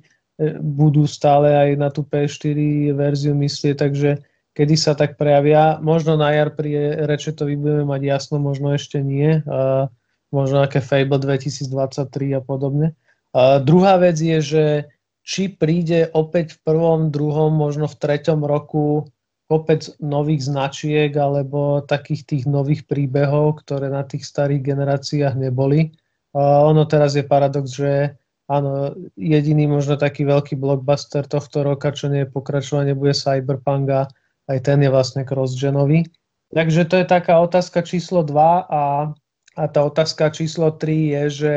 budú 0.62 1.10
stále 1.10 1.52
aj 1.58 1.70
na 1.76 1.90
tú 1.90 2.06
P4 2.06 2.56
verziu 2.94 3.34
myslieť, 3.34 3.76
takže 3.82 4.22
kedy 4.60 4.76
sa 4.76 4.92
tak 4.92 5.16
prejavia. 5.16 5.80
Možno 5.80 6.20
na 6.20 6.36
jar 6.36 6.52
pri 6.52 7.00
Rečetovi 7.08 7.56
budeme 7.56 7.88
mať 7.88 8.02
jasno, 8.04 8.44
možno 8.44 8.76
ešte 8.76 9.00
nie. 9.00 9.40
Uh, 9.48 9.88
možno 10.36 10.60
nejaké 10.60 10.84
Fable 10.84 11.16
2023 11.16 12.36
a 12.36 12.42
podobne. 12.44 12.92
Uh, 13.32 13.64
druhá 13.64 13.96
vec 13.96 14.20
je, 14.20 14.44
že 14.44 14.64
či 15.24 15.48
príde 15.48 16.12
opäť 16.12 16.60
v 16.60 16.76
prvom, 16.76 17.08
druhom, 17.08 17.56
možno 17.56 17.88
v 17.88 17.96
treťom 18.04 18.44
roku 18.44 19.08
kopec 19.48 19.96
nových 20.04 20.44
značiek 20.44 21.10
alebo 21.16 21.80
takých 21.80 22.28
tých 22.28 22.44
nových 22.44 22.84
príbehov, 22.84 23.64
ktoré 23.64 23.88
na 23.88 24.04
tých 24.04 24.28
starých 24.28 24.76
generáciách 24.76 25.40
neboli. 25.40 25.96
A 26.36 26.68
ono 26.68 26.84
teraz 26.84 27.16
je 27.16 27.24
paradox, 27.24 27.80
že 27.80 28.14
áno, 28.52 28.94
jediný 29.16 29.72
možno 29.72 29.96
taký 29.96 30.28
veľký 30.28 30.60
blockbuster 30.60 31.24
tohto 31.26 31.64
roka, 31.64 31.96
čo 31.96 32.12
nie 32.12 32.28
je 32.28 32.34
pokračovanie, 32.34 32.92
bude 32.92 33.16
Cyberpunk 33.16 33.88
a 33.90 34.02
aj 34.50 34.60
ten 34.66 34.82
je 34.82 34.90
vlastne 34.90 35.22
cross-genový. 35.22 36.10
Takže 36.50 36.90
to 36.90 36.96
je 37.00 37.06
taká 37.06 37.38
otázka 37.38 37.86
číslo 37.86 38.26
2 38.26 38.34
a, 38.66 39.14
a 39.54 39.64
tá 39.70 39.80
otázka 39.86 40.34
číslo 40.34 40.74
3 40.74 41.14
je, 41.14 41.24
že 41.30 41.56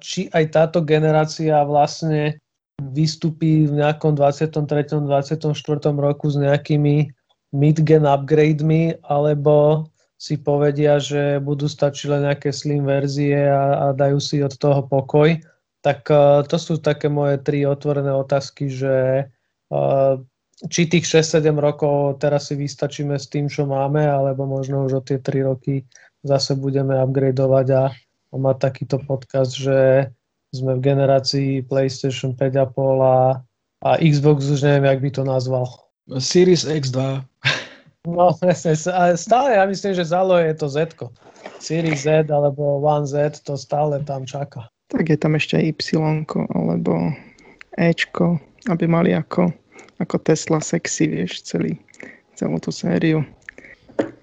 či 0.00 0.32
aj 0.32 0.44
táto 0.54 0.78
generácia 0.80 1.60
vlastne 1.66 2.38
vystupí 2.80 3.68
v 3.68 3.82
nejakom 3.82 4.16
23. 4.16 5.04
24. 5.04 5.52
roku 5.94 6.26
s 6.30 6.36
nejakými 6.38 7.10
mid-gen 7.54 8.04
upgrademi, 8.08 8.98
alebo 9.06 9.86
si 10.18 10.40
povedia, 10.40 10.98
že 10.98 11.38
budú 11.38 11.68
stačiť 11.68 12.06
len 12.08 12.22
nejaké 12.30 12.50
slim 12.50 12.88
verzie 12.88 13.46
a, 13.46 13.90
a 13.90 13.92
dajú 13.92 14.18
si 14.18 14.40
od 14.40 14.54
toho 14.56 14.82
pokoj. 14.86 15.36
Tak 15.84 16.08
uh, 16.08 16.40
to 16.48 16.56
sú 16.56 16.80
také 16.80 17.12
moje 17.12 17.38
tri 17.44 17.68
otvorené 17.68 18.10
otázky, 18.10 18.72
že 18.72 19.28
uh, 19.68 20.16
či 20.70 20.86
tých 20.86 21.04
6-7 21.06 21.50
rokov 21.58 22.22
teraz 22.22 22.50
si 22.50 22.54
vystačíme 22.54 23.18
s 23.18 23.26
tým, 23.26 23.50
čo 23.50 23.66
máme, 23.66 24.06
alebo 24.06 24.46
možno 24.46 24.86
už 24.86 24.92
o 24.98 25.02
tie 25.02 25.18
3 25.18 25.50
roky 25.50 25.82
zase 26.24 26.56
budeme 26.56 26.96
upgradeovať 26.96 27.66
a, 27.74 27.84
a 28.32 28.34
mať 28.34 28.56
takýto 28.58 28.96
podcast, 29.02 29.52
že 29.52 30.08
sme 30.54 30.78
v 30.78 30.84
generácii 30.94 31.50
PlayStation 31.66 32.32
5,5 32.32 32.70
a, 33.02 33.42
a 33.84 33.90
Xbox 34.00 34.46
už 34.48 34.62
neviem, 34.64 34.86
jak 34.88 35.00
by 35.02 35.10
to 35.10 35.22
nazval. 35.26 35.66
Series 36.22 36.64
X2. 36.64 37.20
No, 38.06 38.32
presne. 38.40 38.78
Stále 39.18 39.58
ja 39.58 39.64
myslím, 39.66 39.92
že 39.98 40.06
zalo 40.06 40.38
je 40.38 40.54
to 40.54 40.70
Z. 40.70 40.94
Series 41.58 42.06
Z 42.06 42.30
alebo 42.30 42.80
One 42.80 43.04
Z 43.04 43.42
to 43.44 43.58
stále 43.58 44.00
tam 44.06 44.24
čaká. 44.24 44.70
Tak 44.88 45.10
je 45.10 45.18
tam 45.18 45.34
ešte 45.34 45.58
Y 45.58 45.74
alebo 46.54 47.12
Ečko, 47.74 48.38
aby 48.70 48.84
mali 48.86 49.10
ako, 49.10 49.50
ako 49.98 50.18
Tesla 50.20 50.58
sexy, 50.58 51.06
vieš, 51.06 51.46
celý, 51.46 51.78
celú 52.34 52.58
tú 52.58 52.74
sériu. 52.74 53.22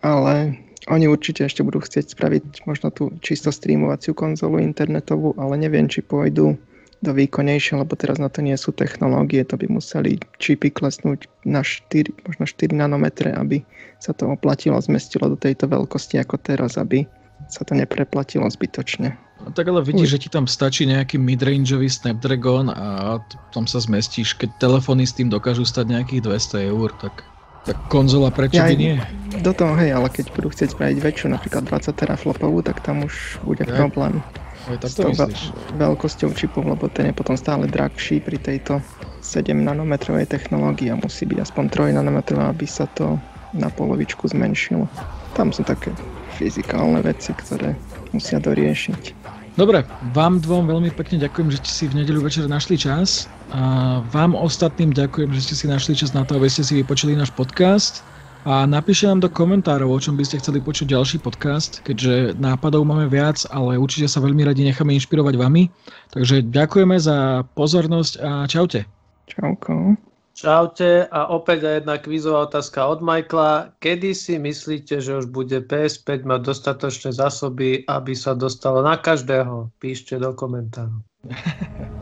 Ale 0.03 0.57
oni 0.89 1.05
určite 1.05 1.45
ešte 1.45 1.61
budú 1.61 1.79
chcieť 1.79 2.11
spraviť 2.11 2.43
možno 2.65 2.89
tú 2.89 3.13
čisto 3.21 3.53
streamovaciu 3.53 4.17
konzolu 4.17 4.59
internetovú, 4.59 5.37
ale 5.37 5.61
neviem, 5.61 5.85
či 5.85 6.01
pôjdu 6.01 6.57
do 7.01 7.11
výkonnejšie, 7.17 7.81
lebo 7.81 7.97
teraz 7.97 8.21
na 8.21 8.29
to 8.29 8.45
nie 8.45 8.53
sú 8.53 8.69
technológie, 8.69 9.41
to 9.41 9.57
by 9.57 9.65
museli 9.65 10.21
čipy 10.37 10.69
klesnúť 10.69 11.25
na 11.49 11.65
4, 11.65 12.13
možno 12.29 12.45
4 12.45 12.77
nanometre, 12.77 13.33
aby 13.33 13.65
sa 13.97 14.13
to 14.13 14.29
oplatilo, 14.29 14.77
zmestilo 14.77 15.33
do 15.33 15.37
tejto 15.37 15.65
veľkosti 15.65 16.21
ako 16.21 16.37
teraz, 16.37 16.77
aby 16.77 17.09
sa 17.49 17.65
to 17.65 17.73
nepreplatilo 17.73 18.45
zbytočne. 18.45 19.17
No, 19.41 19.49
tak 19.49 19.65
ale 19.67 19.81
vidíš, 19.81 20.17
že 20.17 20.21
ti 20.27 20.29
tam 20.29 20.45
stačí 20.45 20.85
nejaký 20.85 21.17
midrangeový 21.17 21.89
Snapdragon 21.89 22.69
a 22.69 23.17
tam 23.49 23.65
sa 23.65 23.81
zmestíš. 23.81 24.37
Keď 24.37 24.61
telefóny 24.61 25.09
s 25.09 25.17
tým 25.17 25.33
dokážu 25.33 25.65
stať 25.65 25.97
nejakých 25.97 26.21
200 26.29 26.71
eur, 26.71 26.93
tak, 27.01 27.25
tak 27.65 27.77
konzola 27.89 28.29
prečo 28.29 28.61
ja, 28.61 28.69
by 28.69 28.75
nie? 28.77 28.95
Do 29.41 29.53
toho 29.53 29.73
hej, 29.81 29.97
ale 29.97 30.13
keď 30.13 30.29
budú 30.37 30.53
chcieť 30.53 30.77
spraviť 30.77 30.97
väčšiu, 31.01 31.27
napríklad 31.33 31.65
20 31.65 31.89
teraflopovú, 31.97 32.61
tak 32.61 32.85
tam 32.85 33.01
už 33.05 33.41
bude 33.41 33.65
ja. 33.65 33.73
problém. 33.73 34.21
Aj 34.69 34.77
tak 34.77 34.93
to 34.93 35.09
myslíš. 35.09 35.41
veľkosťou 35.81 36.29
čipov, 36.37 36.61
lebo 36.69 36.85
ten 36.85 37.09
je 37.09 37.17
potom 37.17 37.33
stále 37.33 37.65
drahší 37.65 38.21
pri 38.21 38.37
tejto 38.37 38.77
7 39.25 39.57
nanometrovej 39.57 40.29
technológii 40.29 40.93
a 40.93 41.01
musí 41.01 41.25
byť 41.25 41.39
aspoň 41.49 41.65
3 41.93 41.97
nanometrová, 41.97 42.53
aby 42.53 42.69
sa 42.69 42.85
to 42.93 43.17
na 43.57 43.73
polovičku 43.73 44.29
zmenšilo. 44.29 44.85
Tam 45.33 45.49
sú 45.49 45.65
také 45.65 45.89
fyzikálne 46.37 47.01
veci, 47.01 47.33
ktoré 47.33 47.73
musia 48.11 48.37
doriešiť. 48.39 49.17
Dobre, 49.59 49.83
vám 50.15 50.39
dvom 50.39 50.63
veľmi 50.63 50.95
pekne 50.95 51.19
ďakujem, 51.19 51.51
že 51.51 51.59
ste 51.59 51.71
si 51.71 51.85
v 51.91 51.99
nedeľu 51.99 52.23
večer 52.23 52.47
našli 52.47 52.79
čas. 52.79 53.27
A 53.51 53.99
vám 54.15 54.31
ostatným 54.31 54.95
ďakujem, 54.95 55.27
že 55.35 55.43
ste 55.43 55.55
si 55.59 55.65
našli 55.67 55.91
čas 55.91 56.15
na 56.15 56.23
to, 56.23 56.39
aby 56.39 56.47
ste 56.47 56.63
si 56.63 56.79
vypočuli 56.79 57.19
náš 57.19 57.35
podcast. 57.35 57.99
A 58.41 58.65
napíšte 58.65 59.05
nám 59.05 59.21
do 59.21 59.29
komentárov, 59.29 59.91
o 59.91 60.01
čom 60.01 60.17
by 60.17 60.25
ste 60.25 60.41
chceli 60.41 60.63
počuť 60.63 60.89
ďalší 60.89 61.17
podcast, 61.21 61.83
keďže 61.85 62.41
nápadov 62.41 62.81
máme 62.87 63.05
viac, 63.05 63.43
ale 63.53 63.77
určite 63.77 64.09
sa 64.09 64.23
veľmi 64.23 64.41
radi 64.41 64.65
necháme 64.65 64.97
inšpirovať 64.97 65.35
vami. 65.37 65.69
Takže 66.09 66.49
ďakujeme 66.49 66.97
za 66.97 67.45
pozornosť 67.53 68.13
a 68.17 68.49
čaute. 68.49 68.87
Čauko. 69.29 69.93
Čaute 70.31 71.11
a 71.11 71.27
opäť 71.29 71.67
aj 71.67 71.75
jedna 71.83 71.95
kvízová 71.99 72.47
otázka 72.47 72.87
od 72.87 73.03
Michaela. 73.03 73.75
Kedy 73.83 74.15
si 74.15 74.39
myslíte, 74.39 75.03
že 75.03 75.19
už 75.19 75.27
bude 75.27 75.59
PS5 75.59 76.23
mať 76.23 76.41
dostatočné 76.47 77.11
zásoby, 77.11 77.83
aby 77.85 78.15
sa 78.15 78.31
dostalo 78.31 78.79
na 78.79 78.95
každého? 78.95 79.69
Píšte 79.77 80.15
do 80.15 80.31
komentárov. 80.31 81.03